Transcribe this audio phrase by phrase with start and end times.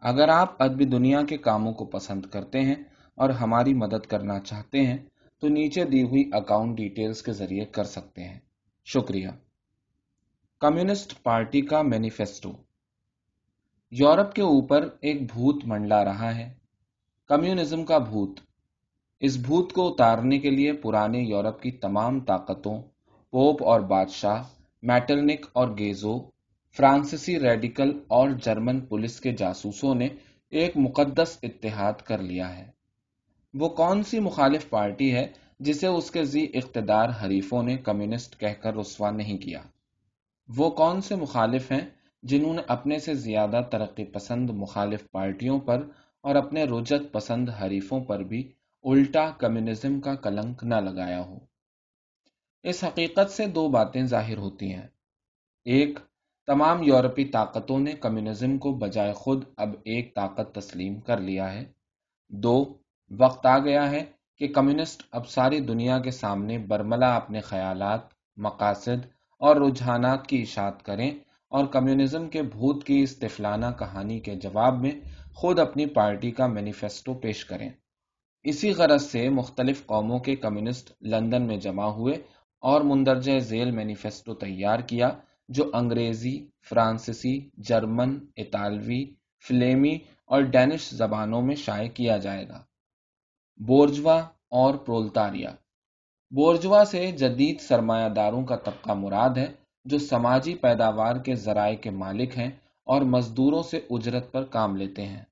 [0.00, 2.74] اگر آپ ادبی دنیا کے کاموں کو پسند کرتے ہیں
[3.14, 4.98] اور ہماری مدد کرنا چاہتے ہیں،
[5.40, 8.38] تو نیچے دی ہوئی اکاؤنٹ ڈیٹیلز کے ذریعے کر سکتے ہیں۔
[8.84, 9.28] شکریہ۔
[10.60, 12.52] کمیونسٹ پارٹی کا مینیفیسٹو۔
[13.90, 16.54] یورپ کے اوپر ایک بھوت منڈلا رہا ہے۔
[17.28, 18.40] کمیونزم کا بھوت۔
[19.20, 22.82] اس بھوت کو اتارنے کے لیے پرانے یورپ کی تمام طاقتوں،
[23.30, 24.42] پوپ اور بادشاہ
[24.82, 26.39] میٹرنک اور گیزو
[26.76, 30.08] فرانسیسی ریڈیکل اور جرمن پولیس کے جاسوسوں نے
[30.50, 32.70] ایک مقدس اتحاد کر لیا ہے۔
[33.54, 35.26] وہ کون سی مخالف پارٹی ہے
[35.60, 39.62] جسے اس کے زی اقتدار حریفوں نے کمیونسٹ کہہ کر رسوا نہیں کیا؟
[40.56, 41.90] وہ کون سے مخالف ہیں
[42.22, 45.88] جنہوں نے اپنے سے زیادہ ترقی پسند مخالف پارٹیوں پر
[46.20, 48.52] اور اپنے رجت پسند حریفوں پر بھی
[48.84, 51.38] الٹا کمیونزم کا کلنک نہ لگایا ہو؟
[52.62, 54.86] اس حقیقت سے دو باتیں ظاہر ہوتی ہیں۔
[55.64, 55.98] ایک
[56.50, 61.64] تمام یورپی طاقتوں نے کمیونزم کو بجائے خود اب ایک طاقت تسلیم کر لیا ہے۔
[62.28, 62.74] دو،
[63.18, 64.04] وقت آ گیا ہے
[64.38, 68.00] کہ کمیونسٹ اب ساری دنیا کے سامنے برملا اپنے خیالات،
[68.36, 69.06] مقاصد
[69.38, 71.10] اور رجحانات کی اشاعت کریں
[71.48, 74.92] اور کمیونزم کے بھوت کی اس تفلانہ کہانی کے جواب میں
[75.34, 77.70] خود اپنی پارٹی کا مینیفیسٹو پیش کریں۔
[78.42, 82.14] اسی غرض سے مختلف قوموں کے کمیونسٹ لندن میں جمع ہوئے
[82.60, 85.10] اور مندرجہ ذیل مینیفیسٹو تیار کیا۔
[85.50, 89.14] جو انگریزی، فرانسیسی، جرمن، اطالوی،
[89.48, 92.62] فلیمی اور ڈینش زبانوں میں شائع کیا جائے گا۔
[93.66, 95.50] بورجوا اور پرولتاریا۔
[96.30, 99.46] بورجوا سے جدید سرمایہ داروں کا طبقہ مراد ہے،
[99.84, 102.50] جو سماجی پیداوار کے ذرائع کے مالک ہیں
[102.84, 105.22] اور مزدوروں سے اجرت پر کام لیتے ہیں۔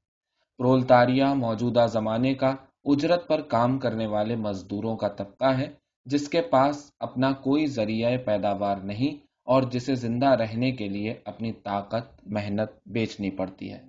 [0.58, 5.70] پرولتاریا موجودہ زمانے کا اجرت پر کام کرنے والے مزدوروں کا طبقہ ہے،
[6.06, 11.53] جس کے پاس اپنا کوئی ذریعہ پیداوار نہیں اور جسے زندہ رہنے کے لیے اپنی
[11.53, 13.83] طاقت، محنت بیچنی پڑتی ہے۔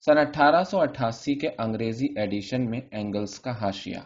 [0.00, 3.98] سن اٹھارہ سو اٹھاسی کے انگریزی ایڈیشن میں اینگلز کا حاشیہ۔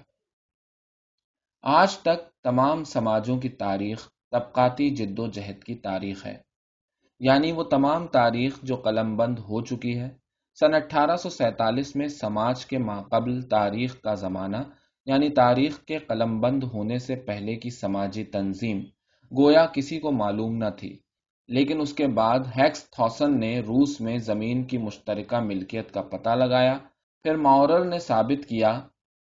[1.63, 6.39] آج تک تمام سماجوں کی تاریخ طبقاتی جد و جہد کی تاریخ ہے۔
[7.21, 10.09] یعنی وہ تمام تاریخ جو قلم بند ہو چکی ہے۔
[10.61, 14.57] سن اٹھارہ سو سینتالیس میں سماج کے ماقبل تاریخ کا زمانہ
[15.07, 18.81] یعنی تاریخ کے قلم بند ہونے سے پہلے کی سماجی تنظیم
[19.39, 20.99] گویا کسی کو معلوم نہ تھی۔
[21.49, 26.31] لیکن اس کے بعد ہیکس تھوسن نے روس میں زمین کی مشترکہ ملکیت کا پتہ
[26.31, 26.79] لگایا۔
[27.23, 28.81] پھر ماورل نے ثابت کیا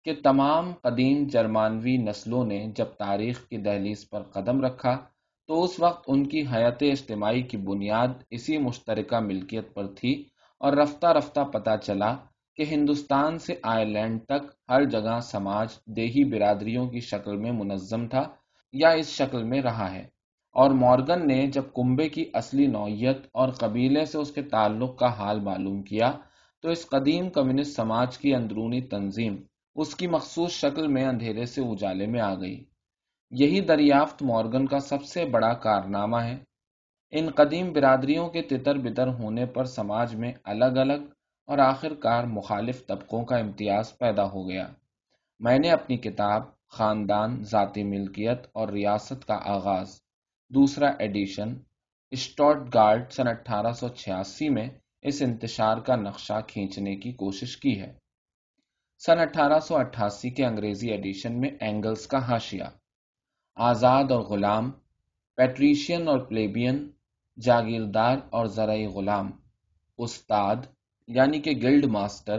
[0.04, 4.98] کہ تمام قدیم جرمانوی نسلوں نے جب تاریخ کی دہلیز پر قدم رکھا
[5.46, 10.24] تو اس وقت ان کی حیات اجتماعی کی بنیاد اسی مشترکہ ملکیت پر تھی
[10.58, 12.14] اور رفتہ رفتہ پتہ چلا
[12.56, 18.22] کہ ہندوستان سے آئرلینڈ تک ہر جگہ سماج دیہی برادریوں کی شکل میں منظم تھا
[18.74, 20.14] یا اس شکل میں رہا ہے۔
[20.52, 25.06] اور مورگن نے جب کنبے کی اصلی نوعیت اور قبیلے سے اس کے تعلق کا
[25.06, 26.12] حال معلوم کیا،
[26.62, 29.36] تو اس قدیم کمیونسٹ سماج کی اندرونی تنظیم
[29.74, 32.64] اس کی مخصوص شکل میں اندھیرے سے اجالے میں آ گئی۔
[33.30, 36.38] یہی دریافت مورگن کا سب سے بڑا کارنامہ ہے۔
[37.10, 41.02] ان قدیم برادریوں کے تتر بتر ہونے پر سماج میں الگ الگ
[41.46, 44.68] اور آخر کار مخالف طبقوں کا امتیاز پیدا ہو گیا۔
[45.40, 50.00] میں نے اپنی کتاب خاندان، ذاتی ملکیت اور ریاست کا آغاز۔
[50.50, 51.54] دوسرا ایڈیشن
[52.10, 54.68] اسٹاٹ گارڈ سن اٹھارہ سو چھیاسی میں
[55.02, 57.92] اس انتشار کا نقشہ کھینچنے کی کوشش کی ہے۔
[58.98, 62.64] سن اٹھارہ سو اٹھاسی کے انگریزی ایڈیشن میں اینگلز کا حاشیہ۔
[63.56, 64.70] آزاد اور غلام،
[65.36, 66.90] پیٹریشین اور پلیبین،
[67.42, 69.30] جاگیردار اور زرعی غلام،
[69.98, 70.56] استاد
[71.08, 72.38] یعنی کہ گلڈ ماسٹر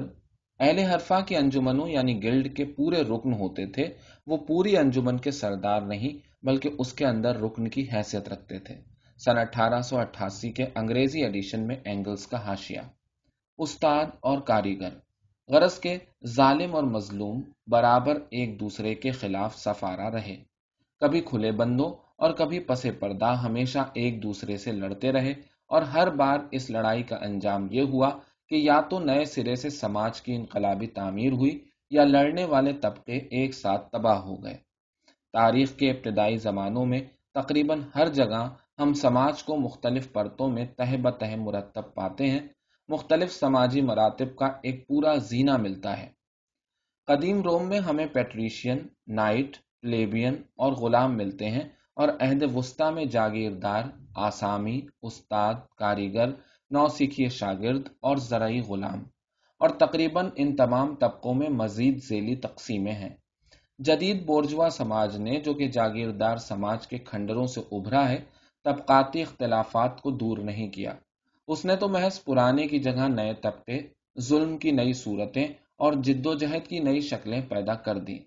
[0.60, 3.88] اہل حرفا کی انجمنوں یعنی گلڈ کے پورے رکن ہوتے تھے،
[4.28, 8.76] وہ پوری انجمن کے سردار نہیں، بلکہ اس کے اندر رکن کی حیثیت رکھتے تھے۔
[9.18, 12.82] سن اٹھارہ سو اٹھاسی کے انگریزی ایڈیشن میں اینگلز کا حاشیہ۔
[13.60, 14.90] استاد اور کاریگر۔
[15.50, 20.36] غرض کے ظالم اور مظلوم برابر ایک دوسرے کے خلاف سفارا رہے۔
[21.02, 25.34] کبھی کھلے بندوں اور کبھی پسے پردہ ہمیشہ ایک دوسرے سے لڑتے رہے،
[25.70, 28.10] اور ہر بار اس لڑائی کا انجام یہ ہوا
[28.50, 33.18] کہ یا تو نئے سرے سے سماج کی انقلابی تعمیر ہوئی یا لڑنے والے طبقے
[33.18, 34.58] ایک ساتھ تباہ ہو گئے۔
[35.34, 37.00] تاریخ کے ابتدائی زمانوں میں
[37.34, 42.40] تقریباً ہر جگہ ہم سماج کو مختلف پرتوں میں تہ بتہ مرتب پاتے ہیں۔
[42.88, 46.10] مختلف سماجی مراتب کا ایک پورا زینہ ملتا ہے۔
[47.08, 48.78] قدیم روم میں ہمیں پیٹریشین،
[49.08, 53.84] نائٹ، لیبین اور غلام ملتے ہیں اور عہد وسطی میں جاگیردار،
[54.16, 56.30] آسامی، استاد، کاریگر
[56.70, 59.04] نو سیکھی شاگرد اور زرعی غلام۔
[59.60, 63.10] اور تقریباً ان تمام طبقوں میں مزید ذیلی تقسیمیں ہیں۔
[63.80, 68.18] جدید بورجوا سماج نے جو کہ جاگیردار سماج کے کھنڈروں سے ابھرا ہے،
[68.64, 70.94] طبقاتی اختلافات کو دور نہیں کیا۔
[71.48, 73.80] اس نے تو محض پرانے کی جگہ نئے طبقے،
[74.20, 78.20] ظلم کی نئی صورتیں اور جد و جہد کی نئی شکلیں پیدا کر دی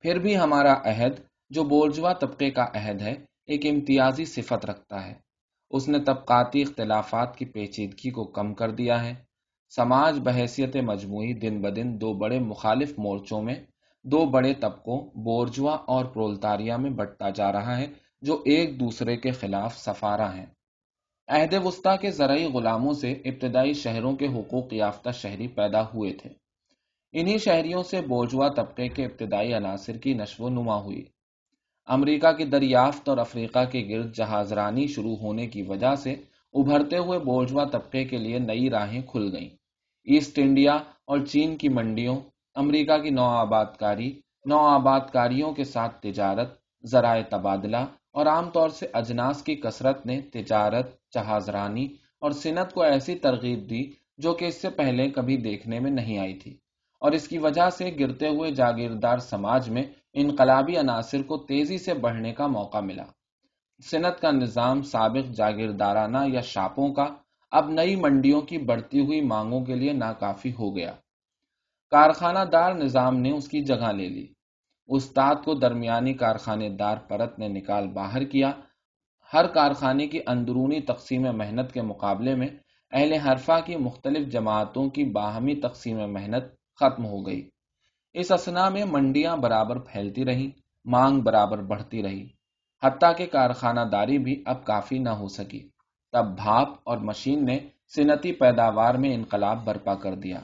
[0.00, 1.12] پھر بھی ہمارا عہد،
[1.50, 3.14] جو بورجوا طبقے کا عہد ہے،
[3.46, 5.14] ایک امتیازی صفت رکھتا ہے۔
[5.74, 9.14] اس نے طبقاتی اختلافات کی پیچیدگی کو کم کر دیا ہے۔
[9.76, 13.54] سماج بحیثیت مجموعی دن بدن دو بڑے مخالف مورچوں میں،
[14.04, 17.86] دو بڑے طبقوں، بورجوا اور پرولتاریا میں بٹتا جا رہا ہے
[18.22, 20.46] جو ایک دوسرے کے خلاف سفارا ہیں۔
[21.28, 26.30] عہد وسطی کے زرعی غلاموں سے ابتدائی شہروں کے حقوق یافتہ شہری پیدا ہوئے تھے۔
[27.12, 31.13] انہی شہریوں سے بورجوا طبقے کے ابتدائی عناصر کی نشو و نما ہوئی۔
[31.88, 36.12] امریکہ کی دریافت اور افریقہ کے گرد جہاز رانی شروع ہونے کی وجہ سے
[36.54, 39.48] ابھرتے ہوئے بورجوا طبقے کے لیے نئی راہیں کھل گئیں۔
[40.06, 42.16] ایسٹ انڈیا اور چین کی منڈیوں،
[42.54, 46.54] امریکہ کی نو آباد کاری نو آباد کاریوں کے ساتھ تجارت،
[46.84, 51.86] ذرائع تبادلہ اور عام طور سے اجناس کی کثرت نے تجارت جہاز رانی
[52.20, 53.84] اور صنعت کو ایسی ترغیب دی
[54.18, 56.56] جو کہ اس سے پہلے کبھی دیکھنے میں نہیں آئی تھی۔
[57.04, 61.94] اور اس کی وجہ سے گرتے ہوئے جاگیردار سماج میں انقلابی عناصر کو تیزی سے
[61.94, 63.04] بڑھنے کا موقع ملا۔
[63.90, 67.06] صنعت کا نظام سابق جاگیردارانہ یا شاپوں کا
[67.50, 70.92] اب نئی منڈیوں کی بڑھتی ہوئی مانگوں کے لیے ناکافی ہو گیا۔
[71.90, 74.26] کارخانہ دار نظام نے اس کی جگہ لے لی۔
[74.86, 78.52] استاد کو درمیانی کارخانے دار پرت نے نکال باہر کیا۔
[79.34, 82.48] ہر کارخانے کی اندرونی تقسیم محنت کے مقابلے میں
[82.92, 87.48] اہل حرفہ کی مختلف جماعتوں کی باہمی تقسیم محنت ختم ہو گئی۔
[88.12, 90.50] اس اسنا میں منڈیاں برابر پھیلتی رہی
[90.84, 92.28] مانگ برابر بڑھتی رہی،
[92.82, 95.68] حتیٰ کہ کارخانہ داری بھی اب کافی نہ ہو سکی۔
[96.12, 97.58] تب بھاپ اور مشین نے
[97.94, 100.40] صنعتی پیداوار میں انقلاب برپا کر دیا۔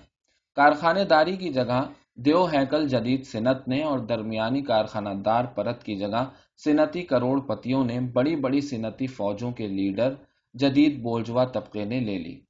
[0.55, 1.81] کارخانے داری کی جگہ
[2.15, 6.25] دیو ہیکل جدید صنعت نے اور درمیانی کارخانہ دار پرت کی جگہ
[6.65, 10.15] صنعتی کروڑ پتیوں نے بڑی بڑی صنعتی فوجوں کے لیڈر
[10.55, 12.41] جدید بولجوا طبقے نے لے لی۔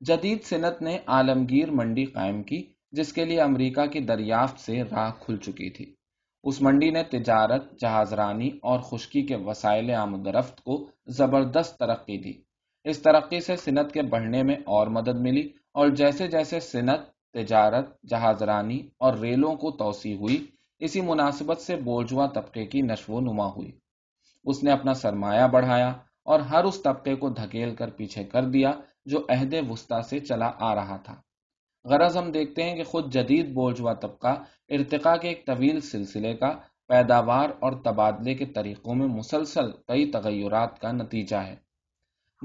[0.00, 5.10] جدید صنعت نے عالمگیر منڈی قائم کی۔ جس کے لیے امریکہ کی دریافت سے راہ
[5.20, 5.94] کھل چکی تھی۔
[6.44, 12.18] اس منڈی نے تجارت جہاز رانی اور خشکی کے وسائل آمد رفت کو زبردست ترقی
[12.18, 12.32] دی۔
[12.84, 17.00] اس ترقی سے صنعت کے بڑھنے میں اور مدد ملی اور جیسے جیسے صنعت،
[17.32, 20.46] تجارت جہاز رانی اور ریلوں کو توسیع ہوئی،
[20.78, 23.72] اسی مناسبت سے بورجوا طبقے کی نشو و نما ہوئی۔
[24.44, 25.88] اس نے اپنا سرمایہ بڑھایا
[26.24, 28.72] اور ہر اس طبقے کو دھکیل کر پیچھے کر دیا
[29.06, 31.25] جو عہد وسطی سے چلا آ رہا تھا۔
[31.90, 36.58] غرض ہم دیکھتے ہیں کہ خود جدید بورجوا طبقہ ارتقاء کے ایک طویل سلسلے کا
[36.88, 41.56] پیداوار اور تبادلے کے طریقوں میں مسلسل کئی تغیرات کا نتیجہ ہے۔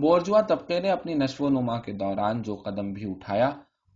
[0.01, 3.49] بورجوا طبقے نے اپنی نشو و نما کے دوران جو قدم بھی اٹھایا،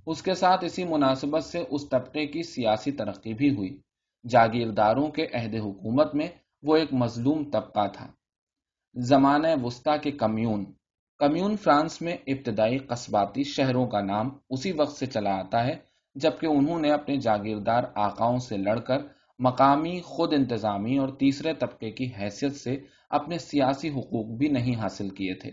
[0.08, 3.82] اس کے ساتھ اسی مناسبت سے اس طبقے کی سیاسی ترقی بھی ہوئی۔
[4.30, 6.28] جاگیرداروں کے عہد حکومت میں
[6.64, 8.08] وہ ایک مظلوم طبقہ تھا۔
[8.96, 10.66] زمانہ وسطی کے کمیون
[11.20, 15.76] کمیون فرانس میں ابتدائی قصباتی شہروں کا نام اسی وقت سے چلا آتا ہے،
[16.16, 18.98] جبکہ انہوں نے اپنے جاگیردار آقاؤں سے لڑ کر
[19.40, 22.78] مقامی خود انتظامی اور تیسرے طبقے کی حیثیت سے
[23.10, 25.52] اپنے سیاسی حقوق بھی نہیں حاصل کیے تھے۔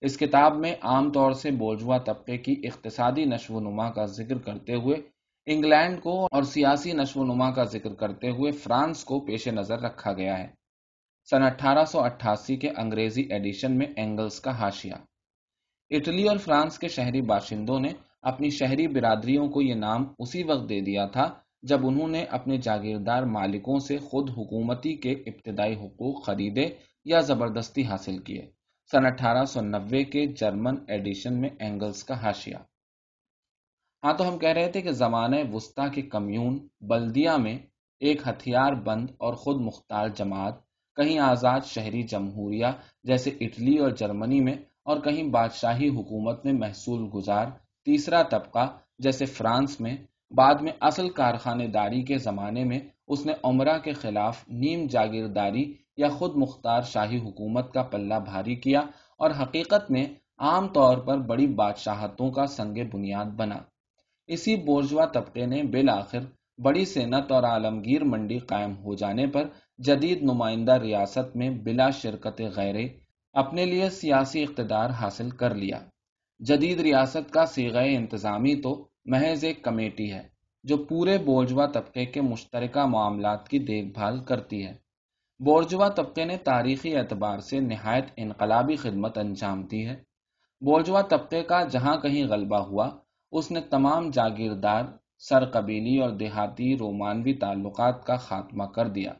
[0.00, 4.38] اس کتاب میں عام طور سے بوجھوا طبقے کی اقتصادی نشو و نما کا ذکر
[4.38, 4.96] کرتے ہوئے،
[5.46, 9.80] انگلینڈ کو اور سیاسی نشو و نما کا ذکر کرتے ہوئے فرانس کو پیش نظر
[9.80, 10.57] رکھا گیا ہے۔
[11.30, 14.94] سن اٹھارہ سو اٹھاسی کے انگریزی ایڈیشن میں اینگلز کا حاشیہ۔
[15.90, 17.88] اٹلی اور فرانس کے شہری باشندوں نے
[18.22, 21.28] اپنی شہری برادریوں کو یہ نام اسی وقت دے دیا تھا
[21.62, 26.68] جب انہوں نے اپنے جاگیردار مالکوں سے خود حکومتی کے ابتدائی حقوق خریدے
[27.04, 28.50] یا زبردستی حاصل کیے۔
[28.90, 32.56] سن اٹھارہ سو نوے کے جرمن ایڈیشن میں اینگلز کا حاشیہ۔
[34.04, 37.58] ہاں تو ہم کہہ رہے تھے کہ زمانہ وسطی کے کمیون بلدیا میں
[38.00, 40.67] ایک ہتھیار بند اور خود مختار جماعت
[40.98, 42.66] کہیں آزاد شہری جمہوریہ
[43.04, 47.46] جیسے اٹلی اور جرمنی میں اور کہیں بادشاہی حکومت میں محصول گزار
[47.84, 48.66] تیسرا طبقہ
[48.98, 49.96] جیسے فرانس میں،
[50.30, 55.64] بعد میں اصل کارخانے داری کے زمانے میں اس نے عمرہ کے خلاف نیم جاگیرداری
[55.96, 58.80] یا خود مختار شاہی حکومت کا پلہ بھاری کیا
[59.18, 60.04] اور حقیقت میں
[60.38, 63.58] عام طور پر بڑی بادشاہتوں کا سنگ بنیاد بنا۔
[64.26, 66.20] اسی بورجوا طبقے نے بالآخر
[66.62, 69.42] بڑی صنعت اور عالمگیر منڈی قائم ہو جانے پر
[69.78, 72.74] جدید نمائندہ ریاست میں بلا شرکت غیر
[73.32, 75.78] اپنے لیے سیاسی اقتدار حاصل کر لیا۔
[76.38, 80.28] جدید ریاست کا سیغ انتظامی تو محض ایک کمیٹی ہے
[80.64, 84.72] جو پورے بورجوا طبقے کے مشترکہ معاملات کی دیکھ بھال کرتی ہے۔
[85.44, 89.96] بورجوا طبقے نے تاریخی اعتبار سے نہایت انقلابی خدمت انجام دی ہے۔
[90.60, 92.90] بورجوا طبقے کا جہاں کہیں غلبہ ہوا،
[93.32, 94.84] اس نے تمام جاگیردار
[95.18, 99.12] سر قبیلی اور دیہاتی رومانوی تعلقات کا خاتمہ کر دیا۔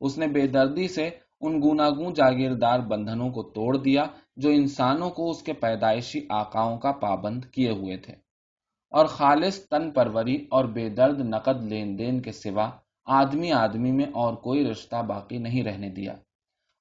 [0.00, 1.10] اس نے بے دردی سے
[1.40, 4.04] ان گوناگون جاگیردار بندھنوں کو توڑ دیا
[4.36, 8.14] جو انسانوں کو اس کے پیدائشی آقاؤں کا پابند کیے ہوئے تھے۔
[8.90, 12.70] اور خالص تن پروری اور بے درد نقد لین دین کے سوا
[13.04, 16.14] آدمی آدمی میں اور کوئی رشتہ باقی نہیں رہنے دیا۔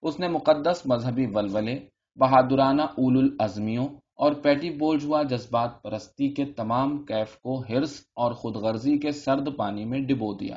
[0.02, 6.98] اس نے مقدس مذہبی ولولے، بہادرانہ اول الازمیوں اور پیٹی بولجوا جذبات پرستی کے تمام
[6.98, 10.56] کیف کو ہرس اور خود غرضی کے سرد پانی میں ڈبو دیا۔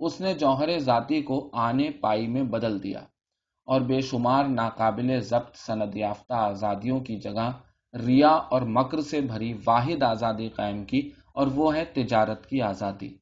[0.00, 2.98] اس نے جوہر ذاتی کو آنے پائی میں بدل دیا
[3.66, 7.50] اور بے شمار ناقابل ضبط سند یافتہ آزادیوں کی جگہ
[8.06, 13.16] ریا اور مکر سے بھری واحد آزادی قائم کی اور وہ ہے تجارت کی آزادی۔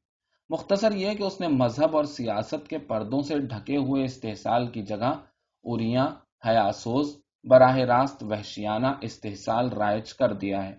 [0.50, 4.82] مختصر یہ کہ اس نے مذہب اور سیاست کے پردوں سے ڈھکے ہوئے استحصال کی
[4.82, 5.12] جگہ
[5.64, 6.06] اریاں
[6.46, 10.72] حیاسوز براہ راست وحشیانہ استحصال رائج کر دیا ہے۔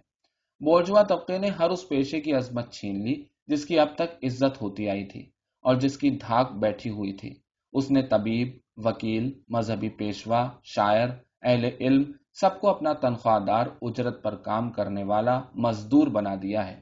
[0.59, 4.61] بوجوا طبقے نے ہر اس پیشے کی عظمت چھین لی جس کی اب تک عزت
[4.61, 5.21] ہوتی آئی تھی
[5.61, 7.35] اور جس کی دھاک بیٹھی ہوئی تھی۔
[7.73, 11.07] اس نے طبیب، وکیل، مذہبی پیشوا، شاعر،
[11.41, 12.03] اہل علم
[12.33, 16.79] سب کو اپنا تنخواہ دار اجرت پر کام کرنے والا مزدور بنا دیا ہے۔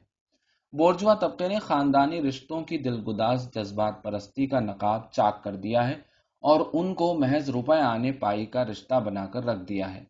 [0.72, 6.11] بورجوا طبقے نے خاندانی رشتوں کی دلگداز جذبات پرستی کا نقاب چاک کر دیا ہے
[6.42, 10.04] اور ان کو محض روپے آنے پائی کا رشتہ بنا کر رکھ دیا ہے۔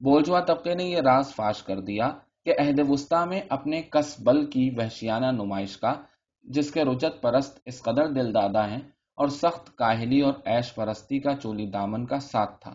[0.00, 2.10] بورجوا طبقے نے یہ راز فاش کر دیا
[2.44, 5.94] کہ عہد وسطی میں اپنے کس بل کی وحشیانہ نمائش کا،
[6.42, 8.80] جس کے رجت پرست اس قدر دل دادا ہیں
[9.14, 12.74] اور سخت کاہلی اور ایش پرستی کا چولی دامن کا ساتھ تھا۔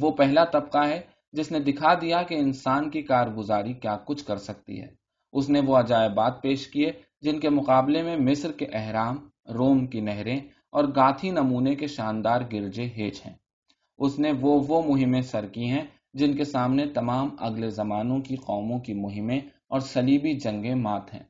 [0.00, 1.00] وہ پہلا طبقہ ہے
[1.32, 4.88] جس نے دکھا دیا کہ انسان کی کارگزاری کیا کچھ کر سکتی ہے۔
[5.32, 10.00] اس نے وہ عجائبات پیش کیے جن کے مقابلے میں مصر کے احرام، روم کی
[10.00, 10.40] نہریں
[10.76, 13.34] اور گاتھی نمونے کے شاندار گرجے ہیچ ہیں۔
[13.98, 15.82] اس نے وہ وہ مہمیں سر کی ہیں
[16.14, 21.22] جن کے سامنے تمام اگلے زمانوں کی قوموں کی مہمیں اور سلیبی جنگیں مات ہیں۔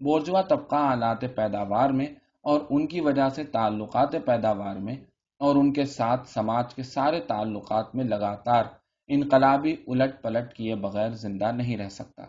[0.00, 2.06] بورجوا طبقہ آلات پیداوار میں
[2.40, 4.96] اور ان کی وجہ سے تعلقات پیداوار میں
[5.38, 8.64] اور ان کے ساتھ سماج کے سارے تعلقات میں لگاتار
[9.08, 12.24] انقلابی الٹ پلٹ کیے بغیر زندہ نہیں رہ سکتا۔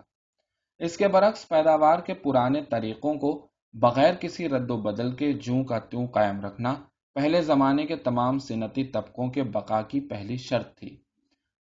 [0.79, 5.63] اس کے برعکس پیداوار کے پرانے طریقوں کو بغیر کسی رد و بدل کے جوں
[5.63, 6.75] کا تیوں قائم رکھنا
[7.13, 10.97] پہلے زمانے کے تمام صنعتی طبقوں کے بقا کی پہلی شرط تھی۔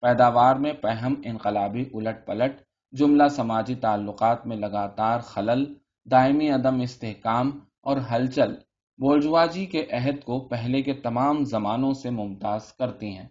[0.00, 2.62] پیداوار میں پہم انقلابی الٹ پلٹ،
[2.93, 5.75] جملہ سماجی تعلقات میں لگاتار خلل،
[6.11, 7.50] دائمی عدم استحکام
[7.83, 8.55] اور ہلچل
[8.99, 13.29] بولجواجی کے عہد کو پہلے کے تمام زمانوں سے ممتاز کرتی ہیں۔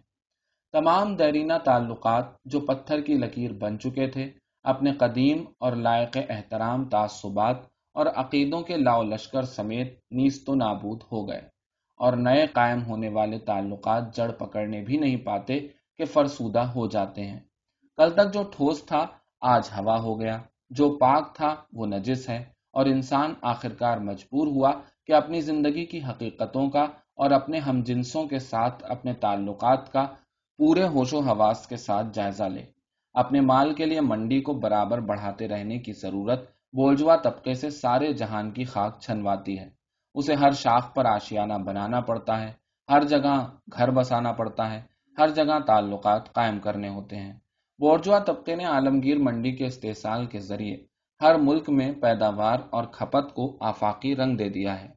[0.72, 4.30] تمام دیرینہ تعلقات جو پتھر کی لکیر بن چکے تھے،
[4.64, 11.02] اپنے قدیم اور لائق احترام تعصبات اور عقیدوں کے لاؤ لشکر سمیت نیست و نابود
[11.12, 11.40] ہو گئے۔
[11.96, 15.58] اور نئے قائم ہونے والے تعلقات جڑ پکڑنے بھی نہیں پاتے
[15.98, 17.40] کہ فرسودہ ہو جاتے ہیں۔
[17.96, 19.06] کل تک جو ٹھوس تھا،
[19.40, 20.38] آج ہوا ہو گیا۔
[20.70, 24.72] جو پاک تھا، وہ نجس ہے۔ اور انسان آخرکار مجبور ہوا
[25.06, 26.82] کہ اپنی زندگی کی حقیقتوں کا
[27.14, 30.06] اور اپنے ہم جنسوں کے ساتھ اپنے تعلقات کا
[30.56, 32.64] پورے ہوش و حواس کے ساتھ جائزہ لے۔
[33.14, 38.12] اپنے مال کے لیے منڈی کو برابر بڑھاتے رہنے کی ضرورت بولجوا طبقے سے سارے
[38.12, 39.68] جہان کی خاک چھنواتی ہے۔
[40.14, 42.52] اسے ہر شاخ پر آشیانہ بنانا پڑتا ہے،
[42.88, 43.48] ہر جگہ
[43.78, 44.82] گھر بسانا پڑتا ہے،
[45.18, 47.32] ہر جگہ تعلقات قائم کرنے ہوتے ہیں۔
[47.78, 50.76] بورجوا طبقے نے عالمگیر منڈی کے استحصال کے ذریعے
[51.20, 54.88] ہر ملک میں پیداوار اور کھپت کو آفاقی رنگ دے دیا ہے۔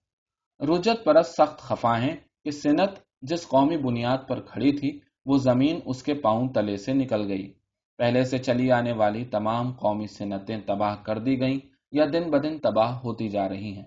[0.65, 2.15] رجت پرست سخت خفا ہیں
[2.45, 2.89] کہ صنعت
[3.21, 7.53] جس قومی بنیاد پر کھڑی تھی، وہ زمین اس کے پاؤں تلے سے نکل گئی۔
[7.97, 11.59] پہلے سے چلی آنے والی تمام قومی صنعتیں تباہ کر دی گئیں
[11.91, 13.83] یا دن بدن تباہ ہوتی جا رہی ہیں۔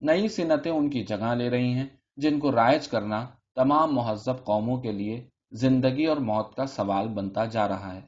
[0.00, 1.86] نئی صنعتیں ان کی جگہ لے رہی ہیں
[2.16, 7.44] جن کو رائج کرنا تمام مہذب قوموں کے لیے زندگی اور موت کا سوال بنتا
[7.44, 8.00] جا رہا ہے۔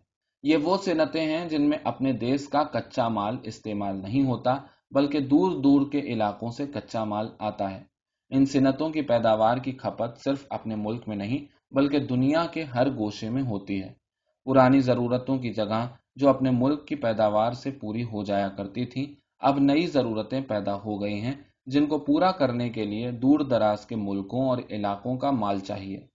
[0.43, 4.55] یہ وہ صنعتیں ہیں جن میں اپنے دیس کا کچا مال استعمال نہیں ہوتا
[4.91, 7.83] بلکہ دور دور کے علاقوں سے کچا مال آتا ہے۔
[8.31, 12.91] ان صنعتوں کی پیداوار کی کھپت صرف اپنے ملک میں نہیں بلکہ دنیا کے ہر
[12.91, 14.02] گوشے میں ہوتی ہے۔
[14.45, 19.15] پرانی ضرورتوں کی جگہ جو اپنے ملک کی پیداوار سے پوری ہو جایا کرتی تھی
[19.41, 21.35] اب نئی ضرورتیں پیدا ہو گئی ہیں
[21.67, 26.07] جن کو پورا کرنے کے لیے دور دراز کے ملکوں اور علاقوں کا مال چاہیے۔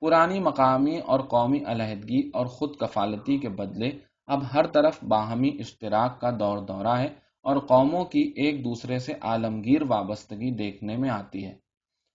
[0.00, 3.90] پرانی مقامی اور قومی علیحدگی اور خود کفالتی کے بدلے
[4.26, 7.08] اب ہر طرف باہمی اشتراک کا دور دورہ ہے
[7.42, 11.54] اور قوموں کی ایک دوسرے سے عالمگیر وابستگی دیکھنے میں آتی ہے۔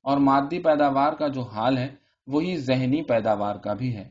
[0.03, 1.87] اور مادی پیداوار کا جو حال ہے،
[2.27, 4.09] وہی ذہنی پیداوار کا بھی ہے۔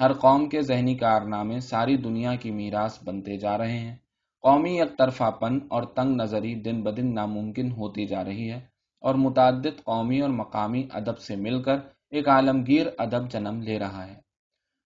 [0.00, 3.96] ہر قوم کے ذہنی کارنامے ساری دنیا کی میراث بنتے جا رہے ہیں۔
[4.42, 8.60] قومی یک طرفہ پن اور تنگ نظری دن بدن ناممکن ہوتی جا رہی ہے
[9.00, 11.76] اور متعدد قومی اور مقامی ادب سے مل کر
[12.10, 14.14] ایک عالمگیر ادب جنم لے رہا ہے۔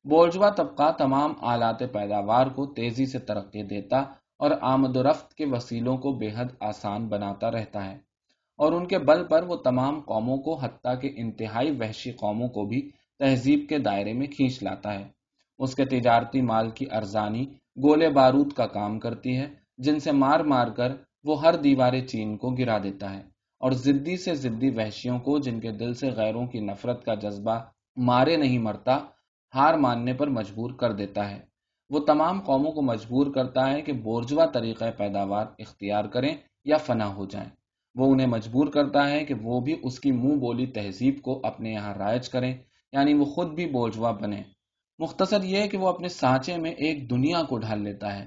[0.04, 3.98] بولجوا طبقہ تمام آلات پیداوار کو تیزی سے ترقی دیتا
[4.38, 7.98] اور آمد و رفت کے وسیلوں کو بے حد آسان بناتا رہتا ہے
[8.56, 12.64] اور ان کے بل پر وہ تمام قوموں کو حتیٰ کہ انتہائی وحشی قوموں کو
[12.64, 15.04] بھی تہذیب کے دائرے میں کھینچ لاتا ہے۔
[15.58, 17.44] اس کے تجارتی مال کی ارزانی
[17.82, 19.46] گولے بارود کا کام کرتی ہے،
[19.78, 20.92] جن سے مار مار کر
[21.24, 23.22] وہ ہر دیوار چین کو گرا دیتا ہے۔
[23.60, 27.58] اور زدی سے زدی وحشیوں کو، جن کے دل سے غیروں کی نفرت کا جذبہ
[27.96, 28.98] مارے نہیں مرتا،
[29.54, 31.40] ہار ماننے پر مجبور کر دیتا ہے۔
[31.90, 37.14] وہ تمام قوموں کو مجبور کرتا ہے کہ بورجوا طریقہ پیداوار اختیار کریں یا فنا
[37.14, 37.48] ہو جائیں۔
[37.94, 41.72] وہ انہیں مجبور کرتا ہے کہ وہ بھی اس کی منہ بولی تہذیب کو اپنے
[41.72, 42.54] یہاں رائج کریں۔
[42.94, 44.42] یعنی وہ خود بھی بورجوا بنے۔
[44.98, 48.24] مختصر یہ کہ وہ اپنے سانچے میں ایک دنیا کو ڈھال لیتا ہے۔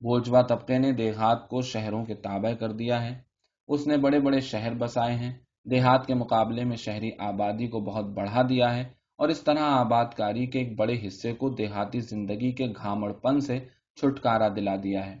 [0.00, 3.22] بوجوا طبقے نے دیہات کو شہروں کے تابع کر دیا ہے۔
[3.68, 8.04] اس نے بڑے بڑے شہر بسائے ہیں۔ دیہات کے مقابلے میں شہری آبادی کو بہت
[8.04, 8.80] بڑھا دیا ہے۔
[9.18, 13.40] اور اس طرح آباد کاری کے ایک بڑے حصے کو دیہاتی زندگی کے گھامڑ پن
[13.40, 13.58] سے
[14.00, 15.16] چھٹکارا دلا دیا ہے۔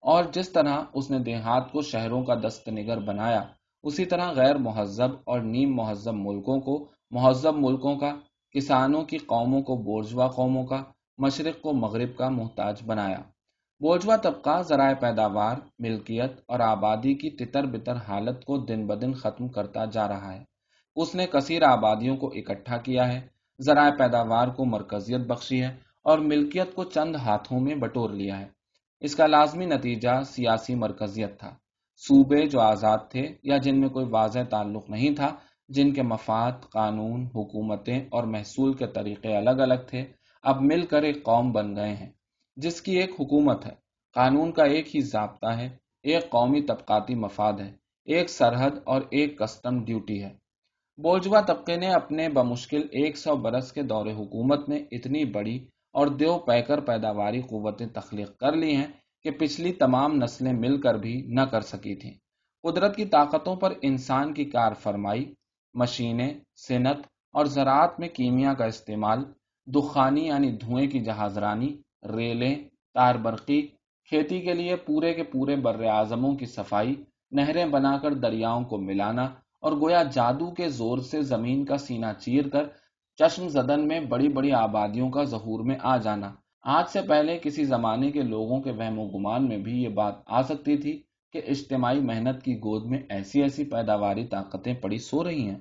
[0.00, 3.44] اور جس طرح اس نے دیہات کو شہروں کا دست نگر بنایا،
[3.82, 8.16] اسی طرح غیر مہذب اور نیم مہذب ملکوں کو مہذب ملکوں کا،
[8.50, 10.82] کسانوں کی قوموں کو بورجوا قوموں کا،
[11.18, 13.18] مشرق کو مغرب کا محتاج بنایا۔
[13.80, 19.48] بوجھوا طبقہ ذرائع پیداوار، ملکیت اور آبادی کی تتر بتر حالت کو دن بدن ختم
[19.48, 20.44] کرتا جا رہا ہے۔
[20.96, 23.20] اس نے کثیر آبادیوں کو اکٹھا کیا ہے۔
[23.60, 28.46] ذرائع پیداوار کو مرکزیت بخشی ہے اور ملکیت کو چند ہاتھوں میں بٹور لیا ہے۔
[29.00, 31.54] اس کا لازمی نتیجہ سیاسی مرکزیت تھا۔
[31.96, 35.36] صوبے جو آزاد تھے یا جن میں کوئی واضح تعلق نہیں تھا
[35.68, 40.04] جن کے مفاد، قانون، حکومتیں اور محصول کے طریقے الگ الگ تھے،
[40.42, 42.10] اب مل کر ایک قوم بن گئے ہیں۔
[42.56, 43.70] جس کی ایک حکومت ہے،
[44.14, 47.72] قانون کا ایک ہی ضابطہ ہے، ایک قومی طبقاتی مفاد ہے،
[48.04, 50.34] ایک سرحد اور ایک کسٹم ڈیوٹی ہے۔
[50.96, 55.56] بوجوا طبقے نے اپنے بمشکل ایک سو برس کے دور حکومت میں اتنی بڑی
[55.92, 58.86] اور دیو پیکر پیداواری قوتیں تخلیق کر لی ہیں
[59.22, 62.14] کہ پچھلی تمام نسلیں مل کر بھی نہ کر سکی تھیں۔
[62.62, 65.34] قدرت کی طاقتوں پر انسان کی کار فرمائی
[65.74, 66.32] مشینیں
[66.68, 66.96] صنعت
[67.32, 69.24] اور زراعت میں کیمیا کا استعمال،
[69.66, 71.76] دخانی یعنی دھوئیں کی جہاز رانی
[72.16, 72.54] ریلیں،
[72.94, 73.60] تار برقی،
[74.10, 76.94] کھیتی کے لیے پورے کے پورے بر اعظموں کی صفائی،
[77.32, 79.24] نہریں بنا کر دریاؤں کو ملانا
[79.60, 82.64] اور گویا جادو کے زور سے زمین کا سینہ چیر کر
[83.18, 86.30] چشم زدن میں بڑی بڑی آبادیوں کا ظہور میں آ جانا۔
[86.62, 90.14] آج سے پہلے کسی زمانے کے لوگوں کے وہم و گمان میں بھی یہ بات
[90.26, 91.02] آ سکتی تھی۔
[91.34, 95.58] کہ اجتماعی محنت کی گود میں ایسی ایسی پیداواری طاقتیں پڑی سو رہی ہیں۔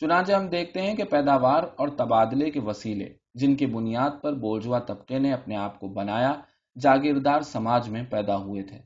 [0.00, 4.78] چنانچہ ہم دیکھتے ہیں کہ پیداوار اور تبادلے کے وسیلے، جن کی بنیاد پر بورجوا
[4.78, 6.32] طبقے نے اپنے آپ کو بنایا،
[6.80, 8.78] جاگیردار سماج میں پیدا ہوئے تھے۔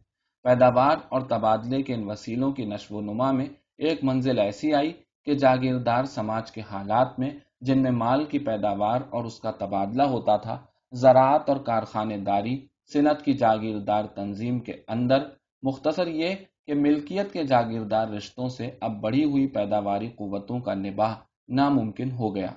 [0.42, 3.46] پیداوار اور تبادلے کے ان وسیلوں کی نشو و نما میں
[3.78, 4.92] ایک منزل ایسی آئی
[5.24, 10.02] کہ جاگیردار سماج کے حالات میں جن میں مال کی پیداوار اور اس کا تبادلہ
[10.02, 10.58] ہوتا تھا،
[10.92, 15.18] زراعت اور کارخانے داری، صنعت کی جاگیردار تنظیم کے اندر
[15.62, 16.34] مختصر یہ
[16.66, 21.14] کہ ملکیت کے جاگیردار رشتوں سے اب بڑھی ہوئی پیداواری قوتوں کا نباہ
[21.48, 22.50] ناممکن ہو گیا۔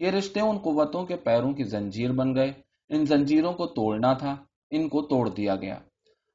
[0.00, 2.52] یہ رشتے ان قوتوں کے پیروں کی زنجیر بن گئے۔
[2.88, 4.36] ان زنجیروں کو توڑنا تھا،
[4.70, 5.78] ان کو توڑ دیا گیا۔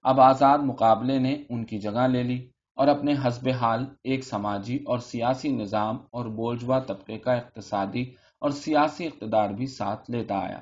[0.04, 4.76] اب آزاد مقابلے نے ان کی جگہ لے لی اور اپنے حسب حال، ایک سماجی
[4.76, 8.02] اور سیاسی نظام اور بولجوا طبقے کا اقتصادی
[8.40, 10.60] اور سیاسی اقتدار بھی ساتھ لیتا آیا۔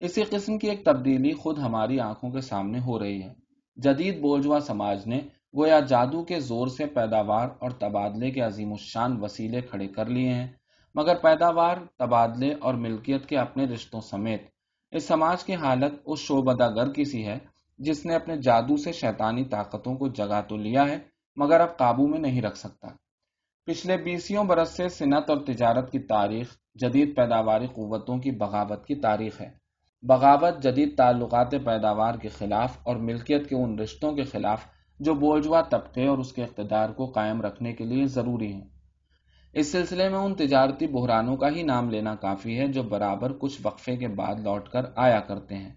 [0.00, 3.45] اسی قسم کی ایک تبدیلی خود ہماری آنکھوں کے سامنے ہو رہی ہے۔
[3.76, 5.20] جدید بولجوا سماج نے
[5.56, 10.32] گویا جادو کے زور سے پیداوار اور تبادلے کے عظیم الشان وسیلے کھڑے کر لیے
[10.32, 10.46] ہیں،
[10.94, 14.42] مگر پیداوار، تبادلے اور ملکیت کے اپنے رشتوں سمیت،
[14.90, 17.38] اس سماج کی حالت اس شوبدہ گر کی سی ہے
[17.78, 20.98] جس نے اپنے جادو سے شیطانی طاقتوں کو جگہ تو لیا ہے،
[21.36, 22.88] مگر اب قابو میں نہیں رکھ سکتا۔
[23.64, 28.94] پچھلے بیسیوں برس سے صنعت اور تجارت کی تاریخ، جدید پیداواری قوتوں کی بغاوت کی
[28.94, 29.65] تاریخ ہے۔
[30.08, 34.64] بغاوت، جدید تعلقات پیداوار کے خلاف اور ملکیت کے ان رشتوں کے خلاف
[35.00, 38.64] جو بوجھوا طبقے اور اس کے اقتدار کو قائم رکھنے کے لیے ضروری ہیں۔
[39.52, 43.60] اس سلسلے میں ان تجارتی بحرانوں کا ہی نام لینا کافی ہے جو برابر کچھ
[43.62, 45.72] وقفے کے بعد لوٹ کر آیا کرتے ہیں۔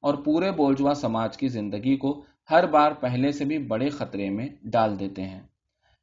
[0.00, 4.48] اور پورے بولجوا سماج کی زندگی کو ہر بار پہلے سے بھی بڑے خطرے میں
[4.62, 5.40] ڈال دیتے ہیں۔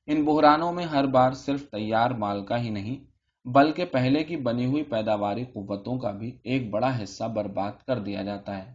[0.05, 3.12] ان بحرانوں میں ہر بار صرف تیار مال کا ہی نہیں
[3.45, 8.23] بلکہ پہلے کی بنی ہوئی پیداواری قوتوں کا بھی ایک بڑا حصہ برباد کر دیا
[8.23, 8.73] جاتا ہے۔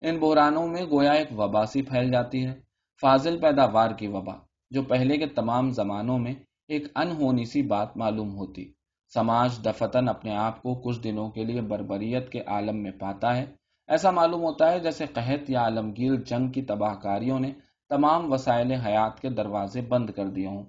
[0.00, 2.54] ان بحرانوں میں گویا ایک وبا سی پھیل جاتی ہے،
[3.00, 4.34] فاضل پیداوار کی وبا،
[4.70, 6.34] جو پہلے کے تمام زمانوں میں
[6.68, 8.72] ایک انہونی سی بات معلوم ہوتی۔
[9.14, 13.46] سماج دفتن اپنے آپ کو کچھ دنوں کے لیے بربریت کے عالم میں پاتا ہے۔
[13.86, 17.52] ایسا معلوم ہوتا ہے جیسے قحط یا عالمگیر جنگ کی تباہ کاریوں نے
[17.88, 20.64] تمام وسائل حیات کے دروازے بند کر دیے ہوں۔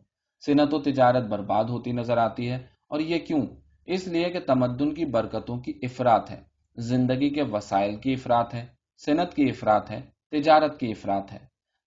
[0.46, 3.42] صنعت و تجارت برباد ہوتی نظر آتی ہے۔ اور یہ کیوں؟
[3.86, 6.42] اس لیے کہ تمدن کی برکتوں کی افراد ہے،
[6.78, 8.66] زندگی کے وسائل کی افراد ہے،
[9.06, 11.40] صنعت کی افراد ہے، تجارت کی افراد ہے۔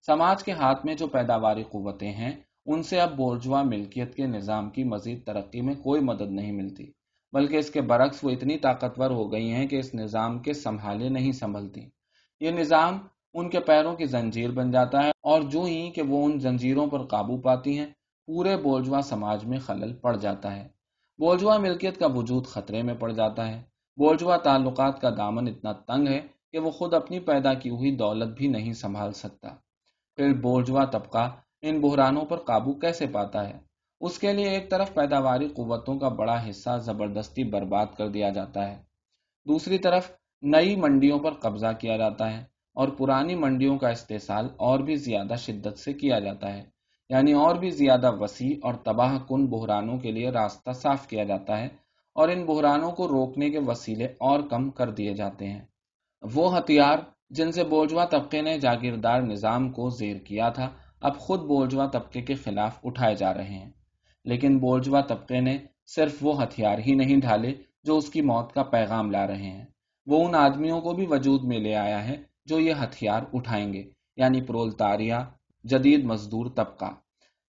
[0.07, 2.33] سماج کے ہاتھ میں جو پیداواری قوتیں ہیں،
[2.67, 6.87] ان سے اب بورجوا ملکیت کے نظام کی مزید ترقی میں کوئی مدد نہیں ملتی۔
[7.33, 11.09] بلکہ اس کے برعکس وہ اتنی طاقتور ہو گئی ہیں کہ اس نظام کے سنبھالے
[11.09, 11.81] نہیں سنبھلتی۔
[12.41, 12.99] یہ نظام
[13.35, 16.87] ان کے پیروں کی زنجیر بن جاتا ہے اور جو ہی کہ وہ ان زنجیروں
[16.87, 17.87] پر قابو پاتی ہیں،
[18.27, 20.80] پورے بولجوا سماج میں خلل پڑ جاتا ہے۔
[21.21, 23.63] بولجوا ملکیت کا وجود خطرے میں پڑ جاتا ہے۔
[23.97, 26.21] بولجوا تعلقات کا دامن اتنا تنگ ہے
[26.53, 29.49] کہ وہ خود اپنی پیدا کی ہوئی دولت بھی نہیں سنبھال سکتا۔
[30.17, 31.31] پھر بولجوا طبقہ
[31.63, 33.59] ان بحرانوں پر قابو کیسے پاتا ہے؟
[34.01, 38.71] اس کے لیے ایک طرف پیداواری قوتوں کا بڑا حصہ زبردستی برباد کر دیا جاتا
[38.71, 38.83] ہے۔
[39.49, 40.11] دوسری طرف
[40.43, 45.35] نئی منڈیوں پر قبضہ کیا جاتا ہے اور پرانی منڈیوں کا استحصال اور بھی زیادہ
[45.39, 46.80] شدت سے کیا جاتا ہے۔
[47.11, 51.59] یعنی اور بھی زیادہ وسیع اور تباہ کن بحرانوں کے لیے راستہ صاف کیا جاتا
[51.59, 51.69] ہے
[52.15, 55.61] اور ان بحرانوں کو روکنے کے وسیلے اور کم کر دیے جاتے ہیں۔
[56.23, 56.99] وہ ہتھیار
[57.31, 60.71] جن سے بوجوا طبقے نے جاگیردار نظام کو زیر کیا تھا،
[61.01, 63.71] اب خود بوجوا طبقے کے خلاف اٹھائے جا رہے ہیں۔
[64.25, 68.63] لیکن بولجوا طبقے نے صرف وہ ہتھیار ہی نہیں ڈھالے جو اس کی موت کا
[68.63, 69.65] پیغام لا رہے ہیں۔
[70.07, 73.83] وہ ان آدمیوں کو بھی وجود میں لے آیا ہے جو یہ ہتھیار اٹھائیں گے
[74.17, 75.25] یعنی پرولتاریا
[75.65, 76.91] جدید مزدور طبقہ۔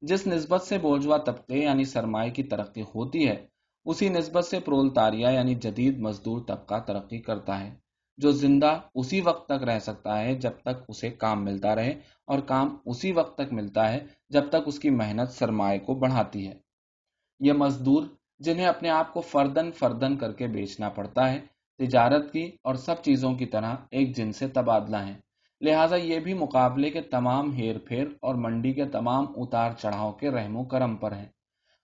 [0.02, 3.46] جس نسبت سے بولجوا طبقے یعنی سرمایہ کی ترقی ہوتی ہے،
[3.86, 7.74] اسی نسبت سے پرولتاریا یعنی جدید مزدور طبقہ ترقی کرتا ہے،
[8.18, 11.92] جو زندہ اسی وقت تک رہ سکتا ہے جب تک اسے کام ملتا رہے
[12.28, 16.48] اور کام اسی وقت تک ملتا ہے جب تک اس کی محنت سرمایہ کو بڑھاتی
[16.48, 16.54] ہے۔
[17.40, 18.04] یہ مزدور
[18.40, 21.40] جنہیں اپنے آپ کو فردن فردن کر کے بیچنا پڑتا ہے،
[21.80, 25.18] تجارت کی اور سب چیزوں کی طرح ایک جن سے تبادلہ ہیں۔
[25.62, 30.30] لہٰذا یہ بھی مقابلے کے تمام ہیر پھیر اور منڈی کے تمام اتار چڑھاؤ کے
[30.30, 31.26] رحم و کرم پر ہیں۔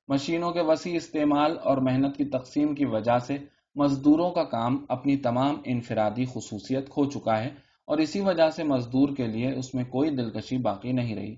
[0.08, 3.38] مشینوں کے وسیع استعمال اور محنت کی تقسیم کی وجہ سے
[3.76, 7.48] مزدوروں کا کام اپنی تمام انفرادی خصوصیت کھو چکا ہے
[7.86, 11.36] اور اسی وجہ سے مزدور کے لیے اس میں کوئی دلکشی باقی نہیں رہی۔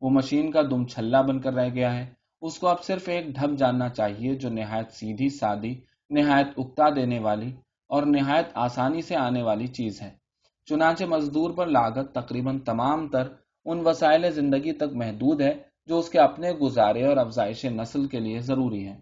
[0.00, 2.06] وہ مشین کا دم چھلا بن کر رہ گیا ہے۔
[2.40, 5.74] اس کو اب صرف ایک ڈھب جاننا چاہیے جو نہایت سیدھی، سادی،
[6.10, 7.52] نہایت اکتا دینے والی
[7.88, 10.21] اور نہایت آسانی سے آنے والی چیز ہے۔
[10.66, 13.28] چنانچہ مزدور پر لاگت تقریباً تمام تر
[13.64, 15.52] ان وسائل زندگی تک محدود ہے
[15.86, 19.00] جو اس کے اپنے گزارے اور افزائش نسل کے لیے ضروری ہے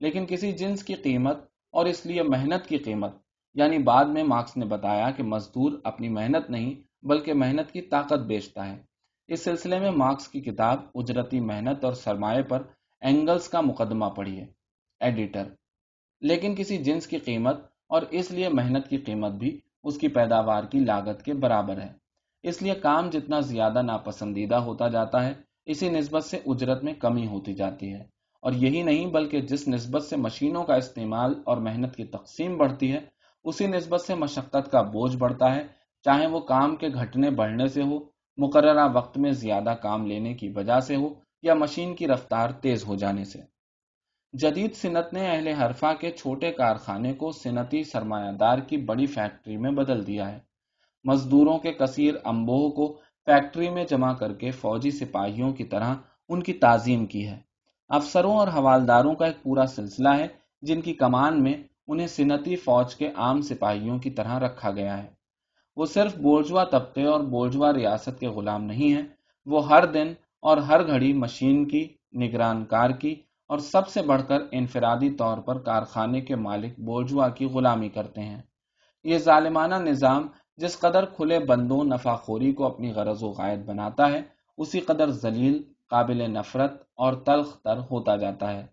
[0.00, 1.36] لیکن کسی جنس کی قیمت
[1.70, 3.14] اور اس لیے محنت کی قیمت
[3.54, 6.74] یعنی بعد میں مارکس نے بتایا کہ مزدور اپنی محنت نہیں
[7.06, 8.82] بلکہ محنت کی طاقت بیچتا ہے۔
[9.28, 12.62] اس سلسلے میں مارکس کی کتاب اجرتی محنت اور سرمایہ پر
[13.00, 14.46] اینگلز کا مقدمہ پڑھیے
[15.00, 15.44] ایڈیٹر
[16.20, 17.56] لیکن کسی جنس کی قیمت
[17.88, 21.92] اور اس لیے محنت کی قیمت بھی اس کی پیداوار کی لاگت کے برابر ہے۔
[22.42, 25.32] اس لیے کام جتنا زیادہ ناپسندیدہ ہوتا جاتا ہے،
[25.66, 30.02] اسی نسبت سے اجرت میں کمی ہوتی جاتی ہے۔ اور یہی نہیں بلکہ جس نسبت
[30.02, 32.98] سے مشینوں کا استعمال اور محنت کی تقسیم بڑھتی ہے،
[33.44, 35.66] اسی نسبت سے مشقت کا بوجھ بڑھتا ہے۔
[36.04, 37.98] چاہے وہ کام کے گھٹنے بڑھنے سے ہو،
[38.36, 41.08] مقررہ وقت میں زیادہ کام لینے کی وجہ سے ہو،
[41.42, 43.57] یا مشین کی رفتار تیز ہو جانے سے۔
[44.32, 49.56] جدید صنعت نے اہل حرفہ کے چھوٹے کارخانے کو صنعتی سرمایہ دار کی بڑی فیکٹری
[49.56, 50.38] میں بدل دیا ہے۔
[51.04, 55.94] مزدوروں کے کثیر امبوہ کو فیکٹری میں جمع کر کے فوجی سپاہیوں کی طرح
[56.28, 57.40] ان کی تعظیم کی ہے۔
[57.88, 60.26] افسروں اور حوالداروں کا ایک پورا سلسلہ ہے
[60.62, 61.54] جن کی کمان میں
[61.86, 65.08] انہیں صنعتی فوج کے عام سپاہیوں کی طرح رکھا گیا ہے۔
[65.76, 69.06] وہ صرف بولجوا طبقے اور بولجوا ریاست کے غلام نہیں ہیں،
[69.46, 74.22] وہ ہر دن اور ہر گھڑی مشین کی، نگران کار کی اور سب سے بڑھ
[74.28, 78.42] کر انفرادی طور پر کارخانے کے مالک بولجوا کی غلامی کرتے ہیں۔
[79.04, 84.08] یہ ظالمانہ نظام جس قدر کھلے بندوں نفع خوری کو اپنی غرض و غائد بناتا
[84.08, 84.22] ہے،
[84.58, 88.66] اسی قدر ذلیل، قابل نفرت اور تلخ تر ہوتا جاتا ہے۔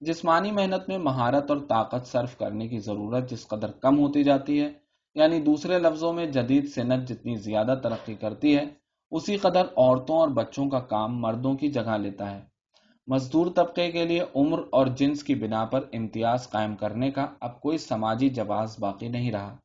[0.00, 4.60] جسمانی محنت میں مہارت اور طاقت صرف کرنے کی ضرورت جس قدر کم ہوتی جاتی
[4.60, 4.72] ہے
[5.14, 8.64] یعنی دوسرے لفظوں میں جدید صنعت جتنی زیادہ ترقی کرتی ہے،
[9.10, 12.55] اسی قدر عورتوں اور بچوں کا کام مردوں کی جگہ لیتا ہے۔
[13.06, 17.60] مزدور طبقے کے لیے عمر اور جنس کی بنا پر امتیاز قائم کرنے کا اب
[17.60, 19.56] کوئی سماجی جواز باقی نہیں رہا۔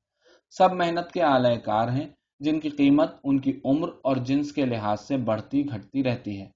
[0.49, 4.65] سب محنت کے اعلی کار ہیں جن کی قیمت ان کی عمر اور جنس کے
[4.65, 6.49] لحاظ سے بڑھتی گھٹتی رہتی ہے۔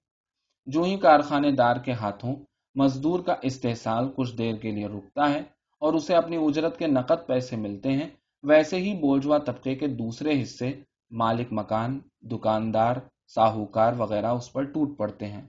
[0.65, 2.35] جو ہی کارخانے دار کے ہاتھوں
[2.75, 5.41] مزدور کا استحصال کچھ دیر کے لیے رکتا ہے
[5.79, 8.09] اور اسے اپنی اجرت کے نقد پیسے ملتے ہیں،
[8.43, 10.73] ویسے ہی بولجوا طبقے کے دوسرے حصے
[11.11, 12.95] مالک مکان، دکاندار،
[13.27, 15.41] ساہوکار وغیرہ اس پر ٹوٹ پڑتے ہیں۔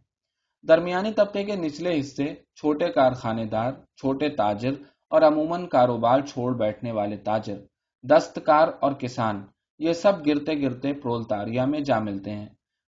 [0.68, 4.72] درمیانی طبقے کے نچلے حصے، چھوٹے کارخانے دار، چھوٹے تاجر
[5.10, 7.56] اور عموماً کاروبار چھوڑ بیٹھنے والے تاجر،
[8.02, 9.44] دستکار اور کسان،
[9.78, 12.46] یہ سب گرتے گرتے پرولتاریا میں جا ملتے ہیں۔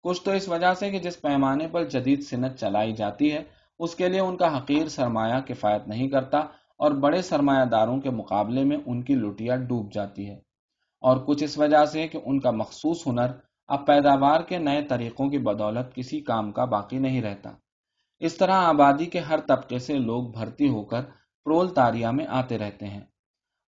[0.03, 3.43] کچھ تو اس وجہ سے کہ جس پیمانے پر جدید صنعت چلائی جاتی ہے،
[3.79, 6.37] اس کے لیے ان کا حقیر سرمایہ کفایت نہیں کرتا
[6.77, 10.35] اور بڑے سرمایہ داروں کے مقابلے میں ان کی لٹیا ڈوب جاتی ہے۔
[11.01, 13.27] اور کچھ اس وجہ سے کہ ان کا مخصوص ہنر
[13.67, 17.51] اب پیداوار کے نئے طریقوں کی بدولت کسی کام کا باقی نہیں رہتا۔
[18.23, 21.01] اس طرح آبادی کے ہر طبقے سے لوگ بھرتی ہو کر
[21.45, 23.01] پرولتاریا میں آتے رہتے ہیں۔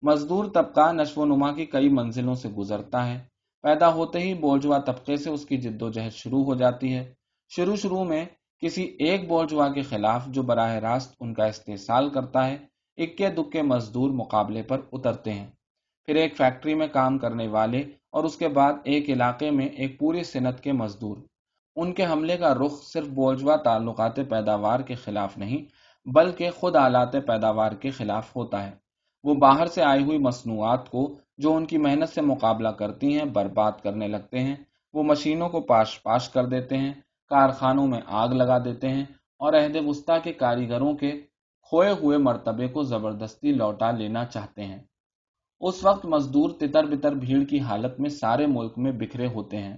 [0.01, 3.23] مزدور طبقہ نشو و نما کی کئی منزلوں سے گزرتا ہے۔
[3.61, 7.13] پیدا ہوتے ہی بولجوا طبقے سے اس کی جد و جہد شروع ہو جاتی ہے۔
[7.55, 8.25] شروع شروع میں
[8.59, 12.57] کسی ایک بولجوا کے خلاف جو براہ راست ان کا استحصال کرتا ہے،
[12.97, 15.47] اکے دکے مزدور مقابلے پر اترتے ہیں۔
[16.05, 17.79] پھر ایک فیکٹری میں کام کرنے والے
[18.11, 21.17] اور اس کے بعد ایک علاقے میں ایک پوری صنعت کے مزدور۔
[21.75, 25.65] ان کے حملے کا رخ صرف بولجوا تعلقات پیداوار کے خلاف نہیں،
[26.09, 28.71] بلکہ خود آلات پیداوار کے خلاف ہوتا ہے۔
[29.23, 33.25] وہ باہر سے آئی ہوئی مصنوعات کو، جو ان کی محنت سے مقابلہ کرتی ہیں،
[33.25, 34.55] برباد کرنے لگتے ہیں۔
[34.93, 36.93] وہ مشینوں کو پاش پاش کر دیتے ہیں،
[37.29, 39.03] کارخانوں میں آگ لگا دیتے ہیں
[39.39, 41.11] اور عہد وسطی کے کاریگروں کے
[41.69, 44.79] کھوئے ہوئے مرتبے کو زبردستی لوٹا لینا چاہتے ہیں۔
[45.59, 49.77] اس وقت مزدور تتر بتر بھیڑ کی حالت میں سارے ملک میں بکھرے ہوتے ہیں۔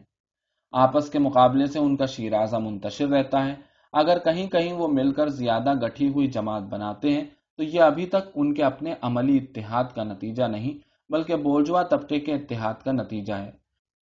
[0.77, 3.55] آپس کے مقابلے سے ان کا شیرازہ منتشر رہتا ہے۔
[3.93, 7.23] اگر کہیں کہیں وہ مل کر زیادہ گٹھی ہوئی جماعت بناتے ہیں،
[7.57, 10.77] تو یہ ابھی تک ان کے اپنے عملی اتحاد کا نتیجہ نہیں،
[11.09, 13.51] بلکہ بولجوا طبقے کے اتحاد کا نتیجہ ہے۔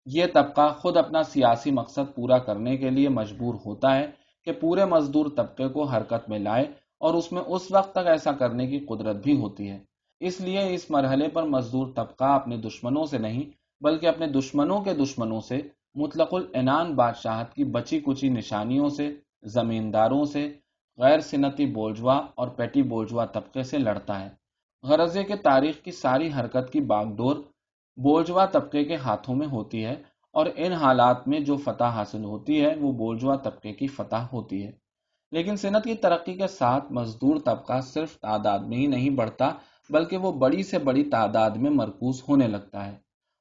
[0.05, 4.07] یہ طبقہ خود اپنا سیاسی مقصد پورا کرنے کے لیے مجبور ہوتا ہے
[4.45, 6.65] کہ پورے مزدور طبقے کو حرکت میں لائے
[6.99, 9.79] اور اس میں اس وقت تک ایسا کرنے کی قدرت بھی ہوتی ہے۔
[10.19, 13.43] اس لیے اس مرحلے پر مزدور طبقہ اپنے دشمنوں سے نہیں،
[13.83, 15.61] بلکہ اپنے دشمنوں کے دشمنوں سے
[15.95, 20.53] مطلق العنان بادشاہت کی بچی کچی نشانیوں سے، زمینداروں سے،
[20.97, 24.29] غیر صنعتی بولجوا اور پیٹی بولجوا طبقے سے لڑتا ہے۔
[24.83, 27.35] غرضے کے تاریخ کی ساری حرکت کی باغ ڈور
[27.97, 29.95] بولجوا طبقے کے ہاتھوں میں ہوتی ہے
[30.33, 34.65] اور ان حالات میں جو فتح حاصل ہوتی ہے، وہ بولجوا طبقے کی فتح ہوتی
[34.65, 34.71] ہے۔
[35.31, 39.51] لیکن صنعت کی ترقی کے ساتھ مزدور طبقہ صرف تعداد میں ہی نہیں بڑھتا،
[39.89, 42.97] بلکہ وہ بڑی سے بڑی تعداد میں مرکوز ہونے لگتا ہے۔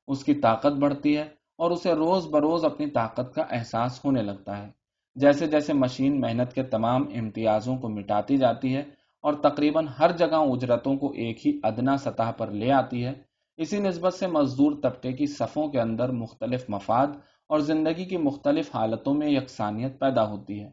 [0.07, 4.63] اس کی طاقت بڑھتی ہے اور اسے روز بروز اپنی طاقت کا احساس ہونے لگتا
[4.63, 4.71] ہے۔
[5.17, 8.83] جیسے جیسے مشین محنت کے تمام امتیازوں کو مٹاتی جاتی ہے
[9.23, 13.13] اور تقریباً ہر جگہ اجرتوں کو ایک ہی ادنا سطح پر لے آتی ہے،
[13.57, 17.07] اسی نسبت سے مزدور طبقے کی صفوں کے اندر مختلف مفاد
[17.49, 20.71] اور زندگی کی مختلف حالتوں میں یکسانیت پیدا ہوتی ہے۔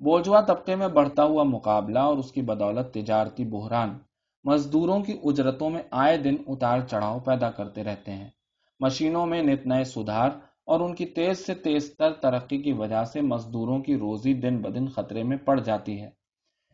[0.00, 3.98] بوجوا طبقے میں بڑھتا ہوا مقابلہ اور اس کی بدولت تجارتی بحران،
[4.44, 8.28] مزدوروں کی اجرتوں میں آئے دن اتار چڑھاؤ پیدا کرتے رہتے ہیں۔
[8.80, 10.30] مشینوں میں نت نئے سدھار
[10.66, 14.58] اور ان کی تیز سے تیز تر ترقی کی وجہ سے مزدوروں کی روزی دن
[14.62, 16.10] بدن خطرے میں پڑ جاتی ہے۔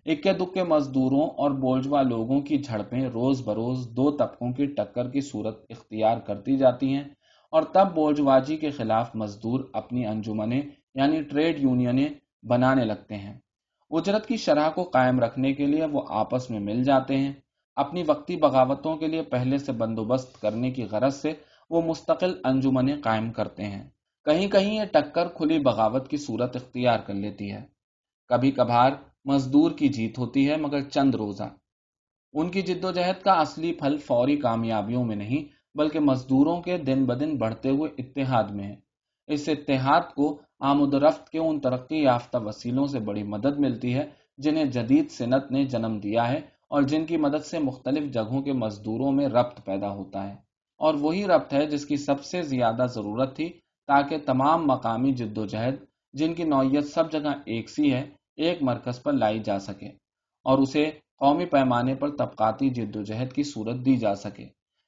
[0.07, 5.21] اکے دکے مزدوروں اور بولجوا لوگوں کی جھڑپیں روز بروز دو طبقوں کی ٹکر کی
[5.21, 7.05] صورت اختیار کرتی جاتی ہیں
[7.51, 10.62] اور تب بولجواجی کے خلاف مزدور اپنی انجمنیں
[10.95, 12.09] یعنی ٹریڈ یونینیں
[12.47, 13.38] بنانے لگتے ہیں۔
[13.91, 17.33] اجرت کی شرح کو قائم رکھنے کے لیے وہ آپس میں مل جاتے ہیں۔
[17.77, 21.33] اپنی وقتی بغاوتوں کے لیے پہلے سے بندوبست کرنے کی غرض سے
[21.72, 23.90] وہ مستقل انجمنیں قائم کرتے ہیں۔
[24.24, 27.62] کہیں کہیں یہ ٹکر کھلی بغاوت کی صورت اختیار کر لیتی ہے۔
[28.28, 28.90] کبھی کبھار
[29.24, 31.42] مزدور کی جیت ہوتی ہے مگر چند روزہ۔
[32.32, 36.78] ان کی جد و جہد کا اصلی پھل فوری کامیابیوں میں نہیں، بلکہ مزدوروں کے
[36.78, 38.76] دن بدن بڑھتے ہوئے اتحاد میں ہے۔
[39.26, 43.94] اس اتحاد کو آمد و رفت کے ان ترقی یافتہ وسیلوں سے بڑی مدد ملتی
[43.94, 44.08] ہے،
[44.38, 48.52] جنہیں جدید صنعت نے جنم دیا ہے اور جن کی مدد سے مختلف جگہوں کے
[48.52, 50.52] مزدوروں میں ربط پیدا ہوتا ہے۔
[50.83, 53.49] اور وہی ربط ہے جس کی سب سے زیادہ ضرورت تھی
[53.87, 55.75] تاکہ تمام مقامی جد و جہد
[56.12, 58.03] جن کی نوعیت سب جگہ ایک سی ہے،
[58.37, 59.87] ایک مرکز پر لائی جا سکے
[60.45, 64.47] اور اسے قومی پیمانے پر طبقاتی جد و جہد کی صورت دی جا سکے۔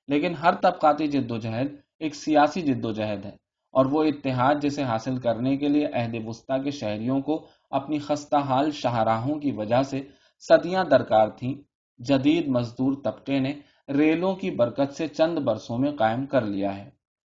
[0.09, 3.37] لیکن ہر طبقاتی جد و جہد ایک سیاسی جد و جہد ہے
[3.75, 8.37] اور وہ اتحاد جسے حاصل کرنے کے لیے عہد وسطی کے شہریوں کو اپنی خستہ
[8.37, 10.03] حال شاہراہوں کی وجہ سے
[10.41, 11.55] صدیاں درکار تھیں۔
[11.99, 13.53] جدید مزدور طبقے نے
[13.89, 16.91] ریلوں کی برکت سے چند برسوں میں قائم کر لیا ہے۔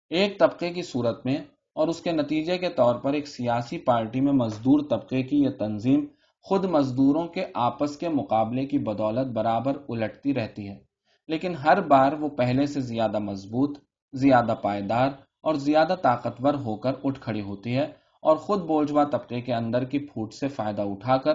[0.09, 1.35] ایک طبقے کی صورت میں
[1.75, 5.49] اور اس کے نتیجے کے طور پر ایک سیاسی پارٹی میں مزدور طبقے کی یہ
[5.49, 6.05] تنظیم
[6.41, 10.79] خود مزدوروں کے آپس کے مقابلے کی بدولت برابر الٹتی رہتی ہے۔
[11.27, 13.79] لیکن ہر بار وہ پہلے سے زیادہ مضبوط،
[14.13, 15.07] زیادہ پائیدار
[15.43, 17.85] اور زیادہ طاقتور ہو کر اٹھ کھڑی ہوتی ہے
[18.21, 21.33] اور خود بولجوا طبقے کے اندر کی پھوٹ سے فائدہ اٹھا کر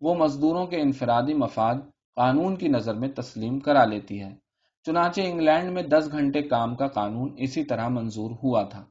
[0.00, 1.74] وہ مزدوروں کے انفرادی مفاد
[2.14, 4.47] قانون کی نظر میں تسلیم کرا لیتی ہے۔
[4.88, 8.84] چنانچہ انگلینڈ میں دس گھنٹے کام کا قانون اسی طرح منظور ہوا تھا۔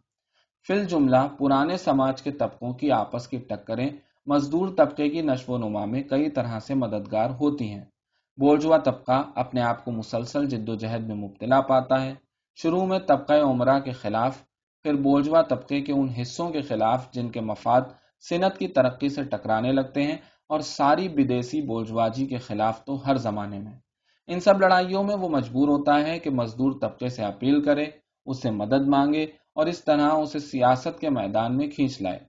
[0.68, 3.90] فل جملہ پرانے سماج کے طبقوں کی آپس کی ٹکریں
[4.26, 7.86] مزدور طبقے کی نشو و نما میں کئی طرح سے مددگار ہوتی ہیں۔
[8.38, 12.16] بولجوا طبقہ اپنے آپ کو مسلسل جد و جہد میں مبتلا پاتا ہے۔
[12.56, 14.38] شروع میں طبقہ عمرہ کے خلاف،
[14.84, 17.82] پھر بولجوا طبقے کے ان حصوں کے خلاف جن کے مفاد
[18.30, 20.18] صنعت کی ترقی سے ٹکرانے لگتے ہیں
[20.50, 23.87] اور ساری بدیسی بولجواجی کے خلاف تو ہر زمانے میں۔
[24.28, 27.86] ان سب لڑائیوں میں وہ مجبور ہوتا ہے کہ مزدور طبقے سے اپیل کرے،
[28.26, 29.24] اس سے مدد مانگے
[29.56, 32.20] اور اس طرح اسے سیاست کے میدان میں کھینچ لائے۔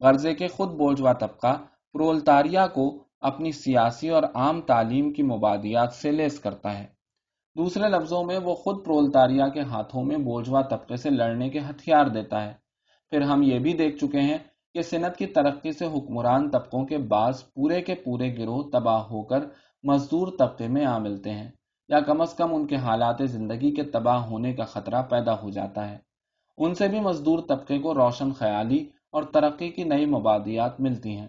[0.00, 1.56] غرضے کے خود بولجوا طبقہ
[1.92, 6.86] پرولتاریا کو اپنی سیاسی اور عام تعلیم کی مبادیات سے لیس کرتا ہے۔
[7.56, 12.06] دوسرے لفظوں میں، وہ خود پرولتاریا کے ہاتھوں میں بوجھوا طبقے سے لڑنے کے ہتھیار
[12.06, 12.52] دیتا ہے۔
[13.10, 14.38] پھر ہم یہ بھی دیکھ چکے ہیں
[14.74, 19.22] کہ صنعت کی ترقی سے حکمران طبقوں کے بعض پورے کے پورے گروہ تباہ ہو
[19.22, 19.38] کر
[19.84, 21.50] مزدور طبقے میں آ ملتے ہیں
[21.88, 25.50] یا کم از کم ان کے حالات زندگی کے تباہ ہونے کا خطرہ پیدا ہو
[25.50, 25.98] جاتا ہے۔
[26.56, 31.28] ان سے بھی مزدور طبقے کو روشن خیالی اور ترقی کی نئی مبادیات ملتی ہیں۔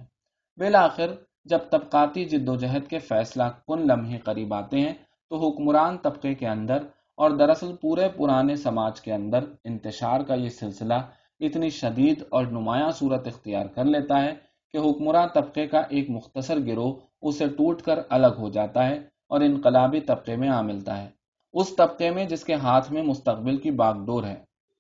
[0.57, 1.11] بالآخر،
[1.43, 4.93] جب طبقاتی جد و جہد کے فیصلہ کن لمحے قریب آتے ہیں،
[5.29, 6.77] تو حکمران طبقے کے اندر
[7.17, 10.93] اور دراصل پورے پرانے سماج کے اندر انتشار کا یہ سلسلہ
[11.39, 14.33] اتنی شدید اور نمایاں صورت اختیار کر لیتا ہے
[14.73, 18.95] کہ حکمراں طبقے کا ایک مختصر گروہ اسے ٹوٹ کر الگ ہو جاتا ہے
[19.29, 21.09] اور انقلابی طبقے میں آ ملتا ہے۔
[21.53, 24.35] اس طبقے میں جس کے ہاتھ میں مستقبل کی باغ ڈور ہے۔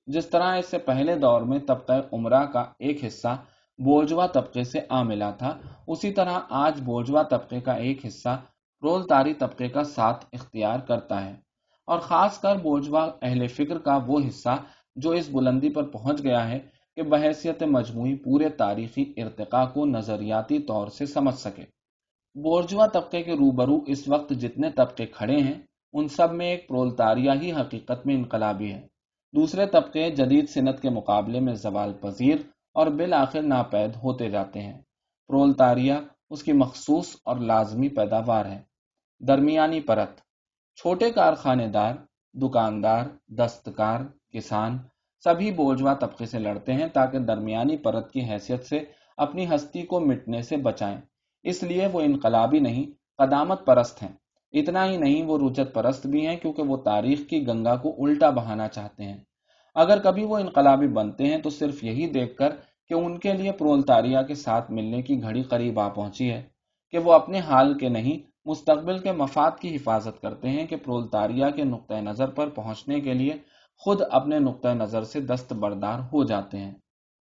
[0.07, 3.37] جس طرح اس سے پہلے دور میں طبقہ عمرہ کا ایک حصہ
[3.77, 8.41] بوجوا طبقے سے آ ملا تھا، اسی طرح آج بوجوا طبقے کا ایک حصہ
[8.83, 11.35] رول تاری طبقے کا ساتھ اختیار کرتا ہے۔
[11.87, 14.57] اور خاص کر بوجوا اہل فکر کا وہ حصہ
[14.95, 16.59] جو اس بلندی پر پہنچ گیا ہے
[16.95, 21.63] کہ بحیثیت مجموعی پورے تاریخی ارتقاء کو نظریاتی طور سے سمجھ سکے۔
[22.35, 25.53] بورجوا طبقے کے روبرو اس وقت جتنے طبقے کھڑے ہیں،
[25.93, 28.87] ان سب میں ایک پرولتاریا ہی حقیقت میں انقلابی ہے۔
[29.35, 32.35] دوسرے طبقے جدید صنعت کے مقابلے میں زوال پذیر
[32.73, 34.81] اور بالآخر ناپید ہوتے جاتے ہیں۔
[35.27, 38.61] پرولتاریا اس کی مخصوص اور لازمی پیداوار ہے۔
[39.19, 40.19] درمیانی پرت۔
[40.75, 41.95] چھوٹے کارخانے دار،
[42.33, 43.99] دکاندار، دستکار،
[44.33, 44.77] کسان
[45.23, 48.79] سبھی بوجھوا طبقے سے لڑتے ہیں تاکہ درمیانی پرت کی حیثیت سے
[49.17, 51.01] اپنی ہستی کو مٹنے سے بچائیں۔
[51.45, 54.09] اس لیے وہ انقلابی نہیں، قدامت پرست ہیں۔
[54.53, 58.29] اتنا ہی نہیں، وہ رجت پرست بھی ہیں کیونکہ وہ تاریخ کی گنگا کو الٹا
[58.29, 59.17] بہانا چاہتے ہیں۔
[59.75, 62.49] اگر کبھی وہ انقلابی بنتے ہیں تو صرف یہی دیکھ کر
[62.89, 66.43] کہ ان کے لیے پرولتاریا کے ساتھ ملنے کی گھڑی قریب آ پہنچی ہے
[66.93, 71.49] کہ وہ اپنے حال کے نہیں، مستقبل کے مفاد کی حفاظت کرتے ہیں کہ پرولتاریا
[71.49, 73.37] کے نقطۂ نظر پر پہنچنے کے لیے
[73.81, 76.71] خود اپنے نقطۂ نظر سے دست بردار ہو جاتے ہیں۔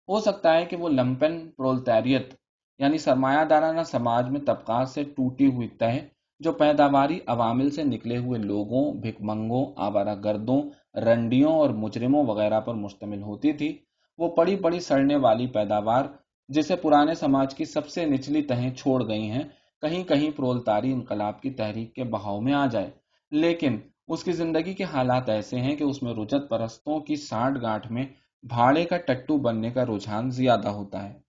[0.10, 2.34] ہو سکتا ہے کہ وہ لمپن پرولتاریت
[2.80, 5.98] یعنی سرمایہ دارانہ سماج میں طبقات سے ٹوٹی ہوئی تہ
[6.40, 10.62] جو پیداواری عوامل سے نکلے ہوئے لوگوں بھک منگوں آبارہ گردوں،
[11.00, 13.78] رنڈیوں اور مجرموں وغیرہ پر مشتمل ہوتی تھی،
[14.18, 16.06] وہ پڑی پڑی سڑنے والی پیداوار
[16.50, 19.44] جسے پرانے سماج کی سب سے نچلی تہیں چھوڑ گئی ہیں،
[19.82, 22.90] کہیں کہیں پرولتاری انقلاب کی تحریک کے بہاؤ میں آ جائے۔
[23.32, 27.62] لیکن اس کی زندگی کے حالات ایسے ہیں کہ اس میں رجت پرستوں کی سانٹ
[27.62, 28.04] گانٹ میں
[28.44, 31.27] بھاڑے کا ٹٹو بننے کا رجحان زیادہ ہوتا ہے۔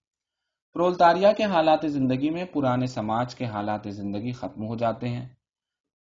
[0.74, 5.28] پرولتاریا کے حالات زندگی میں پرانے سماج کے حالات زندگی ختم ہو جاتے ہیں۔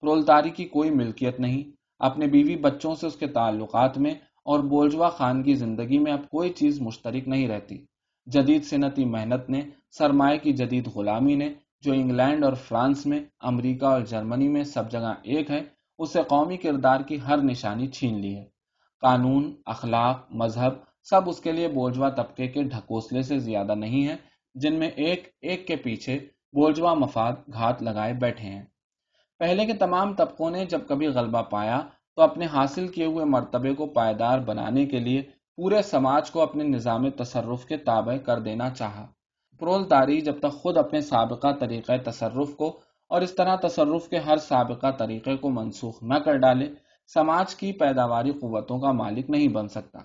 [0.02, 4.12] پرولتاری کی کوئی ملکیت نہیں۔ اپنے بیوی بچوں سے اس کے تعلقات میں
[4.46, 7.86] اور بولجوا خان کی زندگی میں اب کوئی چیز مشترک نہیں رہتی۔
[8.26, 13.86] جدید صنعتی محنت نے، سرمایہ کی جدید غلامی نے، جو انگلینڈ اور فرانس میں، امریکہ
[13.86, 15.62] اور جرمنی میں سب جگہ ایک ہے
[16.00, 18.46] اسے قومی کردار کی ہر نشانی چھین لی ہے۔
[19.02, 24.27] قانون، اخلاق، مذہب، سب اس کے لیے بوجھوا طبقے کے ڈھکوسلے سے زیادہ نہیں ہے
[24.60, 26.20] جن میں ایک ایک کے پیچھے
[26.54, 28.66] بوجھوا مفاد گھات لگائے بیٹھے ہیں۔
[29.40, 31.82] پہلے کے تمام طبقوں نے جب کبھی غلبہ پایا
[32.16, 35.22] تو اپنے حاصل کیے ہوئے مرتبے کو پائیدار بنانے کے لیے
[35.56, 39.08] پورے سماج کو اپنے نظام تصرف کے تابع کر دینا چاہا۔
[39.60, 44.18] پرول تاری جب تک خود اپنے سابقہ طریقہ تصرف کو اور اس طرح تصرف کے
[44.18, 46.68] ہر سابقہ طریقے کو منسوخ نہ کر ڈالے،
[47.14, 50.00] سماج کی پیداواری قوتوں کا مالک نہیں بن سکتا۔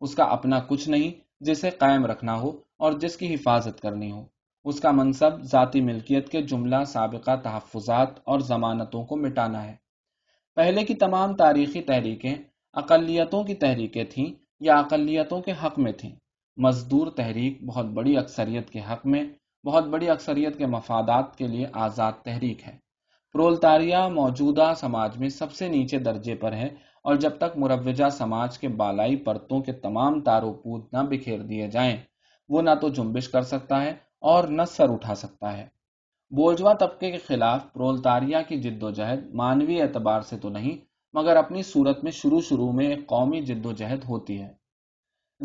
[0.00, 1.10] اس کا اپنا کچھ نہیں
[1.40, 4.24] جسے قائم رکھنا ہو اور جس کی حفاظت کرنی ہو۔
[4.64, 9.74] اس کا منصب ذاتی ملکیت کے جملہ، سابقہ، تحفظات اور ضمانتوں کو مٹانا ہے۔
[10.54, 12.34] پہلے کی تمام تاریخی تحریکیں
[12.72, 14.26] اقلیتوں کی تحریکیں تھیں
[14.60, 16.10] یا اقلیتوں کے حق میں تھیں۔
[16.56, 19.24] مزدور تحریک بہت بڑی اکثریت کے حق میں،
[19.66, 22.76] بہت بڑی اکثریت کے مفادات کے لیے آزاد تحریک ہے۔
[23.32, 26.66] پرولتاریا موجودہ سماج میں سب سے نیچے درجے پر ہے
[27.04, 31.66] اور جب تک مروجہ سماج کے بالائی پرتوں کے تمام تارو پود نہ بکھیر دیے
[31.66, 31.96] جائیں
[32.52, 35.66] وہ نہ تو جنبش کر سکتا ہے اور نہ سر اٹھا سکتا ہے۔
[36.30, 41.36] بوجوا طبقے کے خلاف پرولتاریا کی جد و جہد مانوی اعتبار سے تو نہیں، مگر
[41.36, 44.52] اپنی صورت میں شروع شروع میں ایک قومی جد و جہد ہوتی ہے۔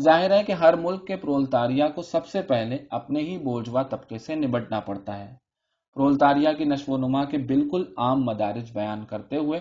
[0.00, 4.18] ظاہر ہے کہ ہر ملک کے پرولتاریا کو سب سے پہلے اپنے ہی بوجھوا طبقے
[4.18, 5.34] سے نبٹنا پڑتا ہے۔
[5.94, 9.60] پرولتاریا کی نشو و نما کے بالکل عام مدارج بیان کرتے ہوئے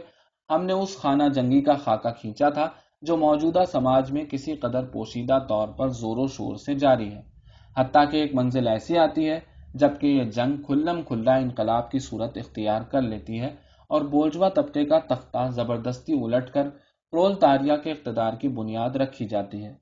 [0.49, 2.69] ہم نے اس خانہ جنگی کا خاکہ کھینچا تھا
[3.01, 7.36] جو موجودہ سماج میں کسی قدر پوشیدہ طور پر زور و شور سے جاری ہے۔
[7.77, 9.39] حتیٰ کہ ایک منزل ایسی آتی ہے
[9.73, 13.55] جبکہ یہ جنگ کھلم کھلا انقلاب کی صورت اختیار کر لیتی ہے
[13.87, 16.69] اور بوجھوا طبقے کا تختہ زبردستی الٹ کر
[17.11, 19.73] پرولتاریا کے اقتدار کی بنیاد رکھی جاتی ہے۔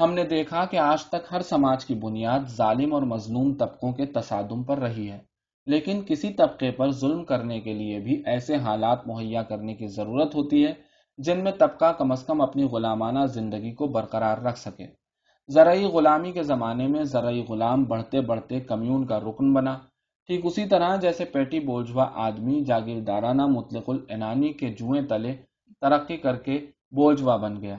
[0.00, 4.06] ہم نے دیکھا کہ آج تک ہر سماج کی بنیاد ظالم اور مظلوم طبقوں کے
[4.06, 5.18] تصادم پر رہی ہے۔
[5.66, 10.34] لیکن کسی طبقے پر ظلم کرنے کے لیے بھی ایسے حالات مہیا کرنے کی ضرورت
[10.34, 10.72] ہوتی ہے
[11.18, 15.01] جن میں طبقہ کم از کم اپنی غلامانہ زندگی کو برقرار رکھ سکے۔
[15.48, 19.78] زرعی غلامی کے زمانے میں زرعی غلام بڑھتے بڑھتے کمیون کا رکن بنا۔
[20.26, 25.32] ٹھیک اسی طرح جیسے پیٹی بوجھوا آدمی جاگیردارانہ مطلق العنانی کے جوئیں تلے
[25.80, 27.76] ترقی کر کے بوجھوا بن گیا۔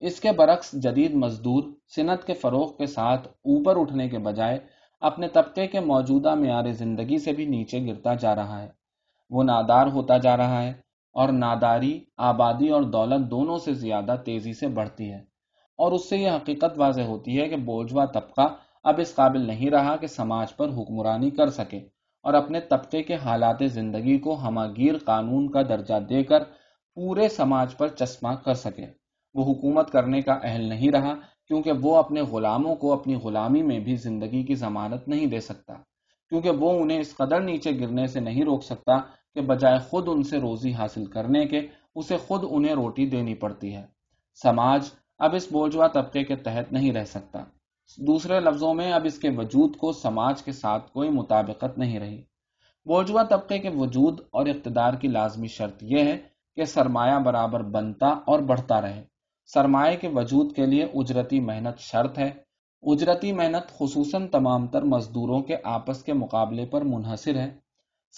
[0.00, 1.62] اس کے برعکس جدید مزدور
[1.96, 4.58] صنعت کے فروغ کے ساتھ اوپر اٹھنے کے بجائے
[5.00, 8.68] اپنے طبقے کے موجودہ معیار زندگی سے بھی نیچے گرتا جا رہا ہے۔
[9.30, 10.72] وہ نادار ہوتا جا رہا ہے
[11.12, 15.35] اور ناداری، آبادی اور دولت دونوں سے زیادہ تیزی سے بڑھتی ہے۔
[15.78, 18.46] اور اس سے یہ حقیقت واضح ہوتی ہے کہ بوجھوا طبقہ
[18.84, 21.78] اب اس قابل نہیں رہا کہ سماج پر حکمرانی کر سکے
[22.24, 26.44] اور اپنے طبقے کے حالات زندگی کو ہماگیر قانون کا درجہ دے کر
[26.96, 28.86] پورے سماج پر چشمہ کر سکے۔
[29.34, 31.14] وہ حکومت کرنے کا اہل نہیں رہا
[31.46, 35.74] کیونکہ وہ اپنے غلاموں کو اپنی غلامی میں بھی زندگی کی ضمانت نہیں دے سکتا،
[36.32, 38.98] کیونکہ وہ انہیں اس قدر نیچے گرنے سے نہیں روک سکتا
[39.34, 41.60] کہ بجائے خود ان سے روزی حاصل کرنے کے
[41.94, 43.84] اسے خود انہیں روٹی دینی پڑتی ہے۔
[44.42, 44.88] سماج
[45.18, 47.44] اب اس بوجھوا طبقے کے تحت نہیں رہ سکتا۔
[47.98, 52.22] دوسرے لفظوں میں، اب اس کے وجود کو سماج کے ساتھ کوئی مطابقت نہیں رہی۔
[52.84, 56.18] بوجھوا طبقے کے وجود اور اقتدار کی لازمی شرط یہ ہے
[56.56, 59.04] کہ سرمایہ برابر بنتا اور بڑھتا رہے۔
[59.46, 62.30] سرمایہ کے وجود کے لیے اجرتی محنت شرط ہے۔
[62.82, 67.54] اجرتی محنت خصوصاً تمام تر مزدوروں کے آپس کے مقابلے پر منحصر ہے۔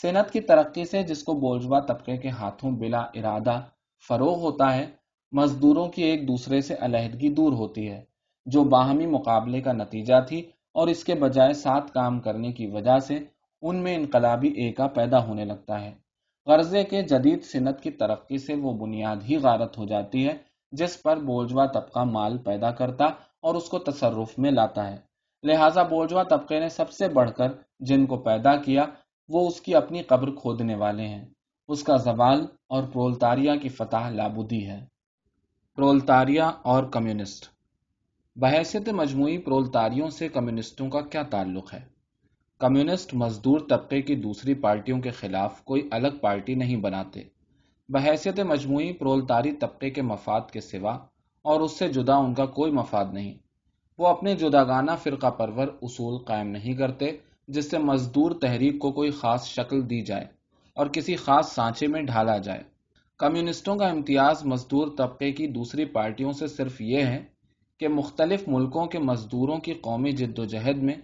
[0.02, 3.60] صنعت کی ترقی سے جس کو بوجھوا طبقے کے ہاتھوں بلا ارادہ
[4.08, 4.97] فروغ ہوتا ہے
[5.32, 8.04] مزدوروں کی ایک دوسرے سے علیحدگی دور ہوتی ہے،
[8.46, 10.40] جو باہمی مقابلے کا نتیجہ تھی
[10.74, 13.18] اور اس کے بجائے ساتھ کام کرنے کی وجہ سے
[13.62, 15.94] ان میں انقلابی ایکا پیدا ہونے لگتا ہے۔
[16.46, 20.36] غرضے کے جدید صنعت کی ترقی سے وہ بنیاد ہی غارت ہو جاتی ہے،
[20.72, 23.04] جس پر بوجھوا طبقہ مال پیدا کرتا
[23.40, 24.96] اور اس کو تصرف میں لاتا ہے۔
[25.42, 28.84] لہذا بوجھوا طبقے نے سب سے بڑھ کر جن کو پیدا کیا،
[29.28, 31.24] وہ اس کی اپنی قبر کھودنے والے ہیں۔
[31.68, 34.97] اس کا زوال اور پرولتاریا کی فتح لابودی ہے۔
[35.78, 37.48] پرولتاریا اور کمیونسٹ۔
[38.36, 41.80] بحیثیت مجموعی پرولتاریوں سے کمیونسٹوں کا کیا تعلق ہے؟
[42.58, 47.22] کمیونسٹ مزدور طبقے کی دوسری پارٹیوں کے خلاف کوئی الگ پارٹی نہیں بناتے۔
[47.88, 50.98] بحیثیت مجموعی پرولتاری طبقے کے مفاد کے سوا
[51.42, 53.34] اور اس سے جدا ان کا کوئی مفاد نہیں۔
[53.98, 57.16] وہ اپنے جداگانہ فرقہ پرور اصول قائم نہیں کرتے،
[57.48, 60.26] جس سے مزدور تحریک کو کوئی خاص شکل دی جائے
[60.74, 62.77] اور کسی خاص سانچے میں ڈھالا جائے۔
[63.18, 67.24] کمیونسٹوں کا امتیاز مزدور طبقے کی دوسری پارٹیوں سے صرف یہ ہے
[67.78, 70.94] کہ مختلف ملکوں کے مزدوروں کی قومی جد و جہد میں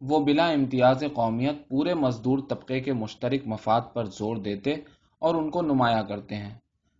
[0.00, 4.74] وہ بلا امتیاز قومیت پورے مزدور طبقے کے مشترک مفاد پر زور دیتے
[5.18, 6.54] اور ان کو نمایاں کرتے ہیں۔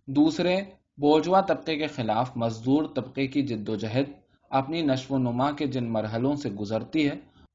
[0.06, 0.60] دوسرے
[0.98, 4.10] بوجھوا طبقے کے خلاف مزدور طبقے کی جد و جہد
[4.50, 7.14] اپنی نشو و نما کے جن مرحلوں سے گزرتی ہے،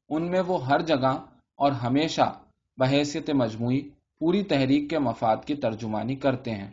[0.09, 1.17] ان میں وہ ہر جگہ
[1.55, 2.33] اور ہمیشہ
[2.77, 3.81] بحیثیت مجموعی
[4.19, 6.71] پوری تحریک کے مفاد کی ترجمانی کرتے ہیں۔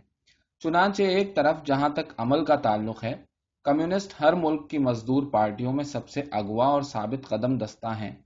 [0.61, 3.14] چنانچہ ایک طرف جہاں تک عمل کا تعلق ہے،
[3.64, 8.16] کمیونسٹ ہر ملک کی مزدور پارٹیوں میں سب سے اگوا اور ثابت قدم دستہ ہیں۔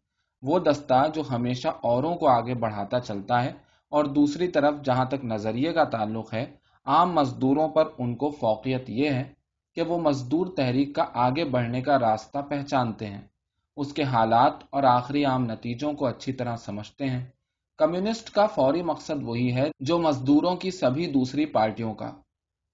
[0.43, 3.53] وہ دستہ جو ہمیشہ اوروں کو آگے بڑھاتا چلتا ہے
[3.91, 6.47] اور دوسری طرف جہاں تک نظریے کا تعلق ہے،
[6.85, 9.33] عام مزدوروں پر ان کو فوقیت یہ ہے
[9.75, 13.23] کہ وہ مزدور تحریک کا آگے بڑھنے کا راستہ پہچانتے ہیں۔
[13.77, 17.25] اس کے حالات اور آخری عام نتیجوں کو اچھی طرح سمجھتے ہیں۔
[17.79, 22.13] کمیونسٹ کا فوری مقصد وہی ہے جو مزدوروں کی سبھی دوسری پارٹیوں کا۔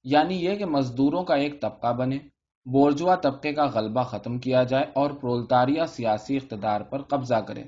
[0.04, 2.18] یعنی یہ کہ مزدوروں کا ایک طبقہ بنے،
[2.66, 7.64] بورجوا طبقے کا غلبہ ختم کیا جائے اور پرولتاریا سیاسی اقتدار پر قبضہ کرے۔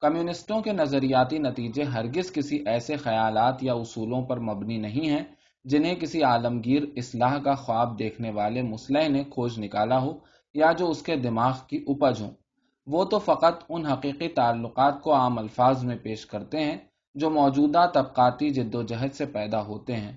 [0.00, 5.24] کمیونسٹوں کے نظریاتی نتیجے ہرگز کسی ایسے خیالات یا اصولوں پر مبنی نہیں ہیں
[5.64, 10.18] جنہیں کسی عالمگیر اصلاح کا خواب دیکھنے والے مسلح نے کھوج نکالا ہو
[10.54, 12.30] یا جو اس کے دماغ کی اپج ہوں۔
[12.86, 16.76] وہ تو فقط ان حقیقی تعلقات کو عام الفاظ میں پیش کرتے ہیں
[17.14, 20.12] جو موجودہ طبقاتی جد و جہد سے پیدا ہوتے ہیں۔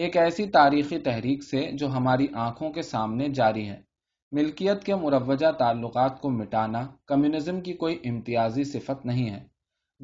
[0.00, 3.80] ایک ایسی تاریخی تحریک سے جو ہماری آنکھوں کے سامنے جاری ہے
[4.32, 9.44] ملکیت کے مروجہ تعلقات کو مٹانا کمیونزم کی کوئی امتیازی صفت نہیں ہے۔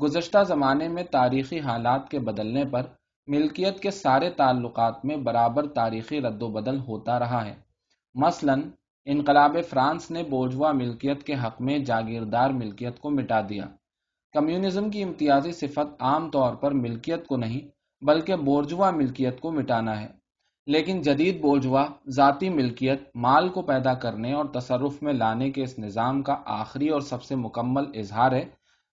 [0.03, 2.82] گزشتہ زمانے میں تاریخی حالات کے بدلنے پر
[3.26, 7.55] ملکیت کے سارے تعلقات میں برابر تاریخی رد و بدل ہوتا رہا ہے۔
[8.14, 8.55] مثلا،
[9.05, 13.64] انقلاب فرانس نے بوجھوا ملکیت کے حق میں جاگیردار ملکیت کو مٹا دیا۔
[14.32, 17.76] کمیونزم کی امتیازی صفت عام طور پر ملکیت کو نہیں
[18.07, 20.07] بلکہ بورجوا ملکیت کو مٹانا ہے۔
[20.66, 25.78] لیکن جدید بوجھوا ذاتی ملکیت مال کو پیدا کرنے اور تصرف میں لانے کے اس
[25.78, 28.44] نظام کا آخری اور سب سے مکمل اظہار ہے،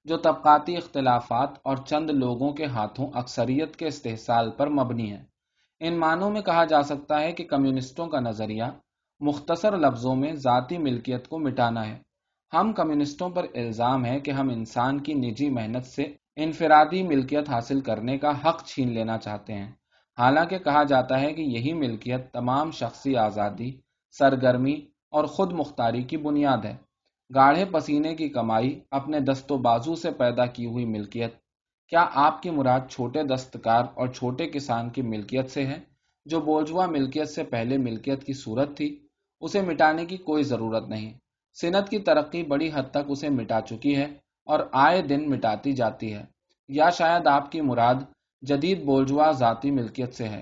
[0.06, 5.24] جو طبقاتی اختلافات اور چند لوگوں کے ہاتھوں اکثریت کے استحصال پر مبنی ہے۔
[5.80, 8.64] ان معنوں میں کہا جا سکتا ہے کہ کمیونسٹوں کا نظریہ
[9.20, 12.00] مختصر لفظوں میں ذاتی ملکیت کو مٹانا ہے۔
[12.54, 17.82] ہم کمیونسٹوں پر الزام ہے کہ ہم انسان کی نجی محنت سے انفرادی ملکیت حاصل
[17.82, 19.72] کرنے کا حق چھین لینا چاہتے ہیں۔
[20.18, 23.72] حالانکہ کہا جاتا ہے کہ یہی ملکیت تمام شخصی آزادی،
[24.12, 24.82] سرگرمی
[25.12, 26.76] اور خود مختاری کی بنیاد ہے۔
[27.36, 31.34] گاڑھے پسینے کی کمائی، اپنے دست و بازو سے پیدا کی ہوئی ملکیت،
[31.88, 35.80] کیا آپ کی مراد چھوٹے دستکار اور چھوٹے کسان کی ملکیت سے ہے؟
[36.26, 39.08] جو بوجھوا ملکیت سے پہلے ملکیت کی صورت تھی،
[39.42, 41.14] اسے مٹانے کی کوئی ضرورت نہیں۔
[41.62, 46.14] صنعت کی ترقی بڑی حد تک اسے مٹا چکی ہے۔ اور آئے دن مٹاتی جاتی
[46.14, 46.26] ہے۔
[46.68, 47.96] یا شاید آپ کی مراد
[48.42, 50.42] جدید بولجوا ذاتی ملکیت سے ہے۔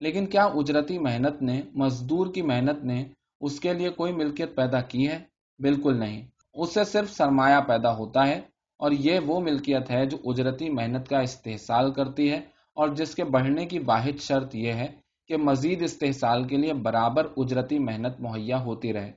[0.00, 3.04] لیکن کیا اجرتی محنت نے، مزدور کی محنت نے
[3.40, 5.18] اس کے لیے کوئی ملکیت پیدا کی ہے؟
[5.58, 6.22] بالکل نہیں۔
[6.54, 8.40] اس سے صرف سرمایہ پیدا ہوتا ہے
[8.78, 12.36] اور یہ وہ ملکیت ہے جو اجرتی محنت کا استحصال کرتی ہے
[12.74, 14.86] اور جس کے بڑھنے کی واحد شرط یہ ہے
[15.28, 19.12] کہ مزید استحصال کے لیے برابر اجرتی محنت مہیا ہوتی رہے۔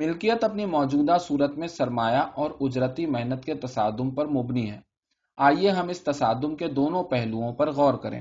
[0.00, 4.80] ملکیت اپنی موجودہ صورت میں سرمایہ اور اجرتی محنت کے تصادم پر مبنی ہے۔
[5.36, 8.20] آئیے ہم اس تصادم کے دونوں پہلوؤں پر غور کریں۔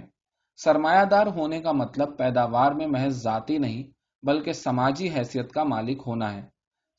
[0.57, 3.84] سرمایہ دار ہونے کا مطلب پیداوار میں محض ذاتی نہیں،
[4.25, 6.41] بلکہ سماجی حیثیت کا مالک ہونا ہے۔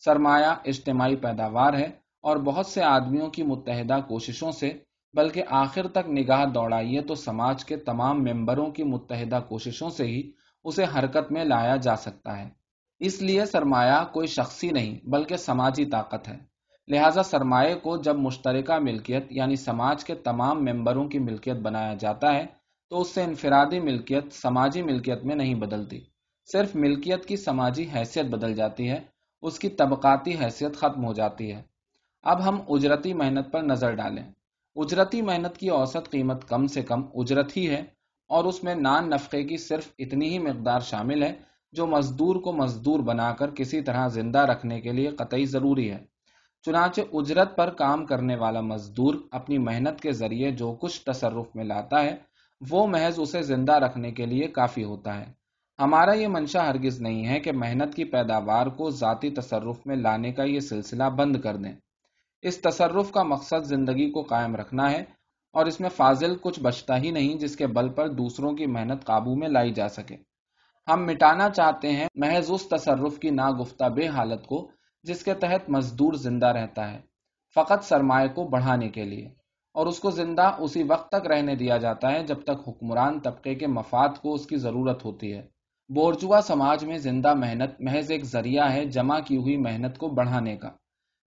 [0.05, 1.91] سرمایہ اجتماعی پیداوار ہے
[2.23, 4.73] اور بہت سے آدمیوں کی متحدہ کوششوں سے،
[5.15, 10.31] بلکہ آخر تک نگاہ دوڑائیے تو سماج کے تمام ممبروں کی متحدہ کوششوں سے ہی
[10.65, 12.60] اسے حرکت میں لایا جا سکتا ہے۔
[13.01, 16.37] اس لیے سرمایہ کوئی شخصی نہیں، بلکہ سماجی طاقت ہے۔
[16.89, 22.35] لہذا سرمایہ کو جب مشترکہ ملکیت یعنی سماج کے تمام ممبروں کی ملکیت بنایا جاتا
[22.35, 22.45] ہے،
[22.91, 26.01] تو اس سے انفرادی ملکیت سماجی ملکیت میں نہیں بدلتی۔
[26.49, 29.01] صرف ملکیت کی سماجی حیثیت بدل جاتی ہے،
[29.43, 31.63] اس کی طبقاتی حیثیت ختم ہو جاتی ہے۔
[32.23, 34.25] اب ہم اجرتی محنت پر نظر ڈالیں۔
[34.77, 37.83] اجرتی محنت کی اوسط قیمت کم سے کم اجرت ہی ہے،
[38.31, 41.33] اور اس میں نان نفقے کی صرف اتنی ہی مقدار شامل ہے
[41.73, 45.99] جو مزدور کو مزدور بنا کر کسی طرح زندہ رکھنے کے لیے قطعی ضروری ہے۔
[46.63, 51.65] چنانچہ اجرت پر کام کرنے والا مزدور اپنی محنت کے ذریعے جو کچھ تصرف میں
[51.65, 52.17] لاتا ہے،
[52.71, 55.33] وہ محض اسے زندہ رکھنے کے لیے کافی ہوتا ہے۔
[55.79, 60.33] ہمارا یہ منشا ہرگز نہیں ہے کہ محنت کی پیداوار کو ذاتی تصرف میں لانے
[60.33, 61.73] کا یہ سلسلہ بند کر دیں۔
[62.43, 65.05] اس تصرف کا مقصد زندگی کو قائم رکھنا ہے
[65.53, 69.05] اور اس میں فاضل کچھ بچتا ہی نہیں جس کے بل پر دوسروں کی محنت
[69.05, 70.30] قابو میں لائی جا سکے۔
[70.93, 74.71] ہم مٹانا چاہتے ہیں محض اس تصرف کی ناگفتہ بے حالت کو
[75.03, 76.99] جس کے تحت مزدور زندہ رہتا ہے،
[77.55, 79.29] فقط سرمایہ کو بڑھانے کے لیے۔
[79.75, 83.55] اور اس کو زندہ اسی وقت تک رہنے دیا جاتا ہے جب تک حکمران طبقے
[83.55, 85.43] کے مفاد کو اس کی ضرورت ہوتی ہے۔
[85.89, 90.57] بورجوا سماج میں زندہ محنت محض ایک ذریعہ ہے جمع کی ہوئی محنت کو بڑھانے
[90.57, 90.71] کا۔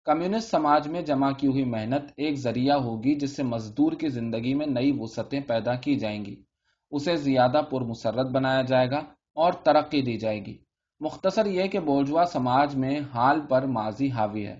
[0.03, 4.53] کمیونسٹ سماج میں جمع کی ہوئی محنت ایک ذریعہ ہوگی جس سے مزدور کی زندگی
[4.53, 6.43] میں نئی وسعتیں پیدا کی جائیں گی۔
[6.91, 9.01] اسے زیادہ پر مسرت بنایا جائے گا۔
[9.33, 10.57] اور ترقی دی جائے گی۔
[10.99, 14.59] مختصر یہ کہ بولجوا سماج میں حال پر ماضی حاوی ہے۔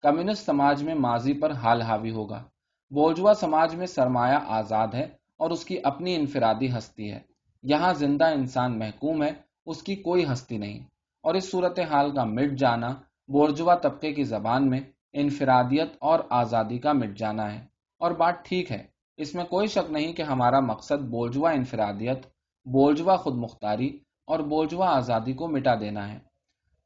[0.00, 2.44] کمیونسٹ سماج میں ماضی پر حال حاوی ہوگا۔
[2.90, 5.04] بولجوا سماج میں سرمایہ آزاد ہے
[5.36, 7.20] اور اس کی اپنی انفرادی ہستی ہے۔
[7.62, 9.30] یہاں زندہ انسان محکوم ہے،
[9.66, 10.80] اس کی کوئی ہستی نہیں۔
[11.22, 12.88] اور اس صورت حال کا مٹ جانا
[13.28, 14.80] بورجوا طبقے کی زبان میں
[15.12, 17.66] انفرادیت اور آزادی کا مٹ جانا ہے۔
[17.98, 22.26] اور بات ٹھیک ہے، اس میں کوئی شک نہیں کہ ہمارا مقصد بولجوا انفرادیت
[22.64, 23.98] بولجوا خود مختاری
[24.30, 26.18] اور بولجوا آزادی کو مٹا دینا ہے۔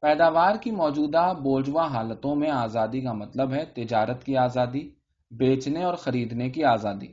[0.01, 4.89] پیداوار کی موجودہ بولجوا حالتوں میں آزادی کا مطلب ہے تجارت کی آزادی،
[5.31, 7.07] بیچنے اور خریدنے کی آزادی۔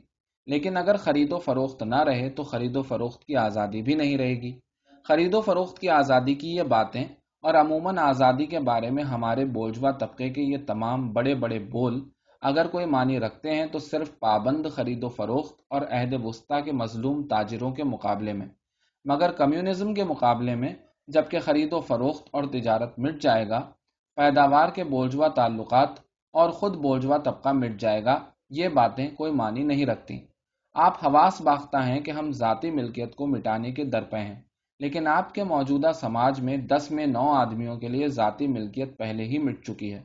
[0.47, 4.17] لیکن اگر خرید و فروخت نہ رہے تو خرید و فروخت کی آزادی بھی نہیں
[4.17, 4.59] رہے گی۔
[5.03, 7.03] خرید و فروخت کی آزادی کی یہ باتیں
[7.41, 12.09] اور عموماً آزادی کے بارے میں ہمارے بولجوا طبقے کے یہ تمام بڑے بڑے بول
[12.41, 16.71] اگر کوئی معنی رکھتے ہیں تو صرف پابند خرید و فروخت اور عہد وسطی کے
[16.71, 18.47] مظلوم تاجروں کے مقابلے میں۔
[19.05, 20.73] مگر کمیونزم کے مقابلے میں
[21.07, 23.71] جبکہ خرید و فروخت اور تجارت مٹ جائے گا،
[24.15, 25.89] پیداوار کے بولجوا تعلقات
[26.33, 30.19] اور خود بولجوا طبقہ مٹ جائے گا، یہ باتیں کوئی معنی نہیں رکھتی۔
[30.73, 34.41] آپ حواس باختہ ہیں کہ ہم ذاتی ملکیت کو مٹانے کے درپے ہیں،
[34.79, 39.23] لیکن آپ کے موجودہ سماج میں دس میں نو آدمیوں کے لیے ذاتی ملکیت پہلے
[39.23, 40.01] ہی مٹ چکی ہے۔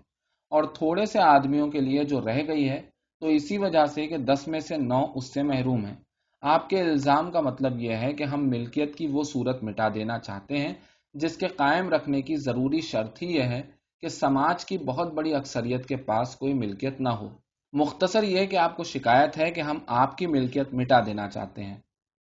[0.51, 2.83] اور تھوڑے سے آدمیوں کے لیے جو رہ گئی ہے،
[3.21, 5.97] تو اسی وجہ سے کہ دس میں سے نو اس سے محروم ہیں۔
[6.41, 10.18] آپ کے الزام کا مطلب یہ ہے کہ ہم ملکیت کی وہ صورت مٹا دینا
[10.18, 10.74] چاہتے ہیں
[11.14, 13.62] جس کے قائم رکھنے کی ضروری شرط ہی یہ ہے
[14.01, 17.28] کہ سماج کی بہت بڑی اکثریت کے پاس کوئی ملکیت نہ ہو۔
[17.72, 21.64] مختصر یہ کہ آپ کو شکایت ہے کہ ہم آپ کی ملکیت مٹا دینا چاہتے
[21.64, 21.76] ہیں۔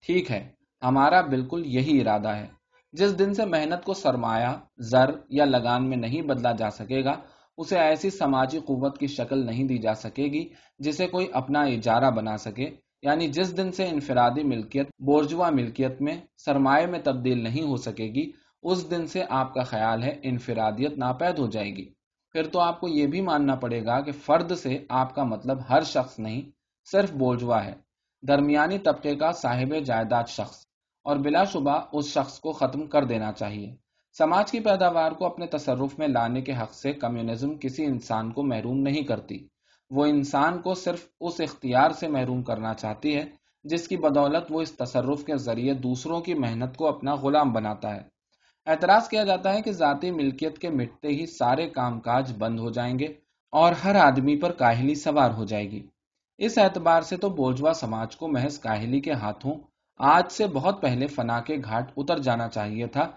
[0.06, 0.50] ٹھیک ہے،
[0.84, 2.48] ہمارا بالکل یہی ارادہ ہے۔
[2.94, 7.14] جس دن سے محنت کو سرمایہ، زر یا لگان میں نہیں بدلا جا سکے گا،
[7.58, 10.50] اسے ایسی سماجی قوت کی شکل نہیں دی جا سکے گی
[10.80, 16.22] جسے کوئی اپنا اجارہ بنا سکے۔ یعنی جس دن سے انفرادی ملکیت، بورجوا ملکیت میں
[16.38, 18.32] سرمایہ میں تبدیل نہیں ہو سکے گی،
[18.64, 21.90] اس دن سے آپ کا خیال ہے انفرادیت ناپید ہو جائے گی۔
[22.32, 25.58] پھر تو آپ کو یہ بھی ماننا پڑے گا کہ فرد سے آپ کا مطلب
[25.70, 26.42] ہر شخص نہیں،
[26.92, 27.74] صرف بولجوا ہے۔
[28.28, 30.68] درمیانی طبقے کا صاحب جائیداد شخص۔
[31.04, 33.76] اور بلا شبہ اس شخص کو ختم کر دینا چاہیے۔
[34.18, 38.44] سماج کی پیداوار کو اپنے تصرف میں لانے کے حق سے کمیونزم کسی انسان کو
[38.44, 39.48] محروم نہیں کرتی۔
[39.90, 43.26] وہ انسان کو صرف اس اختیار سے محروم کرنا چاہتی ہے،
[43.64, 47.96] جس کی بدولت وہ اس تصرف کے ذریعے دوسروں کی محنت کو اپنا غلام بناتا
[47.96, 48.02] ہے۔
[48.68, 52.70] اعتراض کیا جاتا ہے کہ ذاتی ملکیت کے مٹتے ہی سارے کام کاج بند ہو
[52.70, 53.06] جائیں گے
[53.52, 55.88] اور ہر آدمی پر کاہلی سوار ہو جائے گی۔
[56.38, 59.54] اس اعتبار سے تو بوجھوا سماج کو محض کاہلی کے ہاتھوں
[59.98, 63.12] آج سے بہت پہلے فنا کے گھاٹ اتر جانا چاہیے تھا،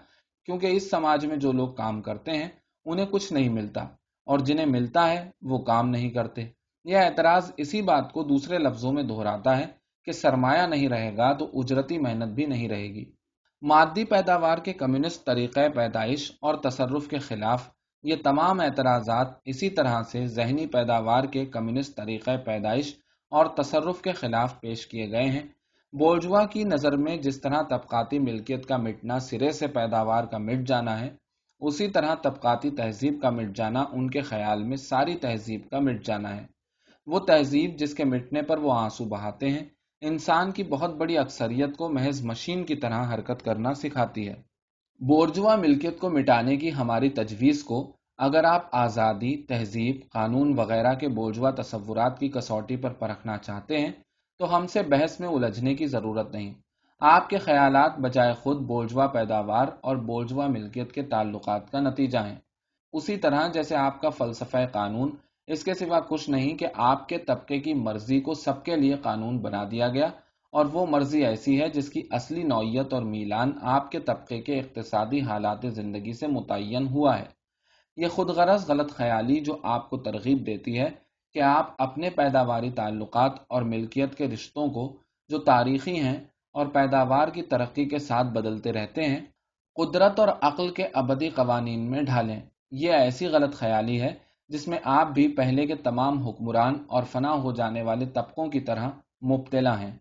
[0.45, 2.49] کیونکہ اس سماج میں جو لوگ کام کرتے ہیں،
[2.85, 3.81] انہیں کچھ نہیں ملتا
[4.25, 8.93] اور جنہیں ملتا ہے، وہ کام نہیں کرتے۔ یہ اعتراض اسی بات کو دوسرے لفظوں
[8.93, 9.65] میں دہراتا ہے
[10.05, 13.05] کہ سرمایہ نہیں رہے گا تو اجرتی محنت بھی نہیں رہے گی۔
[13.61, 17.69] مادی پیداوار کے کمیونسٹ طریقہ پیدائش اور تصرف کے خلاف
[18.03, 22.95] یہ تمام اعتراضات اسی طرح سے ذہنی پیداوار کے کمیونسٹ طریقہ پیدائش
[23.29, 25.47] اور تصرف کے خلاف پیش کیے گئے ہیں۔
[25.93, 30.67] بولجوا کی نظر میں جس طرح طبقاتی ملکیت کا مٹنا سرے سے پیداوار کا مٹ
[30.67, 31.09] جانا ہے،
[31.59, 36.05] اسی طرح طبقاتی تہذیب کا مٹ جانا ان کے خیال میں ساری تہذیب کا مٹ
[36.05, 36.50] جانا ہے۔
[37.11, 39.65] وہ تہذیب جس کے مٹنے پر وہ آنسو بہاتے ہیں،
[40.01, 44.33] انسان کی بہت بڑی اکثریت کو محض مشین کی طرح حرکت کرنا سکھاتی ہے۔
[44.99, 51.07] بورجوا ملکیت کو مٹانے کی ہماری تجویز کو اگر آپ آزادی، تہذیب، قانون وغیرہ کے
[51.07, 53.91] بورجوا تصورات کی کسوٹی پر پرکھنا چاہتے ہیں،
[54.39, 56.53] تو ہم سے بحث میں الجھنے کی ضرورت نہیں۔
[56.99, 62.39] آپ کے خیالات بجائے خود بولجوا پیداوار اور بولجوا ملکیت کے تعلقات کا نتیجہ ہیں۔
[62.93, 65.11] اسی طرح جیسے آپ کا فلسفہ قانون
[65.47, 68.95] اس کے سوا کچھ نہیں کہ آپ کے طبقے کی مرضی کو سب کے لیے
[69.01, 70.07] قانون بنا دیا گیا
[70.51, 74.59] اور وہ مرضی ایسی ہے جس کی اصلی نوعیت اور میلان آپ کے طبقے کے
[74.59, 77.25] اقتصادی حالات زندگی سے متعین ہوا ہے۔
[77.97, 80.89] یہ خود غرض غلط خیالی جو آپ کو ترغیب دیتی ہے
[81.33, 84.97] کہ آپ اپنے پیداواری تعلقات اور ملکیت کے رشتوں کو
[85.29, 86.17] جو تاریخی ہیں
[86.53, 89.19] اور پیداوار کی ترقی کے ساتھ بدلتے رہتے ہیں،
[89.75, 92.39] قدرت اور عقل کے ابدی قوانین میں ڈھالیں۔
[92.71, 97.31] یہ ایسی غلط خیالی ہے جس میں آپ بھی پہلے کے تمام حکمران اور فنا
[97.31, 98.89] ہو جانے والے طبقوں کی طرح
[99.25, 99.91] مبتلا ہیں۔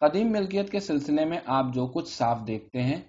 [0.00, 3.00] قدیم ملکیت کے سلسلے میں آپ جو کچھ صاف دیکھتے ہیں،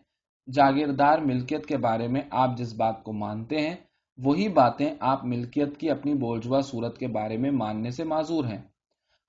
[0.51, 3.75] جاگیردار ملکیت کے بارے میں آپ جس بات کو مانتے ہیں،
[4.17, 8.61] وہی باتیں آپ ملکیت کی اپنی بولجوا صورت کے بارے میں ماننے سے معذور ہیں۔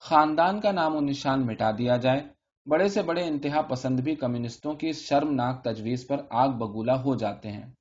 [0.00, 2.20] خاندان کا نام و نشان مٹا دیا جائے،
[2.66, 7.52] بڑے سے بڑے انتہا پسند بھی کمیونسٹوں کی شرمناک تجویز پر آگ بگولا ہو جاتے
[7.52, 7.72] ہیں۔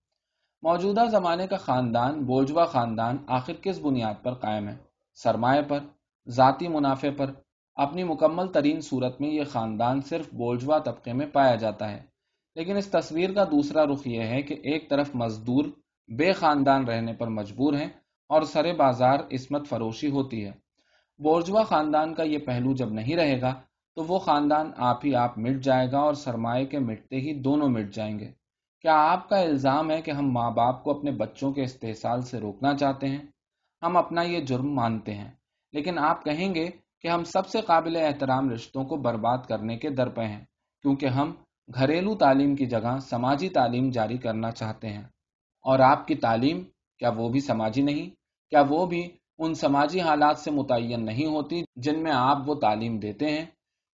[0.63, 4.75] موجودہ زمانے کا خاندان بولجوا خاندان آخر کس بنیاد پر قائم ہے؟
[5.13, 5.79] سرمایہ پر،
[6.29, 7.31] ذاتی منافع پر؟
[7.75, 12.01] اپنی مکمل ترین صورت میں یہ خاندان صرف بولجوا طبقے میں پایا جاتا ہے۔
[12.55, 15.65] لیکن اس تصویر کا دوسرا رخ یہ ہے کہ ایک طرف مزدور،
[16.07, 17.89] بے خاندان رہنے پر مجبور ہیں
[18.29, 20.51] اور سرے بازار عصمت فروشی ہوتی ہے۔
[21.19, 23.53] بورجوا خاندان کا یہ پہلو جب نہیں رہے گا
[23.95, 27.69] تو وہ خاندان آپ ہی آپ مٹ جائے گا اور سرمایہ کے مٹتے ہی دونوں
[27.69, 28.42] مٹ جائیں گے۔
[28.83, 32.39] کیا آپ کا الزام ہے کہ ہم ماں باپ کو اپنے بچوں کے استحصال سے
[32.39, 33.25] روکنا چاہتے ہیں؟
[33.81, 35.31] ہم اپنا یہ جرم مانتے ہیں،
[35.73, 36.69] لیکن آپ کہیں گے
[37.01, 40.45] کہ ہم سب سے قابل احترام رشتوں کو برباد کرنے کے در پہ ہیں،
[40.81, 41.33] کیونکہ ہم
[41.75, 45.03] گھریلو تعلیم کی جگہ سماجی تعلیم جاری کرنا چاہتے ہیں۔
[45.65, 46.63] اور آپ کی تعلیم،
[46.99, 48.09] کیا وہ بھی سماجی نہیں؟
[48.49, 52.99] کیا وہ بھی ان سماجی حالات سے متعین نہیں ہوتی جن میں آپ وہ تعلیم
[52.99, 53.45] دیتے ہیں؟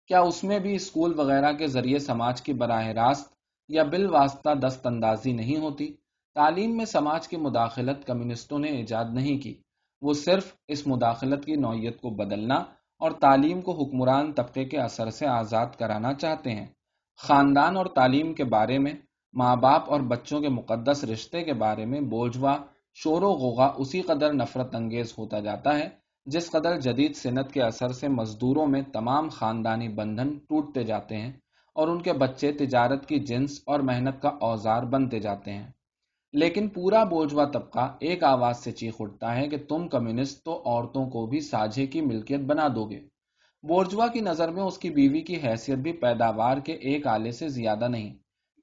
[0.07, 3.38] کیا اس میں بھی اسکول وغیرہ کے ذریعے سماج کی براہ راست
[3.69, 5.93] یا بال واسطہ دست اندازی نہیں ہوتی،
[6.35, 9.55] تعلیم میں سماج کی مداخلت کمیونسٹوں نے ایجاد نہیں کی۔
[10.03, 12.55] وہ صرف اس مداخلت کی نوعیت کو بدلنا
[12.99, 16.67] اور تعلیم کو حکمران طبقے کے اثر سے آزاد کرانا چاہتے ہیں۔
[17.17, 18.93] خاندان اور تعلیم کے بارے میں،
[19.33, 22.57] ماں باپ اور بچوں کے مقدس رشتے کے بارے میں بوجھوا،
[22.95, 25.89] شور و غوغا اسی قدر نفرت انگیز ہوتا جاتا ہے
[26.27, 31.33] جس قدر جدید صنعت کے اثر سے مزدوروں میں تمام خاندانی بندھن ٹوٹتے جاتے ہیں۔
[31.79, 35.71] اور ان کے بچے تجارت کی جنس اور محنت کا اوزار بنتے جاتے ہیں۔
[36.33, 41.11] لیکن پورا بوجھوا طبقہ ایک آواز سے چیخ اٹھتا ہے کہ تم کمیونسٹ تو عورتوں
[41.11, 43.01] کو بھی ساجھے کی ملکیت بنا دو گے۔
[43.63, 47.49] بورجوا کی نظر میں اس کی بیوی کی حیثیت بھی پیداوار کے ایک آلے سے
[47.49, 48.15] زیادہ نہیں۔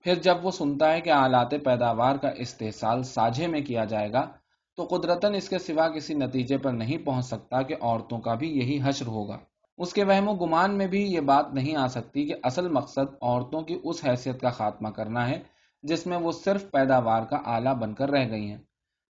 [0.04, 4.32] پھر جب وہ سنتا ہے کہ آلات پیداوار کا استحصال ساجھے میں کیا جائے گا،
[4.76, 8.48] تو قدرتاً اس کے سوا کسی نتیجے پر نہیں پہنچ سکتا کہ عورتوں کا بھی
[8.48, 9.38] یہی حشر ہوگا۔
[9.78, 13.14] اس کے وہم و گمان میں بھی یہ بات نہیں آ سکتی کہ اصل مقصد
[13.22, 15.40] عورتوں کی اس حیثیت کا خاتمہ کرنا ہے
[15.84, 18.58] جس میں وہ صرف پیداوار کا آلہ بن کر رہ گئی ہیں۔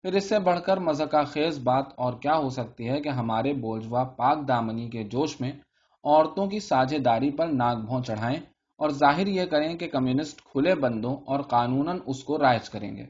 [0.03, 3.53] پھر اس سے بڑھ کر مذکا خیز بات اور کیا ہو سکتی ہے کہ ہمارے
[3.53, 5.53] بولجوا پاک دامنی کے جوش میں
[6.05, 8.39] عورتوں کی ساجھے داری پر ناگ بھون چڑھائیں
[8.79, 13.07] اور ظاہر یہ کریں کہ کمیونسٹ کھلے بندوں اور قانون اس کو رائج کریں گے۔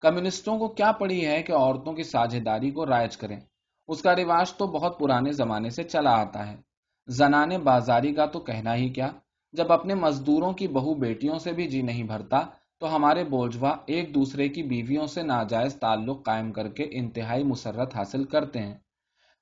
[0.00, 3.40] کمیونسٹوں کو کیا پڑی ہے کہ عورتوں کی ساجھے داری کو رائج کریں؟
[3.88, 6.69] اس کا رواج تو بہت پرانے زمانے سے چلا آتا ہے۔
[7.10, 9.08] زنان بازاری کا تو کہنا ہی کیا؟
[9.52, 12.40] جب اپنے مزدوروں کی بہو بیٹیوں سے بھی جی نہیں بھرتا،
[12.78, 17.96] تو ہمارے بوجھوا ایک دوسرے کی بیویوں سے ناجائز تعلق قائم کر کے انتہائی مسرت
[17.96, 18.74] حاصل کرتے ہیں۔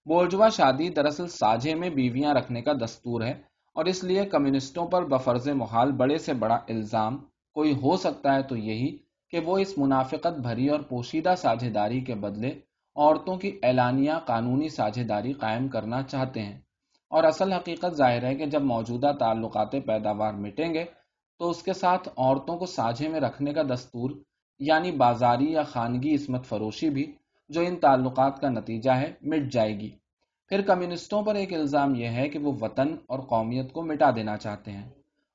[0.07, 3.35] بولجوا شادی دراصل ساجھے میں بیویاں رکھنے کا دستور ہے
[3.75, 7.19] اور اس لیے کمیونسٹوں پر بفرز محال بڑے سے بڑا الزام۔
[7.55, 8.97] کوئی ہو سکتا ہے تو یہی
[9.31, 12.51] کہ وہ اس منافقت بھری اور پوشیدہ ساجھے داری کے بدلے
[12.97, 16.59] عورتوں کی اعلانیہ قانونی ساجھے داری قائم کرنا چاہتے ہیں۔
[17.11, 20.85] اور اصل حقیقت ظاہر ہے کہ جب موجودہ تعلقات پیداوار مٹیں گے،
[21.41, 24.11] تو اس کے ساتھ عورتوں کو ساجھے میں رکھنے کا دستور
[24.61, 27.13] یعنی بازاری یا خانگی عصمت فروشی بھی،
[27.51, 29.91] جو ان تعلقات کا نتیجہ ہے، مٹ جائے گی۔
[30.51, 34.37] پھر کمیونسٹوں پر ایک الزام یہ ہے کہ وہ وطن اور قومیت کو مٹا دینا
[34.37, 34.89] چاہتے ہیں۔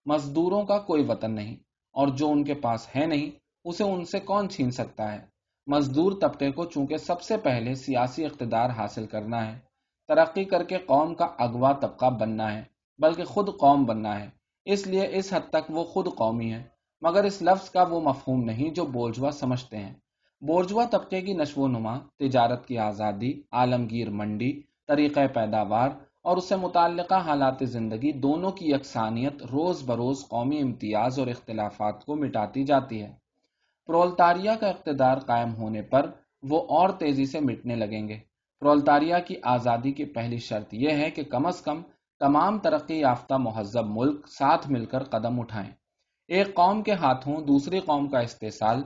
[0.06, 1.56] مزدوروں کا کوئی وطن نہیں،
[1.96, 3.30] اور جو ان کے پاس ہے نہیں،
[3.66, 5.20] اسے ان سے کون چھین سکتا ہے؟
[5.68, 9.60] مزدور طبقے کو چونکہ سب سے پہلے سیاسی اقتدار حاصل کرنا ہے
[10.08, 12.64] ترقی کر کے قوم کا اغوا طبقہ بننا ہے،
[13.00, 14.30] بلکہ خود قوم بننا ہے۔
[14.66, 16.64] اس لیے اس حد تک وہ خود قومی ہے
[17.02, 19.94] مگر اس لفظ کا وہ مفہوم نہیں جو بورجوا سمجھتے ہیں۔
[20.42, 25.90] بورجوا طبقے کی نشو و نما، تجارت کی آزادی، عالمگیر منڈی، طریقہ پیداوار
[26.22, 32.06] اور اس سے متعلقہ حالات زندگی دونوں کی یکسانیت روز بروز قومی امتیاز اور اختلافات
[32.06, 33.14] کو مٹاتی جاتی ہے۔
[33.88, 36.12] پرولتاریا کا اقتدار قائم ہونے پر
[36.44, 38.33] وہ اور تیزی سے مٹنے لگیں گے۔
[38.64, 41.82] پرولتاریا کی آزادی کی پہلی شرط یہ ہے کہ کم از کم
[42.20, 45.72] تمام ترقی یافتہ مہذب ملک ساتھ مل کر قدم اٹھائیں۔
[46.28, 48.84] ایک قوم کے ہاتھوں دوسری قوم کا استحصال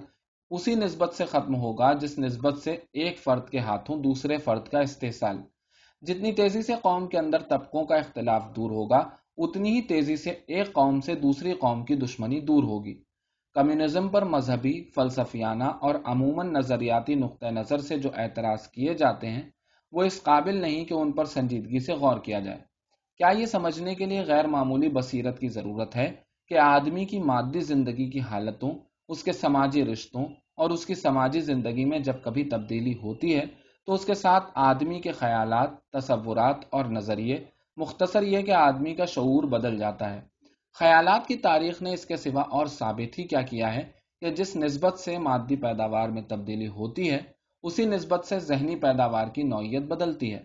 [0.50, 4.80] اسی نسبت سے ختم ہوگا جس نسبت سے ایک فرد کے ہاتھوں دوسرے فرد کا
[4.80, 5.38] استحصال۔
[6.02, 10.30] جتنی تیزی سے قوم کے اندر طبقوں کا اختلاف دور ہوگا، اتنی ہی تیزی سے
[10.30, 13.04] ایک قوم سے دوسری قوم کی دشمنی دور ہوگی۔
[13.54, 19.50] کمیونزم پر مذہبی، فلسفیانہ اور عموماً نظریاتی نقطۂ نظر سے جو اعتراض کیے جاتے ہیں
[19.92, 22.58] وہ اس قابل نہیں کہ ان پر سنجیدگی سے غور کیا جائے۔
[23.18, 26.12] کیا یہ سمجھنے کے لیے غیر معمولی بصیرت کی ضرورت ہے
[26.48, 28.72] کہ آدمی کی مادی زندگی کی حالتوں،
[29.08, 30.26] اس کے سماجی رشتوں
[30.58, 33.46] اور اس کی سماجی زندگی میں جب کبھی تبدیلی ہوتی ہے،
[33.86, 37.44] تو اس کے ساتھ آدمی کے خیالات، تصورات اور نظریے،
[37.78, 40.22] مختصر یہ کہ آدمی کا شعور بدل جاتا ہے۔
[40.80, 43.84] خیالات کی تاریخ نے اس کے سوا اور ثابت ہی کیا کیا ہے
[44.22, 47.37] کہ جس نسبت سے مادی پیداوار میں تبدیلی ہوتی ہے
[47.68, 50.44] اسی نسبت سے ذہنی پیداوار کی نوعیت بدلتی ہے۔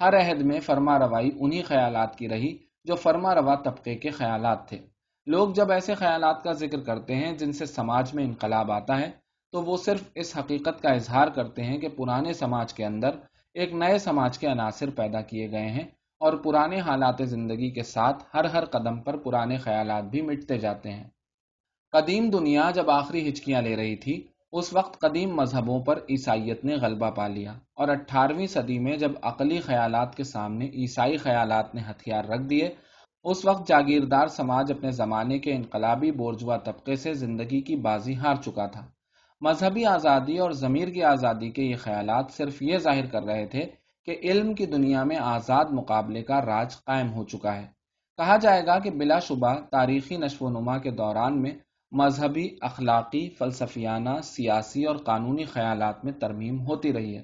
[0.00, 4.68] ہر عہد میں فرما روائی انہی خیالات کی رہی جو فرما روا طبقے کے خیالات
[4.68, 4.78] تھے۔
[5.26, 9.10] لوگ جب ایسے خیالات کا ذکر کرتے ہیں جن سے سماج میں انقلاب آتا ہے،
[9.52, 13.10] تو وہ صرف اس حقیقت کا اظہار کرتے ہیں کہ پرانے سماج کے اندر
[13.54, 15.84] ایک نئے سماج کے عناصر پیدا کیے گئے ہیں
[16.20, 20.90] اور پرانے حالات زندگی کے ساتھ ہر ہر قدم پر پرانے خیالات بھی مٹتے جاتے
[20.90, 21.08] ہیں۔
[21.92, 26.74] قدیم دنیا جب آخری ہچکیاں لے رہی تھی اس وقت قدیم مذہبوں پر عیسائیت نے
[26.74, 31.80] غلبہ پا لیا اور اٹھارہویں صدی میں جب عقلی خیالات کے سامنے عیسائی خیالات نے
[31.90, 32.74] ہتھیار رکھ دیے،
[33.24, 38.34] اس وقت جاگیردار سماج اپنے زمانے کے انقلابی بورجوا طبقے سے زندگی کی بازی ہار
[38.34, 38.86] چکا تھا۔
[39.40, 43.66] مذہبی آزادی اور ضمیر کی آزادی کے یہ خیالات صرف یہ ظاہر کر رہے تھے
[44.04, 47.66] کہ علم کی دنیا میں آزاد مقابلے کا راج قائم ہو چکا ہے۔
[48.16, 51.50] کہا جائے گا کہ بلا شبہ تاریخی نشو و نما کے دوران میں
[51.92, 57.22] مذہبی، اخلاقی، فلسفیانہ، سیاسی اور قانونی خیالات میں ترمیم ہوتی رہی ہے۔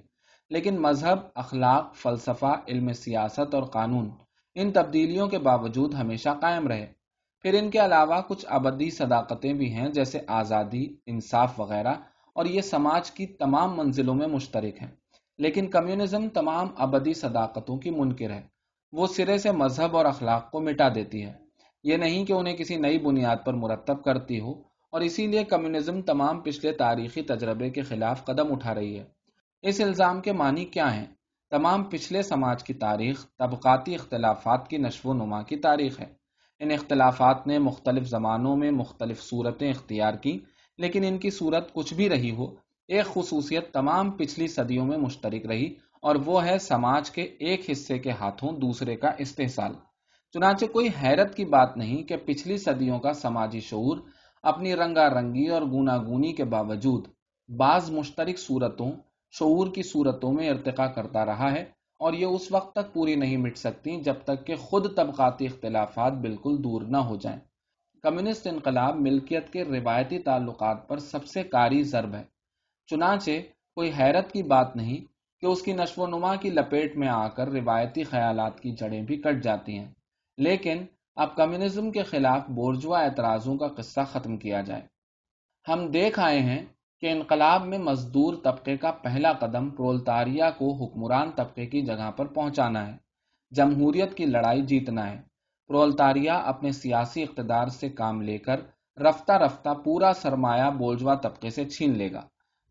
[0.50, 4.10] لیکن مذہب، اخلاق، فلسفہ، علم سیاست اور قانون
[4.54, 6.86] ان تبدیلیوں کے باوجود ہمیشہ قائم رہے۔
[7.42, 11.94] پھر ان کے علاوہ کچھ ابدی صداقتیں بھی ہیں، جیسے آزادی، انصاف وغیرہ،
[12.32, 14.90] اور یہ سماج کی تمام منزلوں میں مشترک ہیں۔
[15.38, 18.42] لیکن کمیونزم تمام ابدی صداقتوں کی منکر ہے۔
[18.92, 21.47] وہ سرے سے مذہب اور اخلاق کو مٹا دیتی ہے۔
[21.84, 24.52] یہ نہیں کہ انہیں کسی نئی بنیاد پر مرتب کرتی ہو،
[24.92, 29.04] اور اسی لیے کمیونزم تمام پچھلے تاریخی تجربے کے خلاف قدم اٹھا رہی ہے۔
[29.62, 31.06] اس الزام کے معنی کیا ہیں؟
[31.52, 36.06] تمام پچھلے سماج کی تاریخ طبقاتی اختلافات کی نشو و نما کی تاریخ ہے۔
[36.60, 40.38] ان اختلافات نے مختلف زمانوں میں مختلف صورتیں اختیار کی
[40.78, 42.46] لیکن ان کی صورت کچھ بھی رہی ہو،
[42.88, 47.98] ایک خصوصیت تمام پچھلی صدیوں میں مشترک رہی، اور وہ ہے سماج کے ایک حصے
[47.98, 49.72] کے ہاتھوں دوسرے کا استحصال۔
[50.32, 53.98] چنانچہ کوئی حیرت کی بات نہیں کہ پچھلی صدیوں کا سماجی شعور
[54.42, 57.08] اپنی رنگا رنگی اور گوناگونی کے باوجود
[57.48, 58.92] بعض مشترک صورتوں،
[59.30, 61.62] شعور کی صورتوں میں ارتقا کرتا رہا ہے
[61.98, 66.12] اور یہ اس وقت تک پوری نہیں مٹ سکتی جب تک کہ خود طبقاتی اختلافات
[66.12, 67.38] بالکل دور نہ ہو جائیں۔
[68.02, 72.24] کمیونسٹ انقلاب ملکیت کے روایتی تعلقات پر سب سے کاری ضرب ہے۔
[72.86, 73.30] چنانچہ
[73.74, 75.04] کوئی حیرت کی بات نہیں
[75.40, 79.02] کہ اس کی نشو و نما کی لپیٹ میں آ کر روایتی خیالات کی جڑیں
[79.02, 79.92] بھی کٹ جاتی ہیں۔
[80.38, 80.84] لیکن
[81.16, 84.82] اب کمیونزم کے خلاف بورجوا اعتراضوں کا قصہ ختم کیا جائے۔
[85.68, 86.66] ہم دیکھ آئے ہیں
[87.00, 92.26] کہ انقلاب میں مزدور طبقے کا پہلا قدم پرولتاریا کو حکمران طبقے کی جگہ پر
[92.26, 92.96] پہنچانا ہے۔
[93.50, 95.22] جمہوریت کی لڑائی جیتنا ہے۔
[95.68, 98.60] پرولتاریا اپنے سیاسی اقتدار سے کام لے کر
[99.00, 102.22] رفتہ رفتہ پورا سرمایہ بولجوا طبقے سے چھین لے گا۔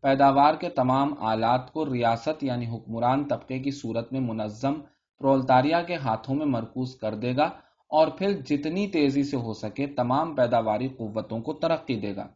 [0.02, 4.74] پیداوار کے تمام آلات کو ریاست یعنی حکمران طبقے کی صورت میں منظم
[5.20, 7.50] پرولتاریا کے ہاتھوں میں مرکوز کر دے گا
[7.90, 12.26] اور پھر جتنی تیزی سے ہو سکے تمام پیداواری قوتوں کو ترقی دے گا۔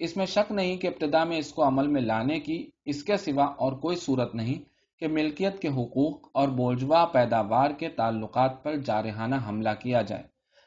[0.00, 3.16] اس میں شک نہیں کہ ابتدا میں اس کو عمل میں لانے کی اس کے
[3.16, 4.62] سوا اور کوئی صورت نہیں
[4.98, 10.22] کہ ملکیت کے حقوق اور بوجھوا پیداوار کے تعلقات پر جارحانہ حملہ کیا جائے۔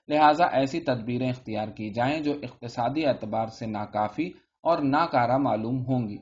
[0.09, 4.29] لہٰذا ایسی تدبیریں اختیار کی جائیں جو اقتصادی اعتبار سے ناکافی
[4.63, 6.17] اور ناکارہ معلوم ہوں گی،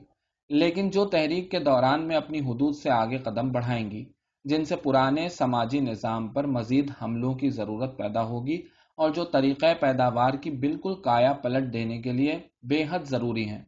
[0.50, 4.04] لیکن جو تحریک کے دوران میں اپنی حدود سے آگے قدم بڑھائیں گی۔
[4.44, 8.62] جن سے پرانے سماجی نظام پر مزید حملوں کی ضرورت پیدا ہوگی
[8.96, 13.64] اور جو طریقہ پیداوار کی بالکل کایا پلٹ دینے کے لیے بے حد ضروری ہیں۔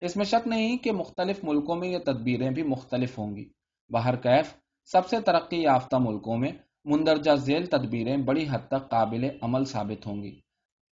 [0.00, 3.48] اس میں شک نہیں کہ مختلف ملکوں میں یہ تدبیریں بھی مختلف ہوں گی۔
[3.88, 4.54] بہر کیف،
[4.84, 6.52] سب سے ترقی یافتہ ملکوں میں
[6.84, 10.40] مندرجہ ذیل تدبیریں بڑی حد تک قابل عمل ثابت ہوں گی۔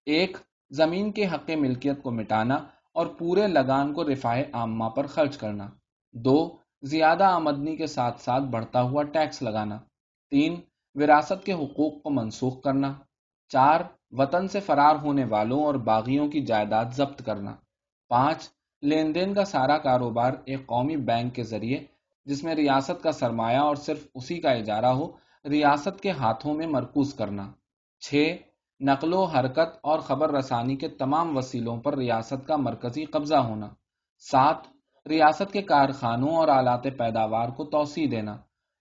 [0.06, 0.36] ایک،
[0.70, 2.54] زمین کے حق ملکیت کو مٹانا
[2.94, 5.68] اور پورے لگان کو رفاہ عامہ پر خرچ کرنا۔
[6.12, 9.78] دو زیادہ آمدنی کے ساتھ ساتھ بڑھتا ہوا ٹیکس لگانا۔
[10.30, 10.60] تین،
[10.94, 12.94] وراثت کے حقوق کو منسوخ کرنا۔
[13.48, 17.54] چار، وطن سے فرار ہونے والوں اور باغیوں کی جائیداد ضبط کرنا۔
[18.08, 18.48] پانچ،
[18.82, 21.84] لین دین کا سارا کاروبار ایک قومی بینک کے ذریعے،
[22.24, 25.12] جس میں ریاست کا سرمایہ اور صرف اسی کا اجارہ ہو،
[25.50, 27.52] ریاست کے ہاتھوں میں مرکوز کرنا۔
[28.00, 28.36] چھ،
[28.80, 33.68] نقل و حرکت اور خبر رسانی کے تمام وسیلوں پر ریاست کا مرکزی قبضہ ہونا۔
[34.18, 38.36] سات ریاست کے کارخانوں اور آلات پیداوار کو توسیع دینا،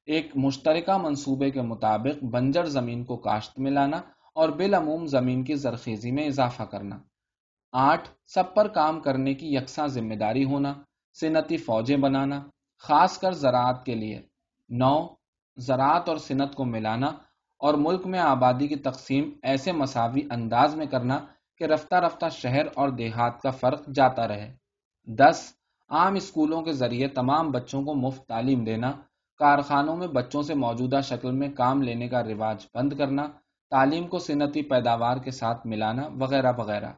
[0.05, 3.97] ایک مشترکہ منصوبے کے مطابق بنجر زمین کو کاشت میں لانا
[4.36, 6.97] اور بالعموم زمین کی زرخیزی میں اضافہ کرنا۔
[7.72, 10.74] آٹھ، سب پر کام کرنے کی یکساں ذمہ داری ہونا،
[11.20, 12.43] صنعتی فوجیں بنانا،
[12.80, 14.22] خاص کر زراعت کے لیے۔
[14.70, 15.07] نو،
[15.57, 17.07] زراعت اور صنعت کو ملانا
[17.59, 21.20] اور ملک میں آبادی کی تقسیم ایسے مساوی انداز میں کرنا
[21.57, 24.55] کہ رفتہ رفتہ شہر اور دیہات کا فرق جاتا رہے۔
[25.07, 25.53] دس
[25.90, 28.92] عام اسکولوں کے ذریعے تمام بچوں کو مفت تعلیم دینا،
[29.38, 33.28] کارخانوں میں بچوں سے موجودہ شکل میں کام لینے کا رواج بند کرنا،
[33.70, 36.92] تعلیم کو صنعتی پیداوار کے ساتھ ملانا وغیرہ وغیرہ۔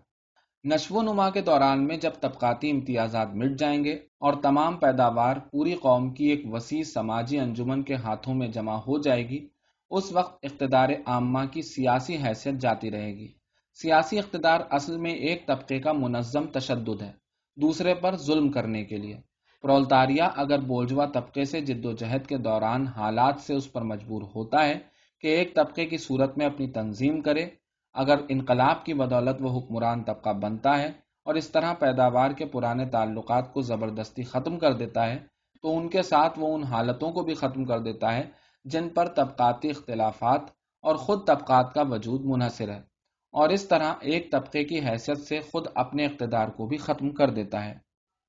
[0.64, 5.38] نشو و نما کے دوران میں جب طبقاتی امتیازات مٹ جائیں گے اور تمام پیداوار
[5.52, 9.48] پوری قوم کی ایک وسیع سماجی انجمن کے ہاتھوں میں جمع ہو جائے گی،
[9.90, 13.28] اس وقت اقتدار عامہ کی سیاسی حیثیت جاتی رہے گی۔
[13.74, 17.29] سیاسی اقتدار اصل میں ایک طبقے کا منظم تشدد ہے۔
[17.62, 19.18] دوسرے پر ظلم کرنے کے لیے۔
[19.62, 24.22] پرولتاریا اگر بولجوا طبقے سے جد و جہد کے دوران حالات سے اس پر مجبور
[24.36, 24.80] ہوتا ہے
[25.22, 27.46] کہ ایک طبقے کی صورت میں اپنی تنظیم کرے،
[27.94, 30.92] اگر انقلاب کی بدولت وہ حکمران طبقہ بنتا ہے
[31.26, 35.18] اور اس طرح پیداوار کے پرانے تعلقات کو زبردستی ختم کر دیتا ہے،
[35.62, 38.24] تو ان کے ساتھ وہ ان حالتوں کو بھی ختم کر دیتا ہے
[38.66, 40.42] جن پر طبقاتی اختلافات
[40.84, 42.89] اور خود طبقات کا وجود منحصر ہے۔
[43.32, 47.30] اور اس طرح ایک طبقے کی حیثیت سے خود اپنے اقتدار کو بھی ختم کر
[47.30, 47.78] دیتا ہے۔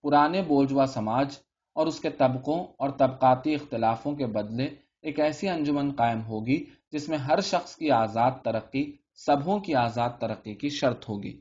[0.03, 1.39] پرانے بوجھوا سماج
[1.75, 4.69] اور اس کے طبقوں اور طبقاتی اختلافوں کے بدلے
[5.03, 10.11] ایک ایسی انجمن قائم ہوگی جس میں ہر شخص کی آزاد ترقی سبوں کی آزاد
[10.21, 11.41] ترقی کی شرط ہوگی۔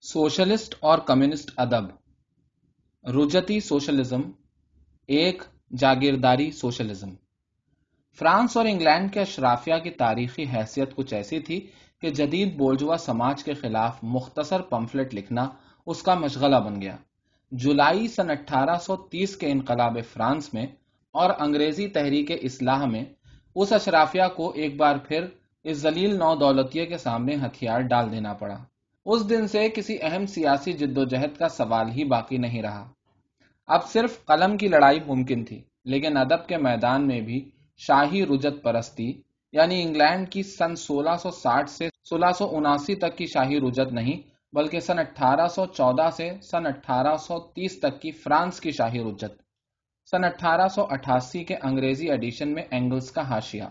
[0.00, 1.84] سوشلسٹ اور کمیونسٹ ادب۔
[3.08, 4.20] رجتی سوشلزم،
[5.06, 5.42] ایک
[5.78, 7.10] جاگیرداری سوشلزم۔
[8.18, 11.66] فرانس اور انگلینڈ کے اشرافیہ کی تاریخی حیثیت کچھ ایسی تھی
[12.02, 15.48] کہ جدید بولجوا سماج کے خلاف مختصر پمفلٹ لکھنا
[15.86, 16.96] اس کا مشغلہ بن گیا۔
[17.52, 20.66] جولائی سن اٹھارہ سو تیس کے انقلاب فرانس میں
[21.14, 23.04] اور انگریزی تحریک اصلاح میں
[23.54, 25.26] اس اشرافیہ کو ایک بار پھر
[25.64, 28.56] اس ذلیل نو دولتیے کے سامنے ہتھیار ڈال دینا پڑا۔
[29.06, 32.88] اس دن سے کسی اہم سیاسی جد و جہد کا سوال ہی باقی نہیں رہا۔
[33.68, 38.62] اب صرف قلم کی لڑائی ممکن تھی، لیکن ادب کے میدان میں بھی شاہی رجت
[38.62, 39.12] پرستی
[39.52, 43.92] یعنی انگلینڈ کی سن سولہ سو ساٹھ سے سولہ سو اناسی تک کی شاہی رجت
[43.92, 44.20] نہیں،
[44.52, 49.00] بلکہ سن اٹھارہ سو چودہ سے سن اٹھارہ سو تیس تک کی فرانس کی شاہی
[49.00, 49.42] رجت۔
[50.10, 53.64] سن اٹھارہ سو اٹھاسی کے انگریزی ایڈیشن میں اینگلز کا حاشیہ۔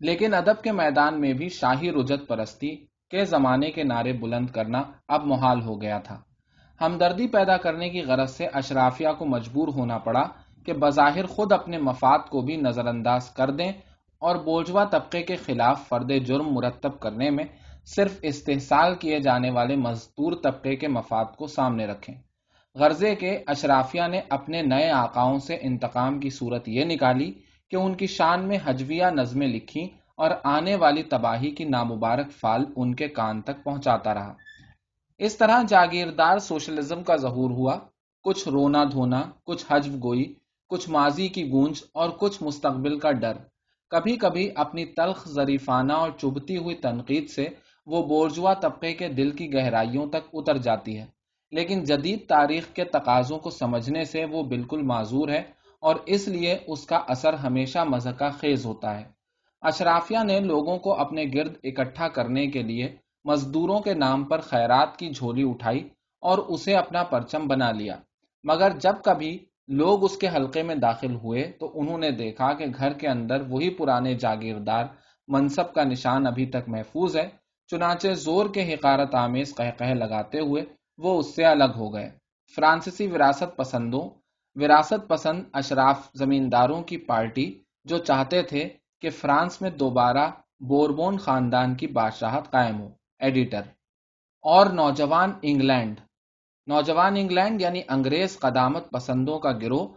[0.00, 2.76] لیکن ادب کے میدان میں بھی شاہی رجت پرستی
[3.10, 6.20] کے زمانے کے نعرے بلند کرنا اب محال ہو گیا تھا۔
[6.80, 10.22] ہمدردی پیدا کرنے کی غرض سے اشرافیہ کو مجبور ہونا پڑا
[10.66, 13.72] کہ بظاہر خود اپنے مفاد کو بھی نظر انداز کر دیں
[14.18, 17.44] اور بوجھوا طبقے کے خلاف فرد جرم مرتب کرنے میں
[17.84, 22.14] صرف استحصال کیے جانے والے مزدور طبقے کے مفاد کو سامنے رکھیں۔
[22.74, 27.32] غرضے کے اشرافیہ نے اپنے نئے آقاؤں سے انتقام کی صورت یہ نکالی
[27.70, 29.84] کہ ان کی شان میں حجویہ نظمیں لکھی
[30.16, 34.34] اور آنے والی تباہی کی نامبارک فال ان کے کان تک پہنچاتا رہا۔
[35.18, 37.78] اس طرح جاگیردار سوشلزم کا ظہور ہوا۔
[38.22, 40.34] کچھ رونا دھونا، کچھ حجو گوئی،
[40.68, 43.32] کچھ ماضی کی گونج اور کچھ مستقبل کا ڈر۔
[43.90, 47.48] کبھی کبھی اپنی تلخ ظریفانہ اور چبھتی ہوئی تنقید سے
[47.86, 51.06] وہ بورجوا طبقے کے دل کی گہرائیوں تک اتر جاتی ہے۔
[51.50, 55.42] لیکن جدید تاریخ کے تقاضوں کو سمجھنے سے وہ بالکل معذور ہے
[55.80, 59.04] اور اس لیے اس کا اثر ہمیشہ مذہقہ خیز ہوتا ہے۔
[59.62, 64.96] اشرافیہ نے لوگوں کو اپنے گرد اکٹھا کرنے کے لیے مزدوروں کے نام پر خیرات
[64.96, 65.88] کی جھولی اٹھائی
[66.20, 67.96] اور اسے اپنا پرچم بنا لیا۔
[68.44, 69.38] مگر جب کبھی
[69.68, 73.40] لوگ اس کے حلقے میں داخل ہوئے تو انہوں نے دیکھا کہ گھر کے اندر
[73.48, 74.84] وہی پرانے جاگیردار
[75.28, 77.28] منصب کا نشان ابھی تک محفوظ ہے،
[77.70, 80.64] چنانچہ زور کے حقارت آمیز کہ لگاتے ہوئے
[80.98, 82.10] وہ اس سے الگ ہو گئے۔
[82.56, 84.08] فرانسیسی وراثت پسندوں،
[84.56, 87.46] وراثت پسند اشراف زمینداروں کی پارٹی
[87.84, 88.68] جو چاہتے تھے
[89.00, 92.88] کہ فرانس میں دوبارہ بوربون خاندان کی بادشاہت قائم ہو۔
[93.18, 93.62] ایڈیٹر
[94.44, 96.00] اور نوجوان انگلینڈ
[96.66, 99.88] نوجوان انگلینڈ یعنی انگریز قدامت پسندوں کا گروہ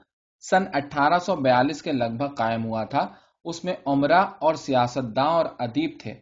[0.49, 3.07] سن اٹھارہ سو بیالیس کے لگ بھگ قائم ہوا تھا۔
[3.45, 6.13] اس میں عمرہ اور سیاستداں اور ادیب تھے۔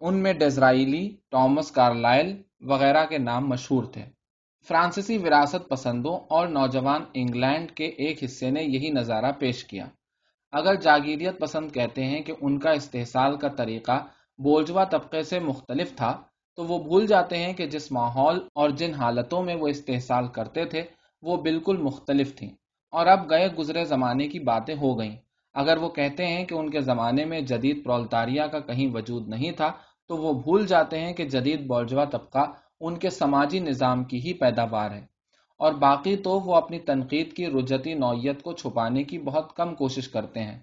[0.00, 4.04] ان میں ڈیزرائیلی ٹامس کارلائل وغیرہ کے نام مشہور تھے۔
[4.68, 9.86] فرانسیسی وراثت پسندوں اور نوجوان انگلینڈ کے ایک حصے نے یہی نظارہ پیش کیا۔
[10.52, 14.06] اگر جاگیریت پسند کہتے ہیں کہ ان کا استحصال کا طریقہ
[14.38, 16.22] بولجوا طبقے سے مختلف تھا
[16.60, 20.64] تو وہ بھول جاتے ہیں کہ جس ماحول اور جن حالتوں میں وہ استحصال کرتے
[20.64, 20.82] تھے،
[21.22, 22.50] وہ بالکل مختلف تھیں۔
[22.90, 25.16] اور اب گئے گزرے زمانے کی باتیں ہو گئیں۔
[25.54, 29.52] اگر وہ کہتے ہیں کہ ان کے زمانے میں جدید پرولتاریا کا کہیں وجود نہیں
[29.52, 29.72] تھا،
[30.08, 34.34] تو وہ بھول جاتے ہیں کہ جدید بولجوا طبقہ ان کے سماجی نظام کی ہی
[34.34, 35.06] پیداوار ہے۔
[35.58, 40.08] اور باقی تو وہ اپنی تنقید کی رجتی نوعیت کو چھپانے کی بہت کم کوشش
[40.08, 40.58] کرتے ہیں۔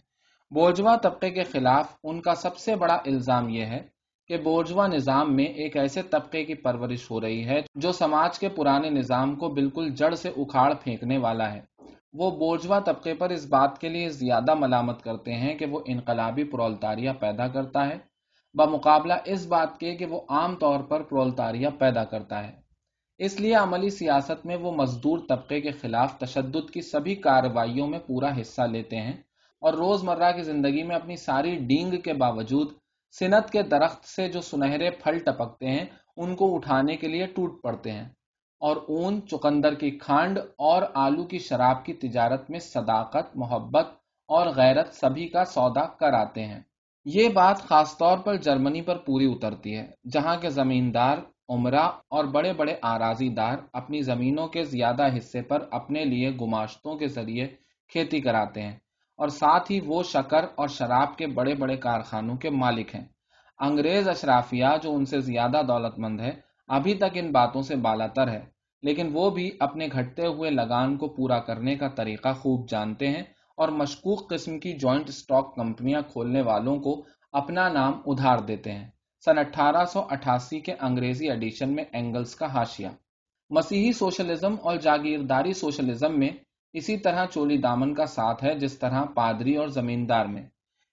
[0.52, 3.97] بورجوا طبقے کے خلاف ان کا سب سے بڑا الزام یہ ہے
[4.28, 8.50] کہ بورجوا نظام میں ایک ایسے طبقے کی پرورش ہو رہی ہے جو سماج کے
[8.50, 11.62] پرانے نظام کو بالکل جڑ سے اکھاڑ پھینکنے والا ہے۔
[12.14, 16.44] وہ بورجوا طبقے پر اس بات کے لیے زیادہ ملامت کرتے ہیں کہ وہ انقلابی
[16.44, 17.98] پرولتاریہ پیدا کرتا ہے۔
[18.54, 22.52] بمقابلہ اس بات کے کہ وہ عام طور پر پرولتاریہ پیدا کرتا ہے۔
[23.18, 28.00] اس لیے عملی سیاست میں وہ مزدور طبقے کے خلاف تشدد کی سبھی کارروائیوں میں
[28.00, 29.14] پورا حصہ لیتے ہیں
[29.62, 32.68] اور روز مرہ کی زندگی میں اپنی ساری ڈینگ کے باوجود
[33.12, 35.86] سنت کے درخت سے جو سنہرے پھل ٹپکتے ہیں،
[36.18, 38.10] ان کو اٹھانے کے لیے ٹوٹ پڑتے ہیں۔
[38.60, 43.88] اور اون، چکندر کی کھانڈ اور آلو کی شراب کی تجارت میں صداقت، محبت
[44.28, 46.60] اور غیرت سبھی کا سودا کر آتے ہیں۔
[47.06, 51.18] یہ بات خاص طور پر جرمنی پر پوری اترتی ہے، جہاں کے زمیندار،
[51.50, 56.96] عمرہ اور بڑے بڑے آرازی دار اپنی زمینوں کے زیادہ حصے پر اپنے لیے گماشتوں
[56.96, 57.48] کے ذریعے
[57.88, 58.76] کھیتی کراتے ہیں۔
[59.18, 63.06] اور ساتھ ہی وہ شکر اور شراب کے بڑے بڑے کارخانوں کے مالک ہیں۔
[63.60, 66.32] انگریز اشرافیہ جو ان سے زیادہ دولت مند ہے،
[66.70, 68.44] ابھی تک ان باتوں سے بالا تر ہے،
[68.84, 73.24] لیکن وہ بھی اپنے گھٹتے ہوئے لگان کو پورا کرنے کا طریقہ خوب جانتے ہیں
[73.58, 77.02] اور مشکوک قسم کی جوائنٹ سٹاک کمپنیاں کھولنے والوں کو
[77.32, 78.88] اپنا نام ادھار دیتے ہیں۔
[79.26, 82.90] سن اٹھارہ سو اٹھاسی کے انگریزی ایڈیشن میں اینگلز کا ہاشیا
[83.52, 86.30] مسیحی سوشلزم اور جاگیرداری سوشلزم میں
[86.74, 90.44] اسی طرح چولی دامن کا ساتھ ہے، جس طرح پادری اور زمیندار میں۔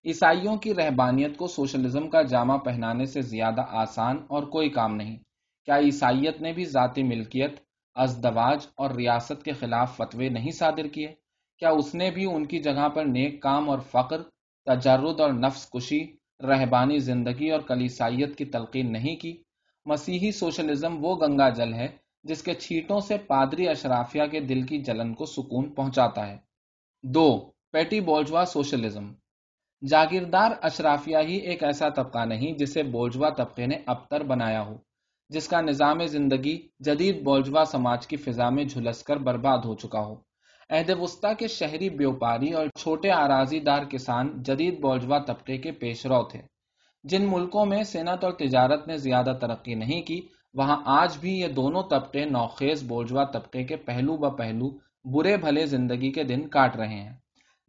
[0.05, 5.17] عیسائیوں کی رہبانیت کو سوشلزم کا جامع پہنانے سے زیادہ آسان اور کوئی کام نہیں۔
[5.65, 7.61] کیا عیسائیت نے بھی ذاتی ملکیت،
[7.95, 11.15] ازدواج اور ریاست کے خلاف فتوے نہیں صادر کیے؟
[11.59, 14.23] کیا اس نے بھی ان کی جگہ پر نیک کام اور فقر،
[14.67, 19.43] تجرد اور نفس کشی، رہبانی زندگی اور کلیسائیت کی تلقین نہیں کی؟
[19.85, 24.79] مسیحی سوشلزم وہ گنگا جل ہے جس کے چھیٹوں سے پادری اشرافیہ کے دل کی
[24.79, 26.37] جلن کو سکون پہنچاتا ہے۔
[27.03, 29.13] دو، پیٹی بولجوا سوشلزم۔
[29.89, 34.77] جاگیردار اشرافیہ ہی ایک ایسا طبقہ نہیں جسے بولجوا طبقے نے اب تر بنایا ہو،
[35.29, 40.01] جس کا نظام زندگی جدید بولجوا سماج کی فضا میں جھلس کر برباد ہو چکا
[40.01, 40.15] ہو۔
[40.71, 46.07] عہد وسطی کے شہری بیوپاری اور چھوٹے آرازی دار کسان جدید بولجوا طبقے کے پیش
[46.07, 46.41] رو تھے۔
[47.05, 51.49] جن ملکوں میں صنعت اور تجارت نے زیادہ ترقی نہیں کی وہاں آج بھی یہ
[51.49, 54.71] دونوں طبقے نوخیز بولجوا طبقے کے پہلو ب پہلو
[55.05, 57.13] برے بھلے زندگی کے دن کاٹ رہے ہیں۔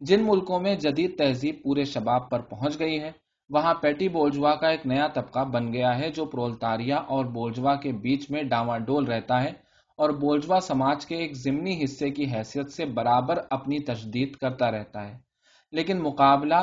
[0.00, 3.10] جن ملکوں میں جدید تہذیب پورے شباب پر پہنچ گئی ہے،
[3.50, 7.92] وہاں پیٹی بولجوا کا ایک نیا طبقہ بن گیا ہے جو پرولتاریا اور بولجوا کے
[7.92, 9.52] بیچ میں ڈاواں ڈول رہتا ہے
[9.98, 15.08] اور بولجوا سماج کے ایک ضمنی حصے کی حیثیت سے برابر اپنی تجدید کرتا رہتا
[15.08, 15.18] ہے۔
[15.72, 16.54] لیکن مقابلہ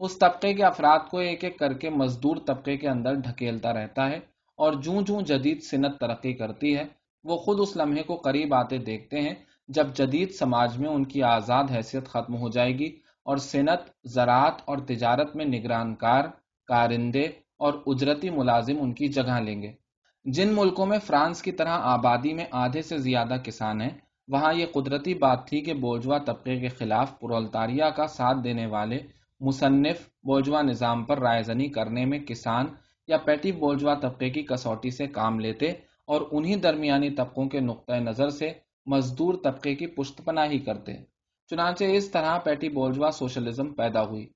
[0.00, 4.10] اس طبقے کے افراد کو ایک ایک کر کے مزدور طبقے کے اندر ڈھکیلتا رہتا
[4.10, 4.31] ہے۔
[4.62, 6.84] اور جوں جوں جدید صنعت ترقی کرتی ہے،
[7.24, 9.34] وہ خود اس لمحے کو قریب آتے دیکھتے ہیں
[9.68, 12.90] جب جدید سماج میں ان کی آزاد حیثیت ختم ہو جائے گی
[13.26, 16.24] اور صنعت زراعت اور تجارت میں نگران کار،
[16.68, 17.26] کارندے
[17.58, 19.72] اور اجرتی ملازم ان کی جگہ لیں گے۔
[20.26, 23.90] جن ملکوں میں فرانس کی طرح آبادی میں آدھے سے زیادہ کسان ہیں،
[24.28, 28.98] وہاں یہ قدرتی بات تھی کہ بوجوا طبقے کے خلاف پرولتاریا کا ساتھ دینے والے
[29.40, 32.66] مصنف بولجوا نظام پر رائے زنی کرنے میں کسان
[33.06, 35.66] یا پیٹی بولجوا طبقے کی کسوٹی سے کام لیتے
[36.04, 38.52] اور انہی درمیانی طبقوں کے نقطۂ نظر سے
[38.86, 40.92] مزدور طبقے کی پشت پناہی کرتے۔
[41.50, 44.26] چنانچہ اس طرح پیٹی بولجوا سوشلزم پیدا ہوئی۔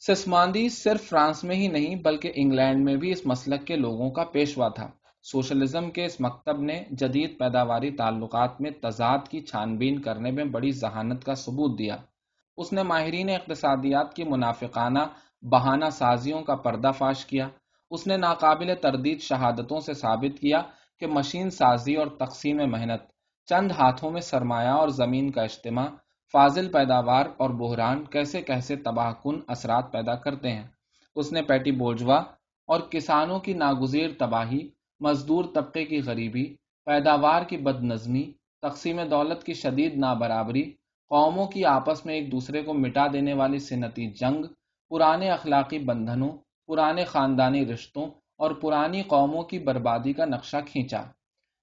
[0.00, 4.24] سسماندی صرف فرانس میں ہی نہیں بلکہ انگلینڈ میں بھی اس مسلک کے لوگوں کا
[4.24, 4.90] پیشوا تھا۔
[5.22, 10.44] سوشلزم کے اس مکتب نے جدید پیداواری تعلقات میں تضاد کی چھان بین کرنے میں
[10.44, 11.96] بڑی ذہانت کا ثبوت دیا۔
[12.56, 14.98] اس نے ماہرین اقتصادیات کی منافقانہ
[15.42, 17.48] بہانہ سازیوں کا پردہ فاش کیا۔
[17.90, 20.62] اس نے ناقابل تردید شہادتوں سے ثابت کیا
[21.00, 23.02] کہ مشین سازی اور تقسیم محنت،
[23.48, 25.86] چند ہاتھوں میں سرمایہ اور زمین کا اجتماع،
[26.32, 30.66] فاضل پیداوار اور بحران کیسے کیسے تباہ کن اثرات پیدا کرتے ہیں۔
[31.16, 32.18] اس نے پیٹی بوجوا
[32.68, 34.68] اور کسانوں کی ناگزیر تباہی،
[35.00, 36.44] مزدور طبقے کی غریبی،
[36.86, 38.32] پیداوار کی بد نظمی
[38.62, 40.62] تقسیم دولت کی شدید نابرابری،
[41.10, 44.44] قوموں کی آپس میں ایک دوسرے کو مٹا دینے والی صنعتی جنگ،
[44.90, 46.30] پرانے اخلاقی بندھنوں
[46.68, 48.06] پرانے خاندانی رشتوں
[48.36, 51.02] اور پرانی قوموں کی بربادی کا نقشہ کھینچا۔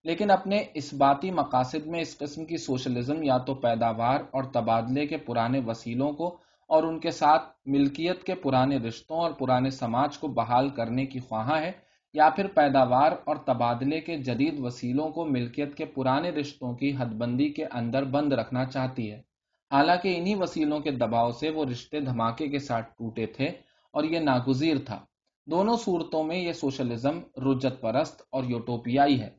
[0.04, 5.08] لیکن اپنے اس باتی مقاصد میں اس قسم کی سوشلزم یا تو پیداوار اور تبادلے
[5.08, 6.28] کے پرانے وسیلوں کو
[6.70, 11.20] اور ان کے ساتھ ملکیت کے پرانے رشتوں اور پرانے سماج کو بحال کرنے کی
[11.20, 11.72] خواہاں ہے،
[12.14, 17.14] یا پھر پیداوار اور تبادلے کے جدید وسیلوں کو ملکیت کے پرانے رشتوں کی حد
[17.18, 19.22] بندی کے اندر بند رکھنا چاہتی ہے۔
[19.72, 23.50] حالانکہ انہی وسیلوں کے دباؤ سے وہ رشتے دھماکے کے ساتھ ٹوٹے تھے
[23.96, 25.06] اور یہ ناگزیر تھا۔
[25.48, 29.30] دونوں صورتوں میں یہ سوشلزم رجت پرست اور یوٹوپیائی ہے۔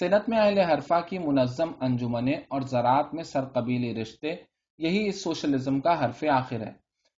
[0.00, 4.34] صنعت میں اہل حرفہ کی منظم انجمنیں اور زراعت میں سر قبیلی رشتے،
[4.78, 6.72] یہی اس سوشلزم کا حرف آخر ہے۔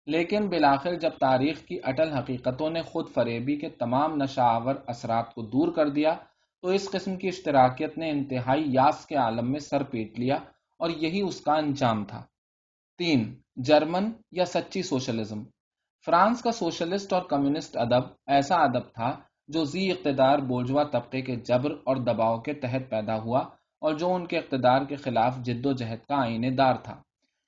[0.07, 5.43] لیکن بالآخر جب تاریخ کی اٹل حقیقتوں نے خود فریبی کے تمام نشاور اثرات کو
[5.43, 6.15] دور کر دیا،
[6.63, 10.37] تو اس قسم کی اشتراکیت نے انتہائی یاس کے عالم میں سر پیٹ لیا
[10.79, 12.25] اور یہی اس کا انجام تھا۔
[12.99, 15.43] تین، جرمن یا سچی سوشلزم۔
[16.07, 19.17] فرانس کا سوشلسٹ اور کمیونسٹ ادب ایسا ادب تھا
[19.49, 23.41] جو زی اقتدار بوجوا طبقے کے جبر اور دباؤ کے تحت پیدا ہوا
[23.81, 26.97] اور جو ان کے اقتدار کے خلاف جد و جہد کا آئین دار تھا۔